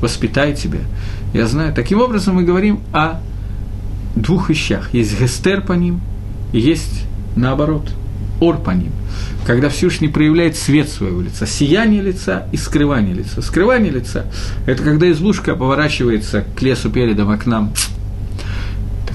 воспитай 0.00 0.54
тебя. 0.54 0.80
Я 1.34 1.46
знаю, 1.46 1.74
таким 1.74 2.00
образом 2.00 2.36
мы 2.36 2.44
говорим 2.44 2.80
о 2.92 3.20
двух 4.16 4.50
вещах. 4.50 4.92
Есть 4.94 5.20
гестер 5.20 5.60
по 5.60 5.72
ним, 5.74 6.00
есть 6.52 7.06
наоборот, 7.36 7.90
ор 8.40 8.58
по 8.58 8.70
ним. 8.70 8.92
Когда 9.46 9.68
Всевышний 9.68 10.08
проявляет 10.08 10.56
свет 10.56 10.88
своего 10.88 11.20
лица, 11.20 11.46
сияние 11.46 12.02
лица 12.02 12.46
и 12.52 12.56
скрывание 12.56 13.14
лица. 13.14 13.42
Скрывание 13.42 13.92
лица– 13.92 14.26
это 14.66 14.82
когда 14.82 15.10
избушка 15.10 15.54
поворачивается 15.54 16.44
к 16.56 16.62
лесу 16.62 16.90
передом, 16.90 17.30
а 17.30 17.36
к 17.36 17.46
нам 17.46 17.72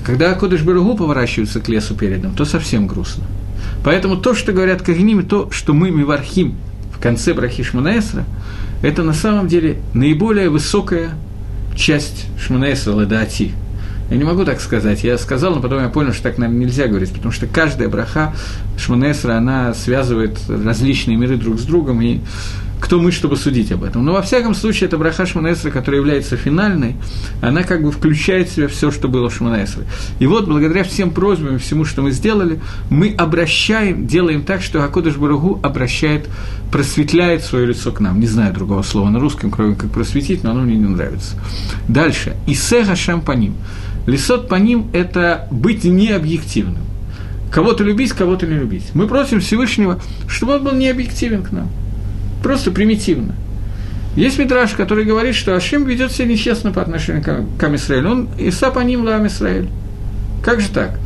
когда 0.06 0.36
Кодыш 0.36 0.62
Баругу 0.62 0.96
поворачивается 0.96 1.60
к 1.60 1.68
лесу 1.68 1.96
передом, 1.96 2.36
то 2.36 2.46
совсем 2.46 2.86
грустно. 2.86 3.24
Поэтому 3.84 4.18
то, 4.18 4.36
что 4.36 4.52
говорят 4.52 4.84
Кагним, 4.84 5.26
то, 5.26 5.50
что 5.52 5.74
мы 5.74 5.90
Мивархим 5.90 6.56
в 6.96 7.00
конце 7.00 7.34
Брахи 7.34 7.64
Шманаэсра, 7.64 8.24
это 8.84 9.02
на 9.02 9.14
самом 9.14 9.48
деле 9.48 9.78
наиболее 9.94 10.50
высокая 10.50 11.12
часть 11.76 12.28
Шманаэсра 12.40 12.94
Ладаати. 12.94 13.54
Я 14.10 14.18
не 14.18 14.24
могу 14.24 14.46
так 14.46 14.62
сказать. 14.62 15.04
Я 15.04 15.18
сказал, 15.18 15.56
но 15.56 15.62
потом 15.62 15.82
я 15.82 15.90
понял, 15.90 16.14
что 16.14 16.24
так, 16.24 16.38
наверное, 16.38 16.66
нельзя 16.66 16.88
говорить, 16.88 17.12
потому 17.12 17.32
что 17.32 17.48
каждая 17.48 17.90
браха 17.90 18.34
Шманесра, 18.78 19.34
она 19.34 19.74
связывает 19.74 20.38
различные 20.48 21.18
миры 21.18 21.38
друг 21.38 21.60
с 21.60 21.64
другом, 21.64 22.02
и 22.02 22.20
кто 22.80 23.00
мы, 23.00 23.12
чтобы 23.12 23.36
судить 23.36 23.72
об 23.72 23.84
этом. 23.84 24.06
Но 24.06 24.14
во 24.14 24.22
всяком 24.22 24.54
случае, 24.54 24.88
эта 24.88 24.98
браха 24.98 25.26
Шманесра, 25.26 25.72
которая 25.72 26.02
является 26.02 26.38
финальной, 26.38 26.96
она 27.42 27.64
как 27.64 27.82
бы 27.82 27.92
включает 27.92 28.50
в 28.50 28.54
себя 28.54 28.68
все, 28.68 28.92
что 28.92 29.08
было 29.08 29.30
в 29.30 29.36
Шманесре. 29.36 29.86
И 30.20 30.28
вот, 30.28 30.46
благодаря 30.46 30.84
всем 30.84 31.10
просьбам 31.10 31.58
всему, 31.58 31.86
что 31.86 32.04
мы 32.04 32.12
сделали, 32.12 32.60
мы 32.92 33.16
обращаем, 33.18 34.06
делаем 34.06 34.44
так, 34.44 34.62
что 34.62 34.84
Акодыш 34.84 35.16
Барагу 35.16 35.60
обращает, 35.64 36.30
просветляет 36.72 37.44
свое 37.44 37.66
лицо 37.66 37.92
к 37.92 38.00
нам. 38.00 38.20
Не 38.20 38.28
знаю 38.28 38.54
другого 38.54 38.84
слова 38.84 39.10
на 39.10 39.20
русском, 39.20 39.50
кроме 39.50 39.76
как 39.76 39.90
просветить, 39.90 40.44
но 40.44 40.52
оно 40.52 40.62
мне 40.62 40.76
не 40.76 40.88
нравится. 40.88 41.36
Дальше. 41.88 42.36
Исега 42.46 42.96
Шампаним. 42.96 43.56
Лисот 44.06 44.48
по 44.48 44.56
ним– 44.56 44.88
это 44.94 45.48
быть 45.52 45.84
необъективным. 45.84 46.84
Кого-то 47.52 47.84
любить, 47.84 48.12
кого-то 48.12 48.46
не 48.46 48.56
любить. 48.56 48.92
Мы 48.94 49.08
просим 49.08 49.40
Всевышнего, 49.40 50.00
чтобы 50.28 50.56
он 50.56 50.64
был 50.64 50.74
необъективен 50.74 51.44
к 51.44 51.52
нам 51.52 51.70
просто 52.46 52.70
примитивно. 52.70 53.34
Есть 54.16 54.38
Мидраш, 54.38 54.74
который 54.74 55.04
говорит, 55.04 55.34
что 55.34 55.56
Ашим 55.56 55.84
ведет 55.86 56.12
себя 56.12 56.28
нечестно 56.28 56.72
по 56.72 56.80
отношению 56.80 57.24
к 57.24 57.64
Амисраилю. 57.64 58.12
Он 58.12 58.30
Иса 58.38 58.70
по 58.70 58.82
ним 58.82 59.04
ла 59.04 59.16
Амисраиль. 59.16 59.68
Как 60.44 60.62
же 60.62 60.70
так? 60.70 61.00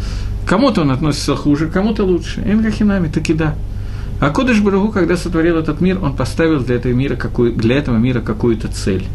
Кому-то 0.46 0.82
он 0.82 0.92
относится 0.92 1.38
хуже, 1.38 1.70
кому-то 1.70 2.04
лучше. 2.04 2.42
Энгахинами, 2.42 3.08
таки 3.08 3.34
да. 3.34 3.56
А 4.20 4.32
Кодыш 4.32 4.60
Барагу, 4.60 4.90
когда 4.90 5.16
сотворил 5.16 5.56
этот 5.58 5.80
мир, 5.80 6.04
он 6.04 6.14
поставил 6.14 6.60
для 6.60 6.76
этого 6.76 6.92
мира, 6.92 7.16
какую, 7.16 7.54
для 7.54 7.78
этого 7.78 7.96
мира 7.96 8.20
какую-то 8.20 8.68
цель. 8.68 9.08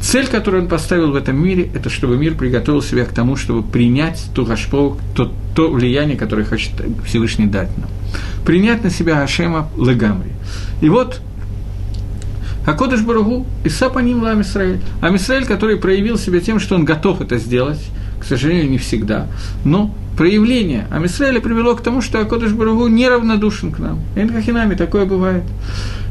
Цель, 0.00 0.26
которую 0.26 0.64
он 0.64 0.68
поставил 0.68 1.12
в 1.12 1.16
этом 1.16 1.36
мире, 1.42 1.70
это 1.74 1.90
чтобы 1.90 2.16
мир 2.16 2.34
приготовил 2.34 2.82
себя 2.82 3.04
к 3.04 3.12
тому, 3.12 3.36
чтобы 3.36 3.62
принять 3.62 4.24
ту 4.34 4.44
гашпо, 4.44 4.96
то, 5.14 5.32
то 5.54 5.70
влияние, 5.70 6.16
которое 6.16 6.44
хочет 6.44 6.72
Всевышний 7.04 7.46
дать 7.46 7.76
нам. 7.78 7.88
Принять 8.44 8.82
на 8.84 8.90
себя 8.90 9.22
Ашема 9.22 9.68
Легамри. 9.76 10.32
И 10.80 10.88
вот 10.88 11.20
а 12.68 12.74
Кодыш 12.74 13.00
Барагу, 13.00 13.46
Иса 13.64 13.88
по 13.88 13.98
ним 13.98 14.22
Лам 14.22 14.42
Исраэль. 14.42 14.80
А 15.00 15.14
Исраэль, 15.16 15.46
который 15.46 15.76
проявил 15.76 16.18
себя 16.18 16.38
тем, 16.40 16.60
что 16.60 16.74
он 16.74 16.84
готов 16.84 17.22
это 17.22 17.38
сделать, 17.38 17.80
к 18.20 18.24
сожалению, 18.24 18.70
не 18.70 18.76
всегда, 18.76 19.26
но 19.64 19.94
проявление 20.18 20.88
Амисраэля 20.90 21.40
привело 21.40 21.76
к 21.76 21.80
тому, 21.80 22.02
что 22.02 22.20
Акодыш 22.20 22.52
Барагу 22.52 22.88
неравнодушен 22.88 23.70
к 23.70 23.78
нам. 23.78 24.00
Энкахинами 24.16 24.74
такое 24.74 25.06
бывает. 25.06 25.44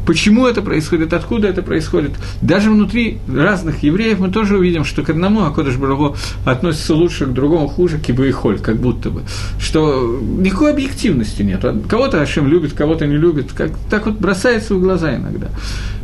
Почему 0.05 0.47
это 0.47 0.61
происходит, 0.61 1.11
откуда 1.11 1.49
это 1.49 1.61
происходит? 1.61 2.11
Даже 2.41 2.71
внутри 2.71 3.17
разных 3.27 3.83
евреев 3.83 4.19
мы 4.19 4.29
тоже 4.29 4.57
увидим, 4.57 4.85
что 4.85 5.03
к 5.03 5.09
одному 5.09 5.43
Акодыш 5.43 5.75
Барагу 5.75 6.15
относится 6.45 6.95
лучше, 6.95 7.25
к 7.25 7.33
другому 7.33 7.67
хуже, 7.67 7.99
кибо 7.99 8.25
и 8.25 8.31
холь, 8.31 8.59
как 8.59 8.77
будто 8.77 9.09
бы. 9.09 9.23
Что 9.59 10.17
никакой 10.21 10.71
объективности 10.71 11.41
нет. 11.41 11.65
Кого-то 11.89 12.21
Ашем 12.21 12.47
любит, 12.47 12.71
кого-то 12.71 13.05
не 13.05 13.17
любит. 13.17 13.51
Как, 13.51 13.71
так 13.89 14.05
вот 14.05 14.15
бросается 14.15 14.75
в 14.75 14.79
глаза 14.79 15.17
иногда. 15.17 15.49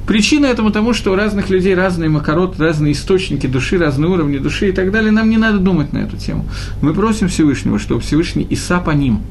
Причина 0.08 0.48
этому 0.48 0.72
тому, 0.72 0.94
что 0.94 1.12
у 1.12 1.16
разных 1.16 1.50
людей 1.50 1.76
разные 1.76 2.10
макарот, 2.10 2.60
разные 2.60 2.92
источники 2.94 3.48
души, 3.48 3.78
разные 3.78 4.10
уровни 4.10 4.38
души 4.38 4.70
и 4.70 4.72
так 4.72 4.92
далее. 4.92 5.12
Нам 5.12 5.30
не 5.30 5.38
надо 5.38 5.60
думать 5.60 5.94
на 5.94 6.00
эту 6.00 6.18
тему. 6.18 6.46
Мы 6.82 6.94
просим 6.94 7.30
Всевышнего, 7.30 7.80
чтобы 7.80 8.02
Всевышний 8.02 8.44
Иса 8.44 8.80
по 8.80 8.92
ним. 8.92 9.22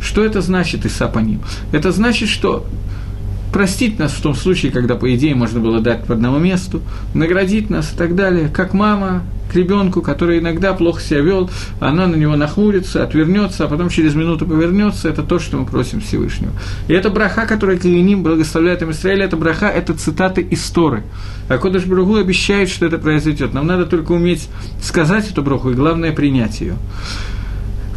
Что 0.00 0.24
это 0.24 0.40
значит 0.40 0.86
Иса 0.86 1.08
по 1.08 1.18
ним? 1.18 1.40
Это 1.72 1.92
значит, 1.92 2.28
что 2.28 2.66
простить 3.52 3.98
нас 3.98 4.12
в 4.12 4.22
том 4.22 4.34
случае, 4.34 4.72
когда, 4.72 4.96
по 4.96 5.14
идее, 5.14 5.34
можно 5.34 5.60
было 5.60 5.80
дать 5.80 6.04
по 6.04 6.14
одному 6.14 6.38
месту, 6.38 6.80
наградить 7.14 7.70
нас 7.70 7.92
и 7.92 7.96
так 7.96 8.14
далее, 8.16 8.48
как 8.48 8.72
мама 8.72 9.22
к 9.52 9.54
ребенку, 9.54 10.00
который 10.00 10.38
иногда 10.38 10.72
плохо 10.72 11.02
себя 11.02 11.20
вел, 11.20 11.50
она 11.78 12.06
на 12.06 12.16
него 12.16 12.36
нахмурится, 12.36 13.02
отвернется, 13.04 13.64
а 13.64 13.68
потом 13.68 13.90
через 13.90 14.14
минуту 14.14 14.46
повернется, 14.46 15.08
это 15.10 15.22
то, 15.22 15.38
что 15.38 15.58
мы 15.58 15.66
просим 15.66 16.00
Всевышнего. 16.00 16.52
И 16.88 16.94
это 16.94 17.10
браха, 17.10 17.44
которая 17.46 17.76
Каиним 17.76 18.22
благословляет 18.22 18.80
им 18.80 18.92
Израиль, 18.92 19.22
это 19.22 19.36
браха, 19.36 19.66
это 19.66 19.92
цитаты 19.92 20.40
из 20.40 20.62
Торы. 20.70 21.02
А 21.48 21.58
Кодыш 21.58 21.84
Браху 21.84 22.16
обещает, 22.16 22.70
что 22.70 22.86
это 22.86 22.96
произойдет. 22.96 23.52
Нам 23.52 23.66
надо 23.66 23.84
только 23.84 24.12
уметь 24.12 24.48
сказать 24.80 25.30
эту 25.30 25.42
браху, 25.42 25.70
и 25.70 25.74
главное 25.74 26.12
принять 26.12 26.60
ее. 26.62 26.76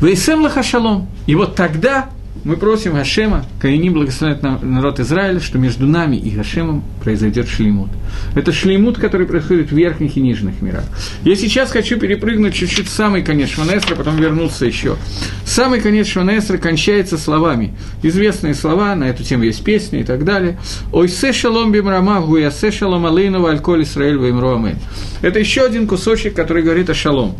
Вейсем 0.01 0.41
лахашалом. 0.41 1.07
И 1.25 1.35
вот 1.35 1.55
тогда 1.55 2.09
мы 2.45 2.57
просим 2.57 2.93
Гашема, 2.93 3.43
Каиним 3.59 3.93
благословляет 3.93 4.43
народ 4.43 4.99
Израиля, 4.99 5.39
что 5.39 5.57
между 5.57 5.87
нами 5.87 6.15
и 6.15 6.29
Гашемом 6.29 6.83
произойдет 7.03 7.49
шлеймут. 7.49 7.89
Это 8.35 8.51
шлеймут, 8.51 8.99
который 8.99 9.25
происходит 9.25 9.71
в 9.71 9.75
верхних 9.75 10.15
и 10.15 10.21
нижних 10.21 10.61
мирах. 10.61 10.83
Я 11.23 11.35
сейчас 11.35 11.71
хочу 11.71 11.99
перепрыгнуть 11.99 12.53
чуть-чуть 12.53 12.87
самый 12.87 13.23
конец 13.23 13.49
Шванесра, 13.49 13.95
потом 13.95 14.17
вернуться 14.17 14.67
еще. 14.67 14.95
Самый 15.43 15.81
конец 15.81 16.05
Шванесра 16.05 16.59
кончается 16.59 17.17
словами. 17.17 17.73
Известные 18.03 18.53
слова, 18.53 18.93
на 18.93 19.05
эту 19.05 19.23
тему 19.23 19.43
есть 19.43 19.63
песни 19.63 20.01
и 20.01 20.03
так 20.03 20.23
далее. 20.23 20.59
«Ой 20.93 21.09
се 21.09 21.33
шалом 21.33 21.71
бимрама, 21.71 22.21
гуя 22.21 22.51
се 22.51 22.69
шалом 22.69 23.07
алейну 23.07 23.41
вальколь 23.41 23.81
Исраэль 23.81 24.19
ваимро 24.19 24.75
Это 25.23 25.39
еще 25.39 25.63
один 25.65 25.87
кусочек, 25.87 26.35
который 26.35 26.61
говорит 26.61 26.91
о 26.91 26.93
шалом. 26.93 27.35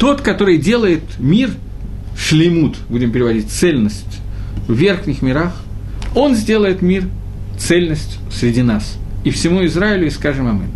Тот, 0.00 0.22
который 0.22 0.58
делает 0.58 1.02
мир– 1.20 1.50
шлемут, 2.20 2.76
будем 2.88 3.12
переводить, 3.12 3.50
цельность 3.50 4.20
в 4.68 4.74
верхних 4.74 5.22
мирах, 5.22 5.52
он 6.14 6.34
сделает 6.34 6.82
мир 6.82 7.04
цельность 7.58 8.18
среди 8.30 8.62
нас. 8.62 8.96
и 9.24 9.30
всему 9.30 9.64
Израилю, 9.66 10.06
и 10.06 10.10
скажем 10.10 10.48
Амин. 10.48 10.70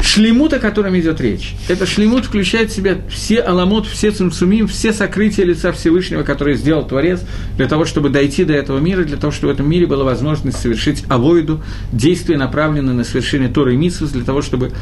Шлемут, 0.00 0.52
о 0.52 0.58
котором 0.58 0.98
идет 0.98 1.20
речь, 1.20 1.54
это 1.68 1.86
шлемут 1.86 2.26
включает 2.26 2.70
в 2.70 2.74
себя 2.74 2.98
все 3.08 3.40
аламот, 3.40 3.86
все 3.86 4.10
цимцумим, 4.10 4.66
все 4.66 4.92
сокрытия 4.92 5.44
лица 5.44 5.72
Всевышнего, 5.72 6.24
которые 6.24 6.56
сделал 6.56 6.86
Творец, 6.86 7.20
для 7.56 7.68
того, 7.68 7.84
чтобы 7.84 8.10
дойти 8.10 8.44
до 8.44 8.52
этого 8.52 8.80
мира, 8.80 9.04
для 9.04 9.16
того, 9.16 9.32
чтобы 9.32 9.52
в 9.52 9.54
этом 9.54 9.70
мире 9.70 9.86
была 9.86 10.04
возможность 10.04 10.58
совершить 10.58 11.04
авоиду, 11.08 11.62
действия, 11.92 12.36
направленные 12.36 12.94
на 12.94 13.04
совершение 13.04 13.48
Торы 13.48 13.74
и 13.74 13.76
Митсус, 13.76 14.10
для 14.10 14.24
того, 14.24 14.42
чтобы 14.42 14.72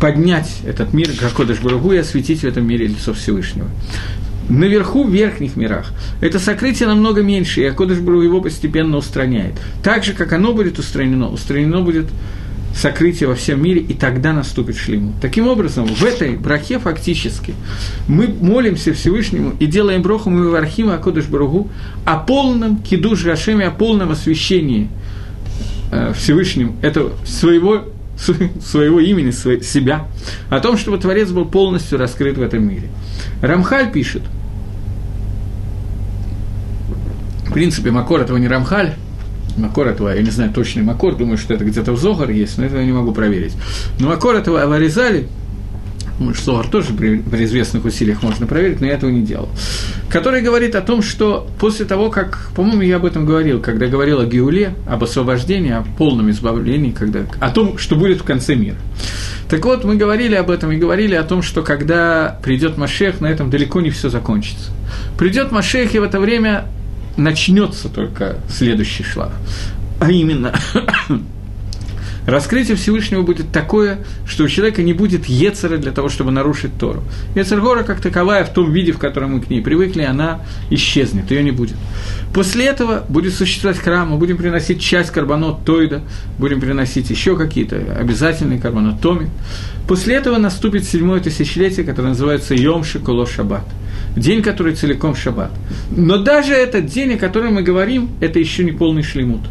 поднять 0.00 0.60
этот 0.64 0.92
мир, 0.92 1.08
Гакодыш 1.20 1.58
Барагу, 1.58 1.92
и 1.92 1.98
осветить 1.98 2.40
в 2.40 2.44
этом 2.44 2.66
мире 2.66 2.86
лицо 2.86 3.12
Всевышнего. 3.12 3.68
Наверху, 4.48 5.04
в 5.04 5.10
верхних 5.10 5.56
мирах, 5.56 5.92
это 6.20 6.38
сокрытие 6.38 6.88
намного 6.88 7.22
меньше, 7.22 7.62
и 7.62 7.64
Акодыш 7.64 7.98
Бару 7.98 8.20
его 8.20 8.40
постепенно 8.40 8.96
устраняет. 8.96 9.54
Так 9.82 10.04
же, 10.04 10.12
как 10.12 10.32
оно 10.32 10.52
будет 10.52 10.78
устранено, 10.78 11.28
устранено 11.28 11.80
будет 11.80 12.06
сокрытие 12.76 13.28
во 13.28 13.34
всем 13.34 13.62
мире, 13.62 13.80
и 13.80 13.94
тогда 13.94 14.32
наступит 14.32 14.76
шлему. 14.76 15.14
Таким 15.20 15.48
образом, 15.48 15.86
в 15.86 16.04
этой 16.04 16.36
брахе 16.36 16.78
фактически 16.78 17.54
мы 18.06 18.28
молимся 18.28 18.92
Всевышнему 18.92 19.54
и 19.58 19.66
делаем 19.66 20.02
броху 20.02 20.30
мы 20.30 20.50
в 20.50 20.54
Архима 20.54 20.94
Акодыш 20.94 21.24
Баругу 21.24 21.68
о 22.04 22.18
полном 22.18 22.76
кидуш 22.76 23.24
Гашеме, 23.24 23.66
о 23.66 23.70
полном 23.70 24.10
освящении 24.10 24.90
э, 25.90 26.12
Всевышним 26.14 26.76
этого 26.82 27.12
своего 27.24 27.84
своего 28.62 29.00
имени, 29.00 29.30
своего, 29.30 29.62
себя, 29.62 30.06
о 30.48 30.60
том, 30.60 30.78
чтобы 30.78 30.98
Творец 30.98 31.30
был 31.30 31.44
полностью 31.44 31.98
раскрыт 31.98 32.38
в 32.38 32.42
этом 32.42 32.66
мире. 32.66 32.88
Рамхаль 33.42 33.92
пишет, 33.92 34.22
в 37.45 37.45
принципе, 37.56 37.90
Макор 37.90 38.20
этого 38.20 38.36
не 38.36 38.48
Рамхаль, 38.48 38.92
Макор 39.56 39.86
этого, 39.86 40.14
я 40.14 40.20
не 40.20 40.28
знаю 40.28 40.52
точный 40.52 40.82
Макор, 40.82 41.16
думаю, 41.16 41.38
что 41.38 41.54
это 41.54 41.64
где-то 41.64 41.92
в 41.92 41.98
Зогар 41.98 42.28
есть, 42.28 42.58
но 42.58 42.66
этого 42.66 42.80
я 42.80 42.84
не 42.84 42.92
могу 42.92 43.12
проверить. 43.12 43.54
Но 43.98 44.08
Макор 44.08 44.36
этого 44.36 44.66
вырезали, 44.66 45.26
может, 46.18 46.44
Зогар 46.44 46.68
тоже 46.68 46.92
при, 46.92 47.16
при 47.16 47.46
известных 47.46 47.86
усилиях 47.86 48.22
можно 48.22 48.46
проверить, 48.46 48.82
но 48.82 48.86
я 48.86 48.92
этого 48.92 49.08
не 49.08 49.22
делал. 49.22 49.48
Который 50.10 50.42
говорит 50.42 50.74
о 50.74 50.82
том, 50.82 51.00
что 51.00 51.48
после 51.58 51.86
того, 51.86 52.10
как, 52.10 52.50
по-моему, 52.54 52.82
я 52.82 52.96
об 52.96 53.06
этом 53.06 53.24
говорил, 53.24 53.62
когда 53.62 53.86
говорил 53.86 54.20
о 54.20 54.26
Геуле, 54.26 54.74
об 54.86 55.02
освобождении, 55.02 55.72
о 55.72 55.82
полном 55.96 56.30
избавлении, 56.30 56.90
когда, 56.90 57.20
о 57.40 57.48
том, 57.48 57.78
что 57.78 57.96
будет 57.96 58.20
в 58.20 58.24
конце 58.24 58.54
мира. 58.54 58.76
Так 59.48 59.64
вот, 59.64 59.82
мы 59.82 59.96
говорили 59.96 60.34
об 60.34 60.50
этом 60.50 60.72
и 60.72 60.76
говорили 60.76 61.14
о 61.14 61.22
том, 61.22 61.40
что 61.40 61.62
когда 61.62 62.38
придет 62.42 62.76
Машех, 62.76 63.22
на 63.22 63.28
этом 63.28 63.48
далеко 63.48 63.80
не 63.80 63.88
все 63.88 64.10
закончится. 64.10 64.72
Придет 65.16 65.52
Машех, 65.52 65.94
и 65.94 65.98
в 65.98 66.02
это 66.02 66.20
время 66.20 66.66
начнется 67.16 67.88
только 67.88 68.36
следующий 68.48 69.02
шлаг. 69.02 69.32
А 70.00 70.10
именно, 70.10 70.54
раскрытие 72.26 72.76
Всевышнего 72.76 73.22
будет 73.22 73.52
такое, 73.52 73.98
что 74.26 74.44
у 74.44 74.48
человека 74.48 74.82
не 74.82 74.92
будет 74.92 75.26
Ецера 75.26 75.78
для 75.78 75.92
того, 75.92 76.08
чтобы 76.08 76.30
нарушить 76.30 76.76
Тору. 76.78 77.02
Ецергора, 77.34 77.82
как 77.82 78.00
таковая, 78.00 78.44
в 78.44 78.52
том 78.52 78.72
виде, 78.72 78.92
в 78.92 78.98
котором 78.98 79.34
мы 79.34 79.40
к 79.40 79.50
ней 79.50 79.62
привыкли, 79.62 80.02
она 80.02 80.40
исчезнет, 80.70 81.30
ее 81.30 81.42
не 81.42 81.52
будет. 81.52 81.76
После 82.34 82.66
этого 82.66 83.04
будет 83.08 83.34
существовать 83.34 83.78
храм, 83.78 84.10
мы 84.10 84.18
будем 84.18 84.36
приносить 84.36 84.80
часть 84.80 85.10
карбонот 85.10 85.64
Тойда, 85.64 86.02
будем 86.38 86.60
приносить 86.60 87.08
еще 87.10 87.36
какие-то 87.36 87.76
обязательные 87.98 88.60
карбонот 88.60 89.00
Томи. 89.00 89.28
После 89.88 90.16
этого 90.16 90.36
наступит 90.36 90.84
седьмое 90.84 91.20
тысячелетие, 91.20 91.86
которое 91.86 92.08
называется 92.08 92.54
Йом 92.54 92.84
Шиколо 92.84 93.26
Шаббат– 93.26 93.64
день, 94.16 94.42
который 94.42 94.74
целиком 94.74 95.14
шаббат. 95.14 95.52
Но 95.90 96.18
даже 96.18 96.54
этот 96.54 96.86
день, 96.86 97.14
о 97.14 97.18
котором 97.18 97.54
мы 97.54 97.62
говорим, 97.62 98.10
это 98.20 98.38
еще 98.38 98.64
не 98.64 98.72
полный 98.72 99.02
шлемут. 99.02 99.42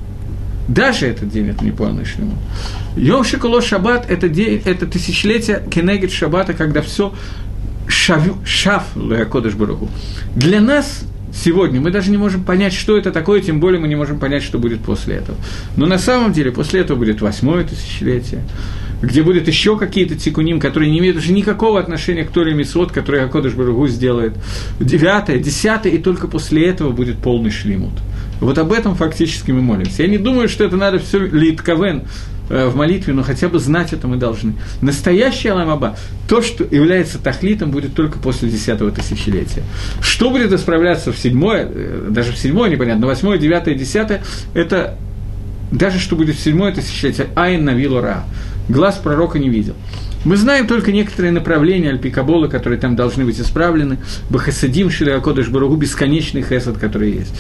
Даже 0.68 1.06
этот 1.06 1.30
день 1.30 1.50
это 1.50 1.64
не 1.64 1.72
полный 1.72 2.06
шлемут. 2.06 2.38
Йом 2.96 3.24
Шикуло 3.24 3.62
Шаббат– 3.62 4.06
это, 4.10 4.30
день, 4.30 4.62
это 4.66 4.88
тысячелетие 4.88 5.64
Кенегет 5.70 6.12
Шаббата, 6.12 6.54
когда 6.54 6.82
все 6.82 7.14
шав, 7.88 8.24
шав 8.46 8.84
Кодыш 9.30 9.54
Баруху. 9.54 9.90
Для 10.36 10.60
нас 10.60 11.04
сегодня 11.34 11.80
мы 11.80 11.92
даже 11.92 12.10
не 12.10 12.18
можем 12.18 12.44
понять, 12.44 12.74
что 12.74 12.98
это 12.98 13.12
такое, 13.12 13.42
тем 13.42 13.60
более 13.60 13.80
мы 13.80 13.88
не 13.88 13.96
можем 13.96 14.20
понять, 14.20 14.42
что 14.42 14.58
будет 14.58 14.80
после 14.80 15.18
этого. 15.18 15.38
Но 15.78 15.86
на 15.86 16.00
самом 16.00 16.34
деле 16.34 16.52
после 16.52 16.82
этого 16.82 16.98
будет 16.98 17.22
восьмое 17.22 17.64
тысячелетие, 17.64 18.42
где 19.02 19.22
будут 19.22 19.48
еще 19.48 19.78
какие-то 19.78 20.16
тикуним, 20.16 20.60
которые 20.60 20.90
не 20.90 21.00
имеют 21.00 21.18
уже 21.18 21.32
никакого 21.32 21.80
отношения 21.80 22.24
к 22.24 22.32
Торе 22.32 22.54
Митцвот, 22.54 22.92
которые 22.92 23.26
Акодыш 23.26 23.54
Баругу 23.54 23.88
сделает. 23.88 24.34
Девятое, 24.80 25.38
десятое, 25.38 25.94
и 25.94 25.98
только 26.00 26.28
после 26.28 26.68
этого 26.68 26.92
будет 26.92 27.18
полный 27.18 27.52
шлимут. 27.52 27.94
Вот 28.42 28.58
об 28.58 28.72
этом 28.72 28.96
фактически 28.96 29.52
мы 29.52 29.62
молимся. 29.62 30.04
Я 30.04 30.10
не 30.10 30.18
думаю, 30.18 30.50
что 30.50 30.64
это 30.64 30.76
надо 30.78 31.00
все 31.00 31.20
литковен 31.20 32.04
э, 32.50 32.68
в 32.68 32.76
молитве, 32.76 33.14
но 33.14 33.24
хотя 33.24 33.50
бы 33.50 33.60
знать 33.60 33.94
это 33.94 34.08
мы 34.08 34.18
должны. 34.18 34.54
Настоящий 34.82 35.50
Аламаба, 35.50 35.98
то, 36.28 36.42
что 36.42 36.64
является 36.64 37.20
тахлитом, 37.20 37.72
будет 37.72 37.94
только 37.94 38.20
после 38.20 38.50
десятого 38.50 38.92
тысячелетия. 38.92 39.64
Что 40.02 40.30
будет 40.30 40.52
исправляться 40.52 41.12
в 41.12 41.18
седьмое, 41.18 41.68
э, 41.70 42.08
даже 42.10 42.32
в 42.34 42.38
седьмое 42.38 42.70
непонятно, 42.70 43.08
восьмое, 43.08 43.38
девятое, 43.38 43.76
десятое, 43.76 44.24
это 44.54 44.98
даже 45.72 46.00
что 46.00 46.16
будет 46.16 46.36
в 46.36 46.40
седьмое 46.40 46.74
тысячелетие, 46.74 47.28
Айн 47.36 47.64
Навилура 47.66 48.24
глаз 48.70 48.96
пророка 48.96 49.40
не 49.40 49.50
видел. 49.50 49.76
Мы 50.24 50.38
знаем 50.38 50.66
только 50.66 50.92
некоторые 50.92 51.32
направления 51.32 51.92
Альпикабола, 51.92 52.48
которые 52.48 52.80
там 52.80 52.96
должны 52.96 53.26
быть 53.26 53.40
исправлены. 53.40 54.00
Бахасадим 54.32 54.90
Шилиакодыш 54.90 55.50
Баругу, 55.50 55.76
бесконечный 55.76 56.42
хесад, 56.42 56.80
который 56.80 57.12
есть. 57.12 57.36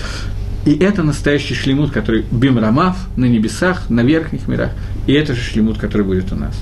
И 0.66 0.76
это 0.76 1.03
настоящий 1.03 1.53
шлемут, 1.53 1.91
который 1.91 2.26
бимрамав 2.32 2.97
на 3.16 3.26
небесах, 3.26 3.89
на 3.89 4.01
верхних 4.01 4.47
мирах. 4.47 4.72
И 5.05 5.13
это 5.13 5.36
же 5.36 5.41
шлемут, 5.41 5.78
который 5.78 6.03
будет 6.03 6.32
у 6.32 6.36
нас. 6.36 6.55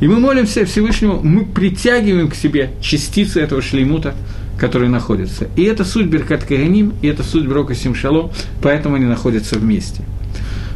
И 0.00 0.08
мы 0.08 0.18
молимся 0.18 0.64
Всевышнему, 0.64 1.20
мы 1.22 1.44
притягиваем 1.44 2.28
к 2.28 2.34
себе 2.34 2.70
частицы 2.80 3.40
этого 3.40 3.60
шлемута, 3.60 4.14
которые 4.58 4.88
находятся. 4.88 5.48
И 5.56 5.62
это 5.62 5.84
суть 5.84 6.06
Беркат 6.06 6.44
Каганим, 6.44 6.94
и 7.02 7.08
это 7.08 7.22
суть 7.22 7.46
Брока 7.46 7.74
Симшалом, 7.74 8.30
поэтому 8.62 8.96
они 8.96 9.04
находятся 9.04 9.58
вместе. 9.58 10.02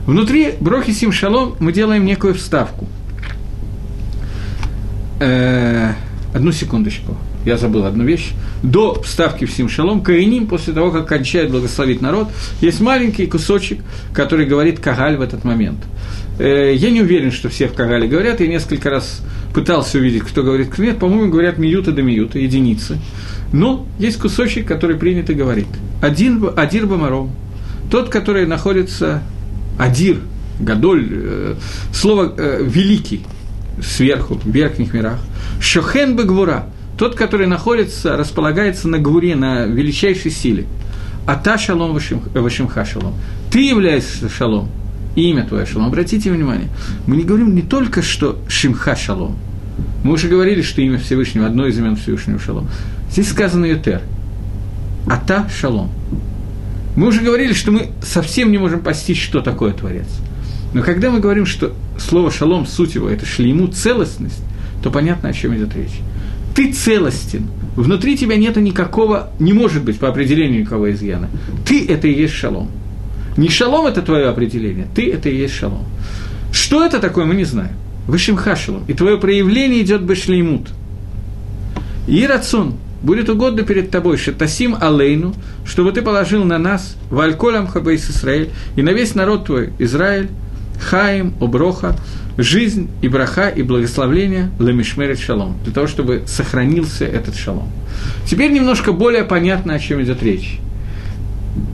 Внутри 0.07 0.55
Брохи 0.61 0.93
Симшалом 0.93 1.57
мы 1.59 1.73
делаем 1.73 2.05
некую 2.05 2.35
вставку– 2.35 2.87
Э, 5.21 5.95
одну 6.33 6.53
секундочку, 6.53 7.17
я 7.49 7.57
забыл 7.57 7.87
одну 7.87 8.05
вещь. 8.05 8.33
До 8.63 9.01
вставки 9.03 9.47
в 9.47 9.51
Симшалом, 9.51 10.03
Каиним, 10.03 10.47
после 10.47 10.75
того, 10.75 10.91
как 10.91 11.09
кончает 11.09 11.51
благословить 11.51 12.03
народ, 12.03 12.29
есть 12.61 12.81
маленький 12.81 13.27
кусочек, 13.27 13.81
который 14.13 14.45
говорит 14.45 14.81
Кагаль 14.81 15.17
в 15.17 15.23
этот 15.23 15.45
момент. 15.45 15.79
Э, 16.39 16.75
я 16.75 16.91
не 16.91 17.01
уверен, 17.01 17.33
что 17.33 17.49
все 17.49 17.69
в 17.69 17.75
Кагале 17.75 18.07
говорят, 18.07 18.41
я 18.41 18.47
несколько 18.47 18.91
раз 18.91 19.23
пытался 19.55 19.99
увидеть, 19.99 20.23
кто 20.23 20.43
говорит 20.43 20.77
нет, 20.79 20.99
по-моему, 20.99 21.33
говорят 21.33 21.59
миюта 21.59 21.91
до 21.91 22.03
миюта, 22.03 22.39
единицы. 22.39 22.99
Но 23.53 23.87
есть 23.99 24.19
кусочек, 24.19 24.67
который 24.67 24.97
принято 24.97 25.33
говорить. 25.33 25.67
Один, 26.03 26.51
Адир 26.55 26.87
Бамаром, 26.87 27.31
тот, 27.91 28.11
который 28.11 28.47
находится, 28.47 29.23
Адир, 29.79 30.19
Гадоль, 30.61 31.09
э, 31.11 31.55
слово 31.95 32.35
э, 32.37 32.63
«великий», 32.63 33.23
сверху, 33.83 34.35
в 34.35 34.47
верхних 34.47 34.93
мирах. 34.93 35.19
Шохен 35.61 36.17
Багвура, 36.17 36.67
тот, 36.99 37.15
который 37.15 37.47
находится, 37.47 38.17
располагается 38.17 38.89
на 38.89 38.99
гвуре, 38.99 39.37
на 39.37 39.65
величайшей 39.67 40.31
силе. 40.31 40.67
А 41.27 41.37
та 41.37 41.59
шалом 41.59 41.99
вашимха 42.35 42.85
шалом. 42.85 43.15
Ты 43.51 43.61
являешься 43.67 44.29
шалом, 44.29 44.69
имя 45.15 45.45
твое 45.45 45.67
шалом. 45.67 45.87
Обратите 45.87 46.31
внимание, 46.33 46.69
мы 47.07 47.17
не 47.17 47.25
говорим 47.25 47.55
не 47.55 47.63
только, 47.63 48.03
что 48.03 48.39
шимха 48.49 48.97
шалом. 48.97 49.37
Мы 50.03 50.13
уже 50.13 50.29
говорили, 50.29 50.63
что 50.63 50.83
имя 50.83 50.99
Всевышнего, 50.99 51.47
одно 51.47 51.67
из 51.67 51.79
имен 51.79 51.97
Всевышнего 51.97 52.39
шалом. 52.39 52.69
Здесь 53.11 53.31
сказано 53.31 53.65
Ютер. 53.67 54.03
А 55.07 55.17
та 55.17 55.49
шалом. 55.49 55.91
Мы 56.97 57.07
уже 57.07 57.21
говорили, 57.21 57.53
что 57.53 57.71
мы 57.71 57.89
совсем 58.03 58.51
не 58.51 58.59
можем 58.59 58.81
постичь, 58.81 59.23
что 59.23 59.41
такое 59.41 59.73
Творец– 59.73 60.09
но 60.75 60.83
когда 60.83 61.11
мы 61.11 61.21
говорим, 61.21 61.47
что 61.47 61.73
слово 61.99 62.31
«шалом», 62.31 62.67
суть 62.67 62.95
его– 62.95 63.09
это 63.11 63.25
шлейму, 63.25 63.69
целостность, 63.69 64.43
то 64.83 64.91
понятно, 64.91 65.31
о 65.31 65.33
чем 65.33 65.57
идет 65.57 65.75
речь. 65.75 66.01
Ты 66.59 66.73
целостен, 66.73 67.47
внутри 67.77 68.17
тебя 68.17 68.35
нет 68.35 68.57
никакого, 68.57 69.31
не 69.39 69.53
может 69.53 69.85
быть 69.85 70.01
по 70.01 70.09
определению 70.09 70.63
никакого 70.63 70.91
изъяна. 70.91 71.31
Ты– 71.65 71.87
это 71.89 72.09
и 72.09 72.21
есть 72.21 72.35
шалом. 72.35 72.69
Не 73.37 73.49
шалом– 73.49 73.87
это 73.87 74.03
твое 74.03 74.27
определение, 74.27 74.89
ты– 74.93 75.09
это 75.13 75.29
и 75.29 75.37
есть 75.37 75.55
шалом. 75.55 75.85
Что 76.51 76.85
это 76.85 76.99
такое, 76.99 77.27
мы 77.27 77.37
не 77.37 77.45
знаем. 77.45 77.71
Высшим 78.09 78.35
хашалом. 78.35 78.83
И 78.89 78.93
твое 78.93 79.19
проявление 79.19 79.83
идет 79.83 80.03
бешлеймут. 80.03 80.71
И 82.09 82.27
рацион 82.27 82.75
будет 83.05 83.29
угодно 83.29 83.63
перед 83.63 83.93
тобой, 83.93 84.17
шатасим 84.17 84.75
алейну, 84.81 85.37
чтобы 85.65 85.93
ты 85.93 86.03
положил 86.03 86.43
на 86.43 86.59
нас, 86.59 86.97
вальколям 87.09 87.69
хабейс 87.69 88.11
Израиль, 88.11 88.51
и 88.75 88.83
на 88.83 88.91
весь 88.91 89.15
народ 89.15 89.45
твой, 89.45 89.73
Израиль, 89.79 90.29
Хаим, 90.81 91.35
Оброха, 91.41 91.95
жизнь 92.39 92.89
и 93.03 93.09
браха 93.09 93.49
и 93.49 93.63
благословление 93.63 94.51
Ламишмерет 94.59 95.19
Шалом, 95.19 95.57
для 95.65 95.73
того, 95.73 95.87
чтобы 95.87 96.23
сохранился 96.27 97.05
этот 97.05 97.35
шалом. 97.35 97.69
Теперь 98.27 98.53
немножко 98.53 98.93
более 98.93 99.25
понятно, 99.25 99.75
о 99.75 99.79
чем 99.79 100.03
идет 100.03 100.23
речь. 100.23 100.61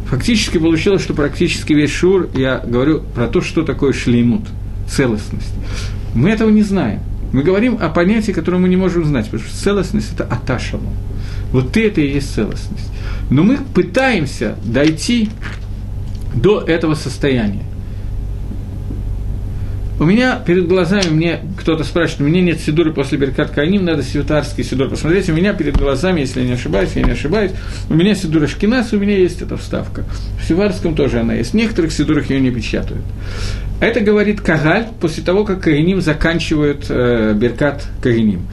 Фактически 0.07 0.59
получилось, 0.59 1.03
что 1.03 1.12
практически 1.12 1.75
весь 1.75 1.91
шур 1.91 2.29
я 2.35 2.59
говорю 2.59 3.03
про 3.15 3.29
то, 3.29 3.43
что 3.43 3.62
такое 3.62 3.93
шлеймут. 3.93 4.43
целостность. 4.89 5.53
Мы 6.15 6.31
этого 6.31 6.51
не 6.51 6.62
знаем. 6.62 7.01
Мы 7.33 7.43
говорим 7.43 7.79
о 7.81 7.89
понятии, 7.89 8.33
которое 8.33 8.59
мы 8.59 8.69
не 8.69 8.77
можем 8.77 9.05
знать, 9.05 9.27
потому 9.27 9.43
что 9.43 9.57
целостность– 9.57 10.12
это 10.15 10.25
аташалом. 10.25 10.95
Вот 11.53 11.73
ты– 11.73 11.87
это 11.89 12.01
и 12.01 12.12
есть 12.12 12.33
целостность. 12.33 12.91
Но 13.31 13.43
мы 13.43 13.59
пытаемся 13.75 14.57
дойти 14.65 15.31
до 16.35 16.61
этого 16.61 16.95
состояния. 16.95 17.65
У 19.99 20.05
меня 20.05 20.42
перед 20.45 20.66
глазами, 20.66 21.09
мне 21.09 21.40
кто-то 21.57 21.84
спрашивает, 21.84 22.22
у 22.22 22.24
меня 22.24 22.40
нет 22.40 22.61
сидуры 22.61 22.92
после 22.92 23.16
Беркат 23.16 23.51
Каиним, 23.51 23.84
надо 23.84 24.03
сивтарский 24.03 24.64
сидур 24.64 24.88
посмотреть. 24.88 25.28
У 25.28 25.32
меня 25.32 25.53
перед 25.53 25.76
глазами, 25.76 26.20
если 26.20 26.40
я 26.40 26.47
не 26.47 26.53
ошибаюсь, 26.55 26.90
я 26.97 27.03
не 27.03 27.12
ошибаюсь, 27.12 27.53
у 27.88 27.95
меня 27.95 28.16
сидура 28.16 28.49
Шкинас, 28.49 28.92
у 28.92 28.99
меня 28.99 29.16
есть 29.16 29.40
эта 29.40 29.57
вставка. 29.57 30.05
В 30.40 30.49
сиварском 30.49 30.97
тоже 30.97 31.20
она 31.20 31.34
есть. 31.34 31.53
В 31.53 31.55
некоторых 31.55 31.92
сидурах 31.92 32.28
ее 32.28 32.40
не 32.40 32.51
печатают. 32.51 33.05
Это 33.80 34.01
говорит 34.01 34.40
Кагаль 34.40 34.86
после 35.01 35.22
того, 35.22 35.45
как 35.45 35.61
Каиним 35.61 36.01
заканчивают 36.01 36.86
э, 36.88 37.32
Беркат 37.34 37.86
Каиним. 38.03 38.49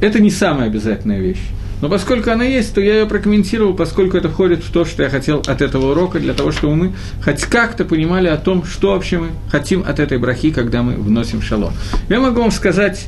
Это 0.00 0.20
не 0.20 0.30
самая 0.30 0.68
обязательная 0.68 1.18
вещь. 1.18 1.42
Но 1.84 1.90
поскольку 1.90 2.30
она 2.30 2.44
есть, 2.44 2.74
то 2.74 2.80
я 2.80 3.00
ее 3.00 3.06
прокомментировал, 3.06 3.74
поскольку 3.74 4.16
это 4.16 4.30
входит 4.30 4.64
в 4.64 4.72
то, 4.72 4.86
что 4.86 5.02
я 5.02 5.10
хотел 5.10 5.42
от 5.46 5.60
этого 5.60 5.90
урока, 5.90 6.18
для 6.18 6.32
того, 6.32 6.50
чтобы 6.50 6.76
мы 6.76 6.92
хоть 7.22 7.42
как-то 7.42 7.84
понимали 7.84 8.26
о 8.26 8.38
том, 8.38 8.64
что 8.64 8.92
вообще 8.92 9.18
мы 9.18 9.28
хотим 9.50 9.84
от 9.86 10.00
этой 10.00 10.16
брахи, 10.16 10.50
когда 10.50 10.82
мы 10.82 10.94
вносим 10.94 11.42
шалом. 11.42 11.74
Я 12.08 12.20
могу 12.20 12.40
вам 12.40 12.52
сказать, 12.52 13.04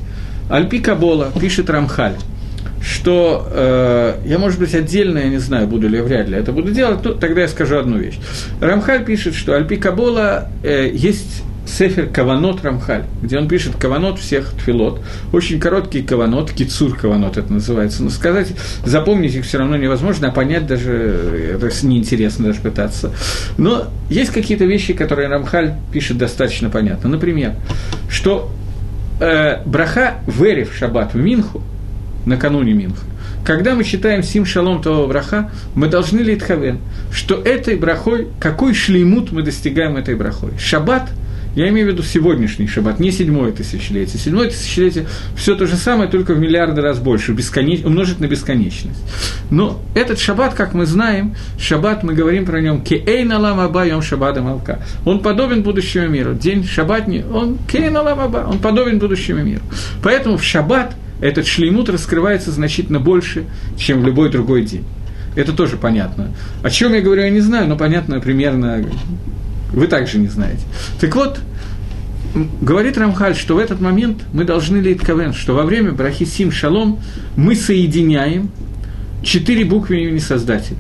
Альпи 0.51 0.81
Кабола 0.81 1.33
пишет 1.41 1.71
Рамхаль, 1.71 2.17
что 2.83 3.49
э, 3.51 4.17
я, 4.27 4.39
может 4.39 4.59
быть, 4.59 4.75
отдельно, 4.75 5.21
я 5.21 5.31
не 5.31 5.39
знаю, 5.39 5.69
буду 5.69 5.89
ли, 5.89 5.99
вряд 6.03 6.29
ли 6.29 6.37
это 6.37 6.53
буду 6.53 6.71
делать, 6.71 7.01
то 7.01 7.15
тогда 7.15 7.41
я 7.41 7.49
скажу 7.49 7.79
одну 7.79 7.97
вещь. 7.97 8.19
Рамхаль 8.61 9.07
пишет, 9.07 9.35
что 9.35 9.57
Альпи 9.57 9.77
Кабола 9.77 10.51
э, 10.63 10.91
есть 10.93 11.45
Сефер 11.67 12.07
Каванот 12.07 12.65
Рамхаль, 12.65 13.05
где 13.23 13.39
он 13.39 13.49
пишет 13.49 13.77
Каванот 13.77 14.19
всех 14.19 14.53
тфилот. 14.53 15.01
Очень 15.33 15.61
короткий 15.61 16.03
Каванот, 16.03 16.53
Кицур 16.53 16.97
Каванот 16.97 17.37
это 17.37 17.53
называется. 17.53 18.03
Но 18.03 18.11
сказать, 18.11 18.53
запомнить 18.85 19.35
их 19.35 19.45
все 19.45 19.59
равно 19.59 19.77
невозможно, 19.77 20.29
а 20.29 20.31
понять 20.31 20.67
даже, 20.67 21.59
это 21.61 21.87
неинтересно 21.87 22.47
даже 22.47 22.61
пытаться. 22.61 23.13
Но 23.59 23.89
есть 24.09 24.33
какие-то 24.33 24.65
вещи, 24.65 24.95
которые 24.95 25.29
Рамхаль 25.29 25.75
пишет 25.93 26.19
достаточно 26.19 26.71
понятно. 26.71 27.11
Например, 27.11 27.55
что 28.09 28.51
э, 29.21 29.63
браха 29.67 30.15
Вери 30.27 30.65
в 30.65 30.75
шаббат 30.75 31.15
в 31.15 31.19
Минху, 31.19 31.63
накануне 32.25 32.73
Минху, 32.73 33.05
когда 33.45 33.75
мы 33.75 33.85
читаем 33.85 34.23
Сим 34.23 34.45
Шалом 34.45 34.83
того 34.83 35.07
браха, 35.07 35.51
мы 35.75 35.89
должны 35.89 36.21
литхавен, 36.21 36.79
что 37.13 37.35
этой 37.41 37.77
брахой, 37.77 38.29
какой 38.41 38.75
шлеймут 38.75 39.31
мы 39.31 39.43
достигаем 39.43 39.97
этой 39.97 40.15
брахой. 40.15 40.51
Шаббат– 40.59 41.11
я 41.57 41.71
имею 41.71 41.89
в 41.89 41.91
виду 41.91 42.03
сегодняшний 42.03 42.69
шаббат, 42.69 43.01
не 43.01 43.11
седьмое 43.11 43.51
тысячелетие. 43.51 44.21
Седьмое 44.21 44.51
тысячелетие 44.51 45.07
все 45.37 45.57
то 45.57 45.67
же 45.67 45.77
самое, 45.77 46.09
только 46.09 46.35
в 46.35 46.39
миллиарды 46.39 46.83
раз 46.83 46.99
больше, 46.99 47.33
бесконеч... 47.33 47.83
умножить 47.83 48.21
на 48.21 48.27
бесконечность. 48.27 49.01
Но 49.51 49.83
этот 49.95 50.19
шаббат, 50.19 50.53
как 50.53 50.75
мы 50.75 50.85
знаем, 50.85 51.35
шаббат, 51.59 52.03
мы 52.03 52.13
говорим 52.13 52.45
про 52.45 52.61
нем 52.61 52.83
«Кеэйн 52.83 53.33
алам 53.33 53.59
аба 53.59 53.87
йом 53.87 54.03
шаббата 54.03 54.43
малка». 54.43 54.83
Он 55.07 55.21
подобен 55.21 55.63
будущему 55.63 56.09
миру. 56.09 56.35
День 56.35 56.63
шаббатни, 56.63 57.25
он 57.33 57.57
«Кеэйн 57.67 57.97
алам 57.97 58.21
аба», 58.21 58.47
он 58.47 58.59
подобен 58.59 58.99
будущему 58.99 59.43
миру. 59.43 59.63
Поэтому 60.03 60.37
в 60.37 60.45
шаббат 60.45 60.95
этот 61.23 61.47
шлеймут 61.47 61.89
раскрывается 61.89 62.51
значительно 62.51 63.01
больше, 63.01 63.47
чем 63.79 64.03
в 64.03 64.07
любой 64.07 64.31
другой 64.31 64.63
день. 64.63 64.85
Это 65.37 65.55
тоже 65.55 65.79
понятно. 65.79 66.29
О 66.63 66.69
чем 66.69 66.93
я 66.93 67.01
говорю, 67.01 67.23
я 67.23 67.31
не 67.31 67.41
знаю, 67.41 67.67
но 67.67 67.77
понятно 67.77 68.21
примерно 68.21 68.85
вы 69.77 69.87
также 69.87 70.19
не 70.19 70.27
знаете. 70.27 70.63
Так 70.99 71.15
вот, 71.15 71.39
говорит 72.61 72.99
Рамхаль, 72.99 73.37
что 73.37 73.55
в 73.55 73.59
этот 73.59 73.81
момент 73.81 74.25
мы 74.33 74.45
должны 74.45 74.79
лейтковен, 74.79 75.33
что 75.33 75.55
во 75.55 75.63
время 75.63 75.93
Брахисим 75.93 76.51
Шалом 76.51 76.99
мы 77.37 77.55
соединяем 77.55 78.51
четыре 79.23 79.65
буквы 79.65 80.03
имени 80.03 80.19
Создателя. 80.19 80.79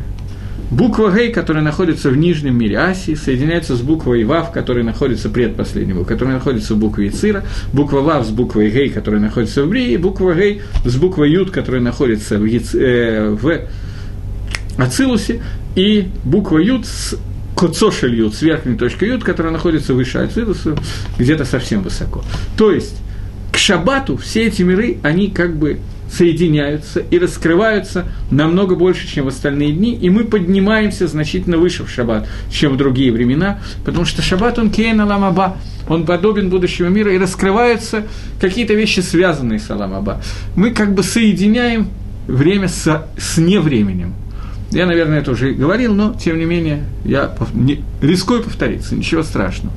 Буква 0.70 1.12
Гей, 1.16 1.30
которая 1.30 1.62
находится 1.62 2.10
в 2.10 2.16
нижнем 2.16 2.58
мире 2.58 2.78
Асии, 2.78 3.14
соединяется 3.14 3.76
с 3.76 3.82
буквой 3.82 4.24
Вав, 4.24 4.50
которая 4.50 4.82
находится 4.82 5.28
предпоследнего, 5.28 6.02
которая 6.02 6.34
находится 6.34 6.74
в 6.74 6.78
букве 6.78 7.08
Ицира, 7.08 7.44
буква 7.72 8.00
Вав 8.00 8.26
с 8.26 8.30
буквой 8.30 8.70
Гей, 8.70 8.88
которая 8.88 9.20
находится 9.20 9.62
в 9.62 9.68
Брии, 9.68 9.96
буква 9.96 10.34
Гей 10.34 10.62
с 10.84 10.96
буквой 10.96 11.30
Юд, 11.30 11.50
которая 11.50 11.82
находится 11.82 12.38
в, 12.38 12.44
Яц... 12.46 12.74
э, 12.74 13.36
в 13.40 13.60
Ацилусе, 14.76 15.40
и 15.76 16.08
буква 16.24 16.58
Юд 16.58 16.84
с 16.86 17.16
Коцошель 17.56 18.14
Юд, 18.14 18.34
с 18.34 18.42
верхней 18.42 18.76
точкой 18.76 19.08
Юд, 19.08 19.24
которая 19.24 19.52
находится 19.52 19.94
выше 19.94 20.18
Ацидуса, 20.18 20.76
где-то 21.18 21.44
совсем 21.44 21.82
высоко. 21.82 22.22
То 22.56 22.70
есть, 22.70 22.96
к 23.50 23.56
Шабату 23.56 24.16
все 24.16 24.46
эти 24.46 24.62
миры, 24.62 24.98
они 25.02 25.28
как 25.28 25.56
бы 25.56 25.80
соединяются 26.10 27.00
и 27.00 27.18
раскрываются 27.18 28.06
намного 28.30 28.74
больше, 28.74 29.08
чем 29.08 29.24
в 29.24 29.28
остальные 29.28 29.72
дни, 29.72 29.94
и 29.94 30.10
мы 30.10 30.24
поднимаемся 30.24 31.08
значительно 31.08 31.58
выше 31.58 31.84
в 31.84 31.90
шаббат, 31.90 32.28
чем 32.50 32.74
в 32.74 32.76
другие 32.76 33.10
времена, 33.10 33.60
потому 33.84 34.04
что 34.04 34.22
шаббат, 34.22 34.58
он 34.58 34.70
кейна 34.70 35.04
ламаба, 35.04 35.56
он 35.88 36.06
подобен 36.06 36.48
будущему 36.48 36.90
миру, 36.90 37.10
и 37.10 37.18
раскрываются 37.18 38.06
какие-то 38.40 38.74
вещи, 38.74 39.00
связанные 39.00 39.58
с 39.58 39.70
аламаба. 39.70 40.22
Мы 40.54 40.70
как 40.70 40.94
бы 40.94 41.02
соединяем 41.02 41.88
время 42.26 42.68
с, 42.68 43.06
с 43.18 43.38
невременем. 43.38 44.14
Я, 44.72 44.86
наверное, 44.86 45.20
это 45.20 45.30
уже 45.30 45.52
говорил, 45.52 45.94
но, 45.94 46.14
тем 46.14 46.38
не 46.38 46.44
менее, 46.44 46.84
я 47.04 47.32
не, 47.54 47.84
рискую 48.00 48.42
повториться, 48.42 48.96
ничего 48.96 49.22
страшного. 49.22 49.72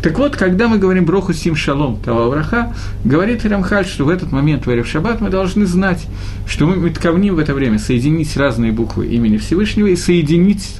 Так 0.00 0.16
вот, 0.18 0.36
когда 0.36 0.68
мы 0.68 0.78
говорим 0.78 1.04
«Броху 1.04 1.32
сим 1.32 1.56
шалом» 1.56 2.00
того 2.00 2.22
Авраха, 2.22 2.72
говорит 3.04 3.44
Рамхаль, 3.44 3.86
что 3.86 4.04
в 4.04 4.08
этот 4.08 4.30
момент 4.30 4.64
в 4.66 4.84
Шаббат 4.84 5.20
мы 5.20 5.30
должны 5.30 5.66
знать, 5.66 6.06
что 6.46 6.66
мы 6.66 6.76
метковним 6.76 7.34
в 7.34 7.38
это 7.40 7.52
время 7.52 7.80
соединить 7.80 8.36
разные 8.36 8.70
буквы 8.70 9.08
имени 9.08 9.38
Всевышнего 9.38 9.88
и 9.88 9.96
соединить 9.96 10.76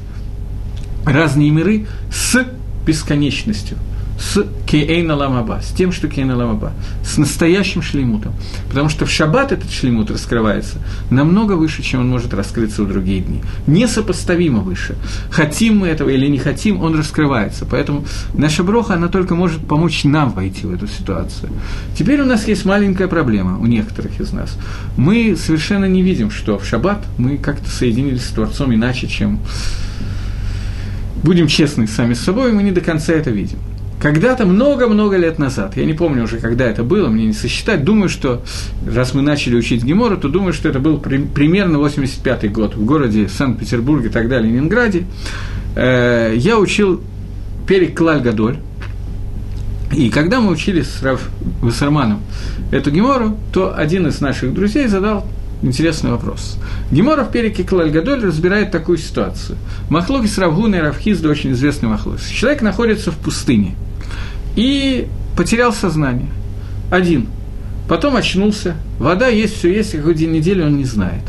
разные 1.04 1.50
миры 1.50 1.86
с 2.12 2.46
бесконечностью– 2.86 3.76
с 4.18 4.44
Кейна 4.66 5.14
Ламаба, 5.14 5.60
с 5.62 5.68
тем, 5.68 5.92
что 5.92 6.08
Кейна 6.08 6.36
Ламаба, 6.36 6.72
с 7.04 7.16
настоящим 7.18 7.82
шлеймутом. 7.82 8.34
Потому 8.68 8.88
что 8.88 9.06
в 9.06 9.10
шаббат 9.10 9.52
этот 9.52 9.70
шлеймут 9.70 10.10
раскрывается 10.10 10.78
намного 11.10 11.52
выше, 11.52 11.82
чем 11.82 12.00
он 12.00 12.08
может 12.08 12.34
раскрыться 12.34 12.82
в 12.82 12.88
другие 12.88 13.20
дни. 13.20 13.40
Несопоставимо 13.66 14.60
выше. 14.60 14.96
Хотим 15.30 15.78
мы 15.78 15.88
этого 15.88 16.10
или 16.10 16.26
не 16.26 16.38
хотим, 16.38 16.82
он 16.82 16.98
раскрывается. 16.98 17.64
Поэтому 17.64 18.04
наша 18.34 18.64
броха, 18.64 18.94
она 18.94 19.08
только 19.08 19.34
может 19.34 19.66
помочь 19.66 20.04
нам 20.04 20.30
войти 20.30 20.66
в 20.66 20.74
эту 20.74 20.88
ситуацию. 20.88 21.50
Теперь 21.96 22.20
у 22.20 22.26
нас 22.26 22.48
есть 22.48 22.64
маленькая 22.64 23.08
проблема 23.08 23.58
у 23.58 23.66
некоторых 23.66 24.20
из 24.20 24.32
нас. 24.32 24.58
Мы 24.96 25.36
совершенно 25.36 25.84
не 25.84 26.02
видим, 26.02 26.30
что 26.30 26.58
в 26.58 26.66
шаббат 26.66 27.04
мы 27.18 27.38
как-то 27.38 27.70
соединились 27.70 28.24
с 28.24 28.30
Творцом 28.30 28.74
иначе, 28.74 29.06
чем 29.06 29.40
будем 31.22 31.46
честны 31.46 31.86
сами 31.86 32.14
с 32.14 32.20
собой, 32.20 32.52
мы 32.52 32.62
не 32.62 32.72
до 32.72 32.80
конца 32.80 33.12
это 33.12 33.30
видим. 33.30 33.58
Когда-то 34.00 34.46
много-много 34.46 35.16
лет 35.16 35.40
назад, 35.40 35.76
я 35.76 35.84
не 35.84 35.92
помню 35.92 36.22
уже, 36.22 36.38
когда 36.38 36.66
это 36.66 36.84
было, 36.84 37.08
мне 37.08 37.26
не 37.26 37.32
сосчитать, 37.32 37.82
думаю, 37.82 38.08
что, 38.08 38.42
раз 38.86 39.12
мы 39.12 39.22
начали 39.22 39.56
учить 39.56 39.82
Гемору, 39.82 40.16
то 40.16 40.28
думаю, 40.28 40.52
что 40.52 40.68
это 40.68 40.78
был 40.78 40.98
при, 40.98 41.18
примерно 41.18 41.78
85-й 41.78 42.48
год 42.48 42.76
в 42.76 42.84
городе 42.84 43.28
Санкт-Петербурге 43.28 44.08
и 44.08 44.12
так 44.12 44.28
далее, 44.28 44.52
Ленинграде. 44.52 45.04
Э, 45.74 46.32
я 46.36 46.58
учил 46.58 47.00
Перек 47.66 48.00
Гадоль, 48.00 48.58
и 49.96 50.10
когда 50.10 50.40
мы 50.40 50.52
учили 50.52 50.82
с 50.82 51.02
Рав 51.02 51.28
Вассерманом 51.60 52.20
эту 52.70 52.92
Гемору, 52.92 53.36
то 53.52 53.76
один 53.76 54.06
из 54.06 54.20
наших 54.20 54.54
друзей 54.54 54.86
задал 54.86 55.26
интересный 55.60 56.12
вопрос. 56.12 56.56
Гемора 56.92 57.24
в 57.24 57.32
переке 57.32 57.64
Клаль 57.64 57.90
Гадоль 57.90 58.22
разбирает 58.22 58.70
такую 58.70 58.98
ситуацию. 58.98 59.58
Махлоки 59.90 60.26
с 60.26 60.38
Равгуна 60.38 60.76
и 60.76 60.80
Равхизда 60.80 61.28
очень 61.28 61.50
известный 61.50 61.88
махлок. 61.88 62.20
Человек 62.20 62.62
находится 62.62 63.10
в 63.10 63.16
пустыне– 63.16 63.74
и 64.58 65.06
потерял 65.36 65.72
сознание. 65.72 66.30
Один. 66.90 67.28
Потом 67.88 68.16
очнулся. 68.16 68.74
Вода 68.98 69.28
есть, 69.28 69.56
все 69.56 69.72
есть, 69.72 69.92
какой 69.92 70.16
день 70.16 70.32
недели 70.32 70.60
он 70.60 70.76
не 70.76 70.84
знает. 70.84 71.22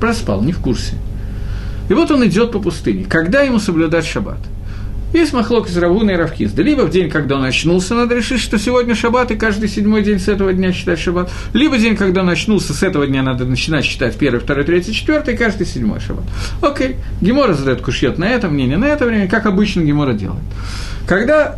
Проспал, 0.00 0.42
не 0.42 0.52
в 0.52 0.58
курсе. 0.58 0.94
И 1.88 1.94
вот 1.94 2.10
он 2.10 2.26
идет 2.26 2.50
по 2.50 2.58
пустыне. 2.58 3.04
Когда 3.04 3.42
ему 3.42 3.60
соблюдать 3.60 4.04
шаббат? 4.04 4.38
Есть 5.14 5.32
махлок 5.32 5.68
из 5.68 5.78
Равуна 5.78 6.10
и 6.10 6.16
Равхизда. 6.16 6.60
Либо 6.60 6.82
в 6.82 6.90
день, 6.90 7.08
когда 7.08 7.36
он 7.36 7.44
очнулся, 7.44 7.94
надо 7.94 8.16
решить, 8.16 8.40
что 8.40 8.58
сегодня 8.58 8.96
шаббат, 8.96 9.30
и 9.30 9.36
каждый 9.36 9.68
седьмой 9.68 10.02
день 10.02 10.18
с 10.18 10.26
этого 10.26 10.52
дня 10.52 10.72
считать 10.72 10.98
шаббат. 10.98 11.30
Либо 11.52 11.78
день, 11.78 11.96
когда 11.96 12.22
он 12.22 12.30
очнулся, 12.30 12.74
с 12.74 12.82
этого 12.82 13.06
дня 13.06 13.22
надо 13.22 13.44
начинать 13.44 13.84
считать 13.84 14.16
первый, 14.16 14.40
второй, 14.40 14.64
третий, 14.64 14.92
четвертый, 14.92 15.34
и 15.34 15.36
каждый 15.36 15.66
седьмой 15.66 16.00
шаббат. 16.00 16.24
Окей. 16.60 16.96
Гемора 17.20 17.54
задает 17.54 17.80
кушьет 17.80 18.18
на 18.18 18.28
это 18.28 18.48
мнение, 18.48 18.76
на 18.76 18.86
это 18.86 19.06
время, 19.06 19.28
как 19.28 19.46
обычно 19.46 19.82
Гемора 19.82 20.14
делает. 20.14 20.42
Когда 21.06 21.56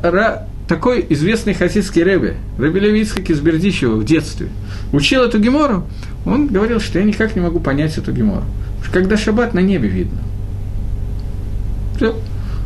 такой 0.71 1.05
известный 1.09 1.53
хасидский 1.53 2.05
рэбе, 2.05 2.37
Рэбе 2.57 2.79
Левицкак 2.79 3.29
из 3.29 3.41
Бердичева 3.41 3.97
в 3.97 4.05
детстве, 4.05 4.51
учил 4.93 5.25
эту 5.25 5.41
гемору, 5.41 5.85
он 6.25 6.47
говорил, 6.47 6.79
что 6.79 7.01
я 7.01 7.05
никак 7.05 7.35
не 7.35 7.43
могу 7.43 7.59
понять 7.59 7.99
эту 7.99 8.13
гемору. 8.13 8.45
Когда 8.93 9.17
шаббат 9.17 9.53
на 9.53 9.59
небе 9.59 9.89
видно. 9.89 10.21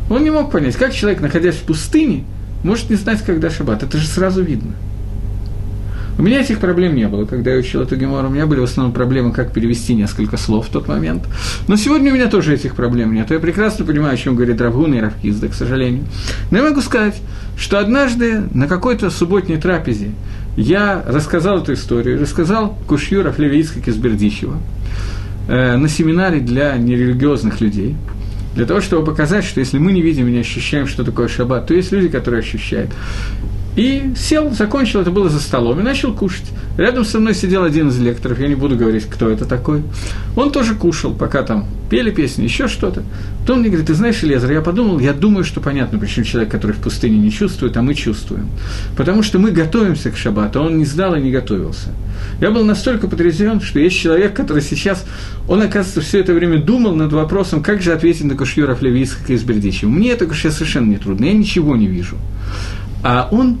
Он 0.07 0.23
не 0.23 0.29
мог 0.29 0.51
понять, 0.51 0.75
как 0.75 0.93
человек, 0.93 1.19
находясь 1.19 1.55
в 1.55 1.63
пустыне, 1.63 2.25
может 2.63 2.91
не 2.91 2.95
знать, 2.95 3.23
когда 3.23 3.49
шаббат. 3.49 3.81
Это 3.81 3.97
же 3.97 4.05
сразу 4.05 4.43
видно. 4.43 4.73
У 6.17 6.21
меня 6.21 6.41
этих 6.41 6.59
проблем 6.59 6.95
не 6.95 7.07
было, 7.07 7.25
когда 7.25 7.51
я 7.51 7.57
учил 7.57 7.81
эту 7.81 7.97
гемору. 7.97 8.29
У 8.29 8.31
меня 8.31 8.45
были 8.45 8.61
в 8.61 8.63
основном 8.63 8.93
проблемы, 8.93 9.33
как 9.33 9.51
перевести 9.51 9.93
несколько 9.93 10.37
слов 10.37 10.67
в 10.67 10.71
тот 10.71 10.87
момент. 10.87 11.23
Но 11.67 11.75
сегодня 11.75 12.11
у 12.11 12.15
меня 12.15 12.27
тоже 12.27 12.53
этих 12.53 12.75
проблем 12.75 13.13
нет. 13.13 13.31
Я 13.31 13.39
прекрасно 13.39 13.85
понимаю, 13.85 14.13
о 14.13 14.17
чем 14.17 14.35
говорит 14.35 14.61
Равгун 14.61 14.93
и 14.93 14.99
Равкизда, 14.99 15.49
к 15.49 15.53
сожалению. 15.53 16.05
Но 16.51 16.57
я 16.57 16.63
могу 16.63 16.81
сказать, 16.81 17.15
что 17.57 17.79
однажды 17.79 18.43
на 18.53 18.67
какой-то 18.67 19.09
субботней 19.09 19.57
трапезе 19.57 20.11
я 20.55 21.03
рассказал 21.05 21.59
эту 21.59 21.73
историю, 21.73 22.21
рассказал 22.21 22.77
Кушью 22.87 23.23
Рафлевицка 23.23 23.81
Кизбердичева 23.81 24.57
э, 25.49 25.75
на 25.75 25.89
семинаре 25.89 26.39
для 26.39 26.77
нерелигиозных 26.77 27.59
людей– 27.59 27.95
для 28.55 28.65
того, 28.65 28.79
чтобы 28.79 29.05
показать, 29.05 29.43
что 29.43 29.59
если 29.59 29.77
мы 29.77 29.91
не 29.91 30.01
видим 30.01 30.27
и 30.27 30.31
не 30.31 30.39
ощущаем, 30.39 30.87
что 30.87 31.03
такое 31.03 31.27
шаббат, 31.27 31.67
то 31.67 31.73
есть 31.73 31.91
люди, 31.91 32.07
которые 32.07 32.39
ощущают. 32.39 32.89
И 33.75 34.13
сел, 34.15 34.51
закончил, 34.51 35.01
это 35.01 35.11
было 35.11 35.29
за 35.29 35.39
столом, 35.39 35.79
и 35.79 35.83
начал 35.83 36.13
кушать. 36.13 36.45
Рядом 36.77 37.03
со 37.03 37.19
мной 37.19 37.33
сидел 37.33 37.63
один 37.63 37.89
из 37.89 37.99
лекторов, 37.99 38.39
я 38.39 38.47
не 38.47 38.55
буду 38.55 38.77
говорить, 38.77 39.05
кто 39.05 39.29
это 39.29 39.45
такой. 39.45 39.83
Он 40.37 40.51
тоже 40.51 40.75
кушал, 40.75 41.13
пока 41.13 41.43
там 41.43 41.67
пели 41.89 42.09
песни, 42.09 42.43
еще 42.43 42.67
что-то. 42.67 43.03
Потом 43.41 43.59
мне 43.59 43.69
говорит, 43.69 43.87
ты 43.87 43.93
знаешь, 43.93 44.23
Лезер, 44.23 44.51
я 44.51 44.61
подумал, 44.61 44.99
я 44.99 45.13
думаю, 45.13 45.43
что 45.43 45.59
понятно, 45.59 45.99
почему 45.99 46.25
человек, 46.25 46.51
который 46.51 46.71
в 46.71 46.79
пустыне 46.79 47.17
не 47.17 47.31
чувствует, 47.31 47.75
а 47.75 47.81
мы 47.81 47.93
чувствуем. 47.95 48.49
Потому 48.95 49.23
что 49.23 49.39
мы 49.39 49.51
готовимся 49.51 50.09
к 50.09 50.17
шаббату, 50.17 50.61
а 50.61 50.63
он 50.63 50.77
не 50.77 50.85
знал 50.85 51.15
и 51.15 51.21
не 51.21 51.31
готовился. 51.31 51.89
Я 52.39 52.51
был 52.51 52.63
настолько 52.63 53.07
потрясен, 53.07 53.61
что 53.61 53.79
есть 53.79 53.97
человек, 53.97 54.33
который 54.33 54.61
сейчас, 54.61 55.05
он, 55.47 55.61
оказывается, 55.61 56.01
все 56.01 56.21
это 56.21 56.33
время 56.33 56.59
думал 56.59 56.95
над 56.95 57.11
вопросом, 57.13 57.61
как 57.61 57.81
же 57.81 57.91
ответить 57.91 58.23
на 58.23 58.35
Кушьюра 58.35 58.73
Флевийского 58.73 59.33
из 59.33 59.43
Бердичева. 59.43 59.89
Мне 59.89 60.11
это 60.11 60.27
сейчас 60.33 60.55
совершенно 60.55 60.89
не 60.89 60.97
трудно, 60.97 61.25
я 61.25 61.33
ничего 61.33 61.75
не 61.75 61.87
вижу. 61.87 62.17
А 63.05 63.29
он 63.31 63.59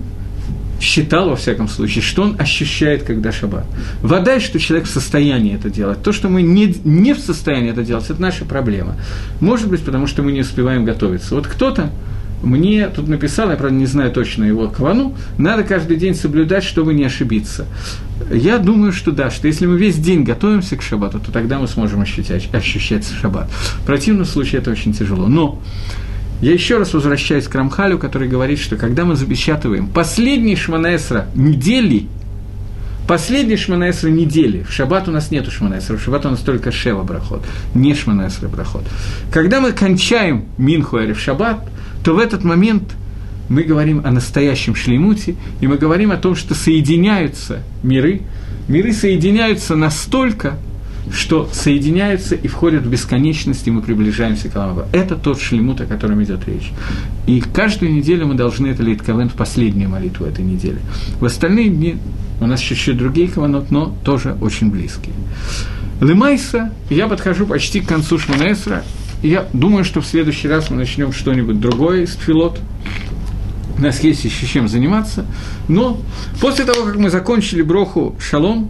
считал, 0.81 1.29
во 1.29 1.35
всяком 1.35 1.67
случае, 1.67 2.01
что 2.01 2.23
он 2.23 2.35
ощущает, 2.39 3.03
когда 3.03 3.31
шаббат. 3.31 3.67
Вода, 4.01 4.39
что 4.39 4.59
человек 4.59 4.87
в 4.87 4.91
состоянии 4.91 5.53
это 5.53 5.69
делать. 5.69 6.01
То, 6.01 6.11
что 6.11 6.29
мы 6.29 6.41
не, 6.41 6.75
не 6.83 7.13
в 7.13 7.19
состоянии 7.19 7.69
это 7.69 7.83
делать, 7.83 8.05
это 8.09 8.19
наша 8.19 8.43
проблема. 8.43 8.95
Может 9.39 9.69
быть, 9.69 9.81
потому 9.81 10.07
что 10.07 10.23
мы 10.23 10.31
не 10.31 10.41
успеваем 10.41 10.83
готовиться. 10.83 11.35
Вот 11.35 11.45
кто-то 11.45 11.91
мне 12.41 12.87
тут 12.87 13.07
написал, 13.07 13.51
я, 13.51 13.55
правда, 13.55 13.77
не 13.77 13.85
знаю 13.85 14.11
точно 14.11 14.45
его 14.45 14.67
квану, 14.67 15.15
надо 15.37 15.63
каждый 15.63 15.97
день 15.97 16.15
соблюдать, 16.15 16.63
чтобы 16.63 16.95
не 16.95 17.03
ошибиться. 17.03 17.67
Я 18.31 18.57
думаю, 18.57 18.93
что 18.93 19.11
да, 19.11 19.29
что 19.29 19.45
если 19.47 19.67
мы 19.67 19.77
весь 19.77 19.97
день 19.97 20.23
готовимся 20.23 20.75
к 20.75 20.81
шаббату, 20.81 21.19
то 21.19 21.31
тогда 21.31 21.59
мы 21.59 21.67
сможем 21.67 22.01
ощущать, 22.01 22.49
ощущать 22.51 23.07
шаббат. 23.21 23.51
В 23.51 23.85
противном 23.85 24.25
случае 24.25 24.61
это 24.61 24.71
очень 24.71 24.91
тяжело. 24.91 25.27
Но 25.27 25.61
я 26.41 26.51
еще 26.51 26.77
раз 26.77 26.93
возвращаюсь 26.93 27.47
к 27.47 27.55
Рамхалю, 27.55 27.97
который 27.97 28.27
говорит, 28.27 28.59
что 28.59 28.75
когда 28.75 29.05
мы 29.05 29.15
запечатываем 29.15 29.87
последний 29.87 30.55
Шманаэсра 30.55 31.27
недели, 31.35 32.07
последний 33.07 33.55
Шманаэсра 33.55 34.09
недели, 34.09 34.63
в 34.63 34.71
шаббат 34.71 35.07
у 35.07 35.11
нас 35.11 35.31
нету 35.31 35.51
Шманаэсра, 35.51 35.97
в 35.97 36.01
шаббат 36.01 36.25
у 36.25 36.29
нас 36.29 36.39
только 36.39 36.71
Шева 36.71 37.03
Брахот, 37.03 37.43
не 37.73 37.93
Шманаэсра 37.93 38.47
Брахот. 38.47 38.83
Когда 39.31 39.61
мы 39.61 39.71
кончаем 39.71 40.45
Минху 40.57 40.97
в 40.97 41.19
шаббат, 41.19 41.67
то 42.03 42.13
в 42.13 42.19
этот 42.19 42.43
момент 42.43 42.83
мы 43.47 43.63
говорим 43.63 44.01
о 44.05 44.11
настоящем 44.11 44.75
шлеймуте, 44.75 45.35
и 45.61 45.67
мы 45.67 45.77
говорим 45.77 46.11
о 46.11 46.17
том, 46.17 46.35
что 46.35 46.55
соединяются 46.55 47.63
миры, 47.83 48.21
миры 48.67 48.91
соединяются 48.91 49.75
настолько, 49.75 50.57
что 51.11 51.49
соединяются 51.51 52.35
и 52.35 52.47
входят 52.47 52.83
в 52.83 52.89
бесконечность, 52.89 53.67
и 53.67 53.71
мы 53.71 53.81
приближаемся 53.81 54.49
к 54.49 54.55
Аламаба. 54.55 54.87
Это 54.91 55.15
тот 55.15 55.39
шлемут, 55.39 55.81
о 55.81 55.85
котором 55.85 56.23
идет 56.23 56.47
речь. 56.47 56.71
И 57.27 57.41
каждую 57.41 57.93
неделю 57.93 58.27
мы 58.27 58.35
должны 58.35 58.67
это 58.67 58.83
лить 58.83 58.99
кавен 59.05 59.29
в 59.29 59.33
последнюю 59.33 59.89
молитву 59.89 60.25
этой 60.25 60.43
недели. 60.43 60.79
В 61.19 61.25
остальные 61.25 61.69
дни 61.69 61.97
у 62.41 62.47
нас 62.47 62.61
еще 62.63 62.93
другие 62.93 63.27
каванот, 63.27 63.71
но 63.71 63.95
тоже 64.03 64.35
очень 64.41 64.71
близкие. 64.71 65.13
Лымайса, 66.01 66.73
я 66.89 67.07
подхожу 67.07 67.45
почти 67.45 67.79
к 67.79 67.87
концу 67.87 68.19
Шманаэсра, 68.19 68.83
я 69.23 69.47
думаю, 69.53 69.83
что 69.83 70.01
в 70.01 70.05
следующий 70.05 70.47
раз 70.47 70.69
мы 70.69 70.77
начнем 70.77 71.11
что-нибудь 71.11 71.59
другое 71.59 72.03
из 72.03 72.15
филот. 72.15 72.59
У 73.77 73.81
нас 73.81 74.01
есть 74.03 74.23
еще 74.23 74.45
чем 74.45 74.67
заниматься. 74.67 75.25
Но 75.67 75.99
после 76.39 76.63
того, 76.65 76.85
как 76.85 76.97
мы 76.97 77.09
закончили 77.09 77.61
броху 77.61 78.15
шалом, 78.19 78.69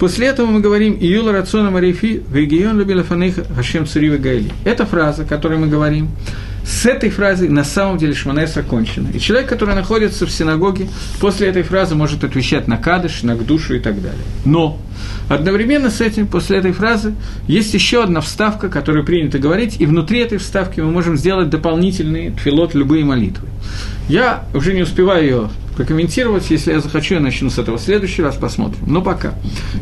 После 0.00 0.28
этого 0.28 0.46
мы 0.46 0.60
говорим 0.60 0.96
«Июла 0.98 1.30
рациона 1.32 1.70
марифи 1.70 2.22
вегион 2.32 2.78
любилафаных 2.78 3.34
хашем 3.54 3.86
царива 3.86 4.16
гайли». 4.16 4.50
Это 4.64 4.86
фраза, 4.86 5.26
которую 5.26 5.60
мы 5.60 5.66
говорим. 5.66 6.08
С 6.64 6.86
этой 6.86 7.10
фразой 7.10 7.48
на 7.48 7.64
самом 7.64 7.98
деле 7.98 8.14
Шманес 8.14 8.56
окончена. 8.56 9.08
И 9.12 9.18
человек, 9.18 9.48
который 9.48 9.74
находится 9.74 10.26
в 10.26 10.30
синагоге, 10.30 10.88
после 11.20 11.48
этой 11.48 11.62
фразы 11.62 11.94
может 11.94 12.24
отвечать 12.24 12.68
на 12.68 12.76
кадыш, 12.76 13.22
на 13.22 13.36
душу 13.36 13.74
и 13.74 13.80
так 13.80 14.00
далее. 14.00 14.20
Но 14.44 14.78
одновременно 15.28 15.90
с 15.90 16.00
этим, 16.00 16.26
после 16.26 16.58
этой 16.58 16.72
фразы, 16.72 17.14
есть 17.46 17.74
еще 17.74 18.02
одна 18.02 18.20
вставка, 18.20 18.68
которую 18.68 19.04
принято 19.04 19.38
говорить, 19.38 19.76
и 19.80 19.86
внутри 19.86 20.20
этой 20.20 20.38
вставки 20.38 20.80
мы 20.80 20.90
можем 20.90 21.16
сделать 21.16 21.50
дополнительные 21.50 22.30
тфилот, 22.30 22.74
любые 22.74 23.04
молитвы. 23.04 23.48
Я 24.08 24.44
уже 24.54 24.74
не 24.74 24.82
успеваю 24.82 25.22
ее 25.22 25.50
прокомментировать. 25.76 26.50
Если 26.50 26.72
я 26.72 26.80
захочу, 26.80 27.14
я 27.14 27.20
начну 27.20 27.48
с 27.48 27.58
этого 27.58 27.78
в 27.78 27.80
следующий 27.80 28.22
раз, 28.22 28.36
посмотрим. 28.36 28.82
Но 28.86 29.02
пока. 29.02 29.34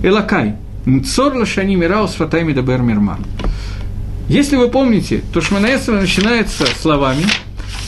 Элакай. 0.03 0.55
Цор 1.05 1.35
лашани 1.35 1.75
мираус 1.75 2.15
фатайми 2.15 2.53
дабер 2.53 2.81
мирма. 2.83 3.19
Если 4.29 4.57
вы 4.57 4.69
помните, 4.69 5.23
то 5.33 5.41
Шманаэсра 5.41 5.95
начинается 5.95 6.67
словами 6.67 7.25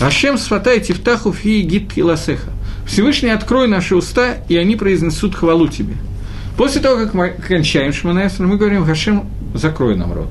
«Ашем 0.01 0.39
сватай 0.39 0.81
тифтаху 0.81 1.35
фи 1.35 1.61
гид 1.61 1.97
ласеха». 1.99 2.51
Всевышний, 2.87 3.29
открой 3.29 3.69
наши 3.69 3.95
уста, 3.95 4.39
и 4.49 4.57
они 4.57 4.75
произнесут 4.75 5.35
хвалу 5.35 5.69
тебе. 5.69 5.97
После 6.57 6.81
того, 6.81 6.97
как 6.97 7.13
мы 7.13 7.29
кончаем 7.29 7.93
Шманаэсра, 7.93 8.47
мы 8.47 8.57
говорим 8.57 8.87
«Хашем, 8.87 9.29
закрой 9.55 9.97
нам 9.97 10.15
рот». 10.15 10.31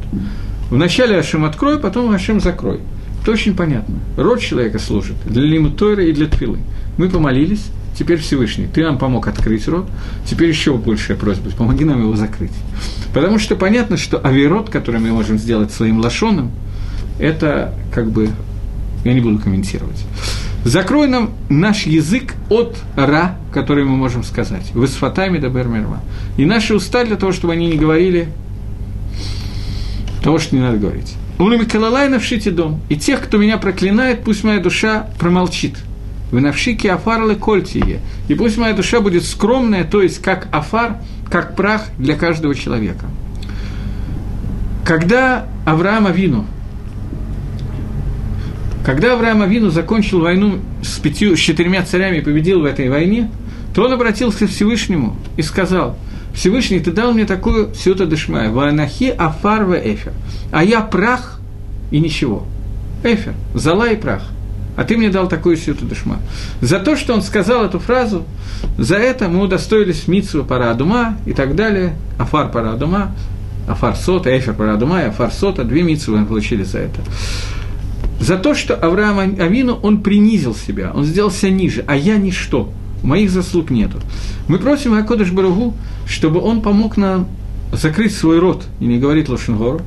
Вначале 0.72 1.18
Ашем 1.18 1.46
открой, 1.46 1.80
потом 1.80 2.10
Ашем 2.10 2.40
закрой. 2.40 2.80
Это 3.22 3.32
очень 3.32 3.56
понятно. 3.56 4.00
Род 4.18 4.40
человека 4.40 4.80
служит 4.80 5.16
для 5.26 5.44
лимутойра 5.44 6.04
и 6.04 6.12
для 6.12 6.26
тфилы. 6.26 6.58
Мы 6.98 7.10
помолились, 7.10 7.68
теперь 8.00 8.20
Всевышний, 8.20 8.66
ты 8.74 8.82
нам 8.82 8.98
помог 8.98 9.28
открыть 9.28 9.68
рот, 9.68 9.86
теперь 10.26 10.48
еще 10.48 10.78
большая 10.78 11.18
просьба, 11.18 11.52
помоги 11.52 11.84
нам 11.84 12.02
его 12.02 12.16
закрыть. 12.16 12.54
Потому 13.14 13.40
что 13.40 13.58
понятно, 13.58 13.98
что 13.98 14.18
авирот, 14.18 14.70
который 14.70 15.02
мы 15.02 15.10
можем 15.10 15.38
сделать 15.38 15.72
своим 15.72 16.00
лошоном, 16.00 16.52
это 17.20 17.74
как 17.94 18.10
бы, 18.10 18.30
я 19.04 19.14
не 19.14 19.20
буду 19.20 19.40
комментировать. 19.40 20.02
Закрой 20.64 21.08
нам 21.08 21.32
наш 21.50 21.86
язык 21.86 22.36
от 22.50 22.78
ра, 22.96 23.38
который 23.54 23.84
мы 23.84 23.98
можем 23.98 24.24
сказать. 24.24 24.72
Вы 24.74 24.88
с 24.88 24.92
фатами 24.92 25.38
до 25.38 25.50
бермерма. 25.50 26.02
И 26.38 26.46
наши 26.46 26.74
уста 26.74 27.04
для 27.04 27.18
того, 27.18 27.34
чтобы 27.34 27.54
они 27.54 27.68
не 27.68 27.78
говорили 27.78 28.30
того, 30.24 30.40
что 30.40 30.56
не 30.56 30.62
надо 30.62 30.78
говорить. 30.78 31.16
Улами 31.38 31.66
калалай 31.66 32.08
навшите 32.08 32.52
дом. 32.52 32.82
И 32.90 32.96
тех, 32.96 33.22
кто 33.22 33.38
меня 33.38 33.58
проклинает, 33.58 34.24
пусть 34.24 34.44
моя 34.44 34.60
душа 34.60 35.08
промолчит. 35.18 35.76
Вы 36.32 36.42
навшики 36.42 36.88
афарлы 36.88 37.36
кольтие. 37.36 38.00
И 38.28 38.36
пусть 38.36 38.58
моя 38.58 38.74
душа 38.74 39.02
будет 39.02 39.24
скромная, 39.24 39.84
то 39.84 40.02
есть 40.02 40.22
как 40.22 40.48
афар, 40.52 40.98
как 41.30 41.56
прах 41.56 41.84
для 41.98 42.16
каждого 42.16 42.56
человека. 42.56 43.06
Когда 44.86 45.48
Авраам 45.66 46.08
Авину, 46.08 46.46
когда 48.86 49.14
Авраам 49.14 49.42
Авину 49.42 49.70
закончил 49.70 50.22
войну 50.22 50.60
с, 50.82 51.00
пятью, 51.00 51.36
с 51.36 51.40
четырьмя 51.40 51.84
царями 51.84 52.18
и 52.18 52.22
победил 52.22 52.62
в 52.62 52.66
этой 52.66 52.90
войне, 52.90 53.30
то 53.76 53.84
он 53.84 53.94
обратился 53.94 54.48
к 54.48 54.50
Всевышнему 54.50 55.16
и 55.38 55.42
сказал– 55.42 55.98
Всевышний, 56.34 56.80
ты 56.80 56.92
дал 56.92 57.14
мне 57.14 57.26
такую 57.26 57.74
сюта 57.74 58.06
дешмая, 58.06 58.50
ванахи 58.50 59.10
афар 59.10 59.66
в 59.66 59.74
эфер, 59.74 60.14
а 60.52 60.64
я 60.64 60.82
прах 60.82 61.40
и 61.92 62.00
ничего. 62.00 62.46
Эфер, 63.04 63.34
зала 63.54 63.90
и 63.90 63.96
прах. 63.96 64.24
А 64.76 64.84
ты 64.84 64.96
мне 64.98 65.10
дал 65.10 65.28
такую 65.28 65.58
сюту 65.58 65.86
дешма. 65.86 66.20
За 66.62 66.80
то, 66.80 66.96
что 66.96 67.14
он 67.14 67.22
сказал 67.22 67.66
эту 67.66 67.80
фразу, 67.80 68.26
за 68.78 68.96
это 68.96 69.28
мы 69.28 69.42
удостоились 69.42 70.08
митсу 70.08 70.44
парадума 70.44 71.18
и 71.26 71.34
так 71.34 71.56
далее, 71.56 71.96
афар 72.18 72.50
парадума, 72.50 73.14
афар 73.68 73.96
сота, 73.96 74.38
эфер 74.38 74.54
парадума 74.54 75.02
и 75.02 75.06
афар 75.06 75.32
сота, 75.32 75.64
две 75.64 75.84
митсу 75.84 76.16
мы 76.16 76.26
получили 76.26 76.64
за 76.64 76.80
это. 76.80 77.02
За 78.20 78.38
то, 78.38 78.54
что 78.54 78.76
Авраам 78.76 79.20
Авину, 79.20 79.80
он 79.82 80.02
принизил 80.02 80.54
себя, 80.54 80.92
он 80.94 81.06
сделался 81.06 81.50
ниже, 81.50 81.84
а 81.88 81.96
я 81.96 82.18
ничто 82.18 82.72
моих 83.02 83.32
заслуг 83.32 83.70
нету. 83.70 83.98
Мы 84.48 84.60
просим 84.60 84.94
Акодыш 84.94 85.32
Баругу, 85.32 85.74
чтобы 86.06 86.42
он 86.42 86.62
помог 86.62 86.98
нам 86.98 87.28
закрыть 87.72 88.14
свой 88.14 88.40
рот 88.40 88.66
и 88.80 88.86
не 88.86 88.98
говорить 88.98 89.30
Лошенгору, 89.30 89.82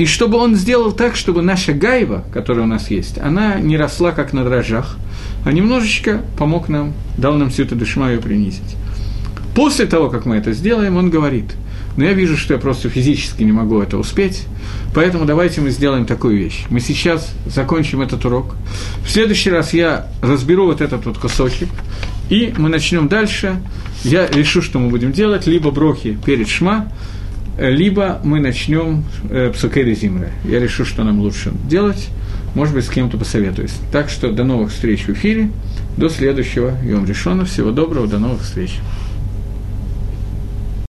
и 0.00 0.06
чтобы 0.06 0.38
он 0.38 0.54
сделал 0.54 0.92
так, 0.92 1.14
чтобы 1.14 1.42
наша 1.42 1.74
гайва, 1.74 2.24
которая 2.32 2.64
у 2.64 2.66
нас 2.66 2.90
есть, 2.90 3.18
она 3.18 3.60
не 3.60 3.76
росла 3.76 4.12
как 4.12 4.32
на 4.32 4.44
дрожжах, 4.44 4.96
а 5.44 5.52
немножечко 5.52 6.22
помог 6.38 6.70
нам, 6.70 6.94
дал 7.18 7.34
нам 7.34 7.50
всю 7.50 7.64
эту 7.64 7.76
душма 7.76 8.10
ее 8.10 8.18
принизить. 8.18 8.76
После 9.54 9.84
того, 9.84 10.08
как 10.08 10.24
мы 10.24 10.36
это 10.36 10.54
сделаем, 10.54 10.96
он 10.96 11.10
говорит, 11.10 11.52
но 11.98 12.04
я 12.04 12.14
вижу, 12.14 12.38
что 12.38 12.54
я 12.54 12.58
просто 12.58 12.88
физически 12.88 13.42
не 13.42 13.52
могу 13.52 13.78
это 13.82 13.98
успеть, 13.98 14.46
поэтому 14.94 15.26
давайте 15.26 15.60
мы 15.60 15.68
сделаем 15.68 16.06
такую 16.06 16.38
вещь. 16.38 16.64
Мы 16.70 16.80
сейчас 16.80 17.34
закончим 17.44 18.00
этот 18.00 18.24
урок. 18.24 18.54
В 19.04 19.10
следующий 19.10 19.50
раз 19.50 19.74
я 19.74 20.06
разберу 20.22 20.64
вот 20.64 20.80
этот 20.80 21.04
вот 21.04 21.18
кусочек, 21.18 21.68
и 22.30 22.54
мы 22.56 22.70
начнем 22.70 23.06
дальше. 23.06 23.60
Я 24.02 24.26
решу, 24.28 24.62
что 24.62 24.78
мы 24.78 24.88
будем 24.88 25.12
делать, 25.12 25.46
либо 25.46 25.70
брохи 25.70 26.18
перед 26.24 26.48
шма, 26.48 26.90
либо 27.68 28.20
мы 28.24 28.40
начнем 28.40 29.04
э, 29.28 29.52
псукери 29.52 29.94
зимры. 29.94 30.30
Я 30.44 30.60
решу, 30.60 30.84
что 30.84 31.04
нам 31.04 31.20
лучше 31.20 31.52
делать, 31.68 32.08
может 32.54 32.74
быть, 32.74 32.84
с 32.84 32.88
кем-то 32.88 33.18
посоветуюсь. 33.18 33.74
Так 33.92 34.08
что 34.08 34.32
до 34.32 34.44
новых 34.44 34.72
встреч 34.72 35.02
в 35.02 35.10
эфире, 35.10 35.50
до 35.96 36.08
следующего 36.08 36.72
Йом 36.82 37.04
Решона. 37.04 37.44
Всего 37.44 37.70
доброго, 37.70 38.06
до 38.06 38.18
новых 38.18 38.42
встреч. 38.42 38.78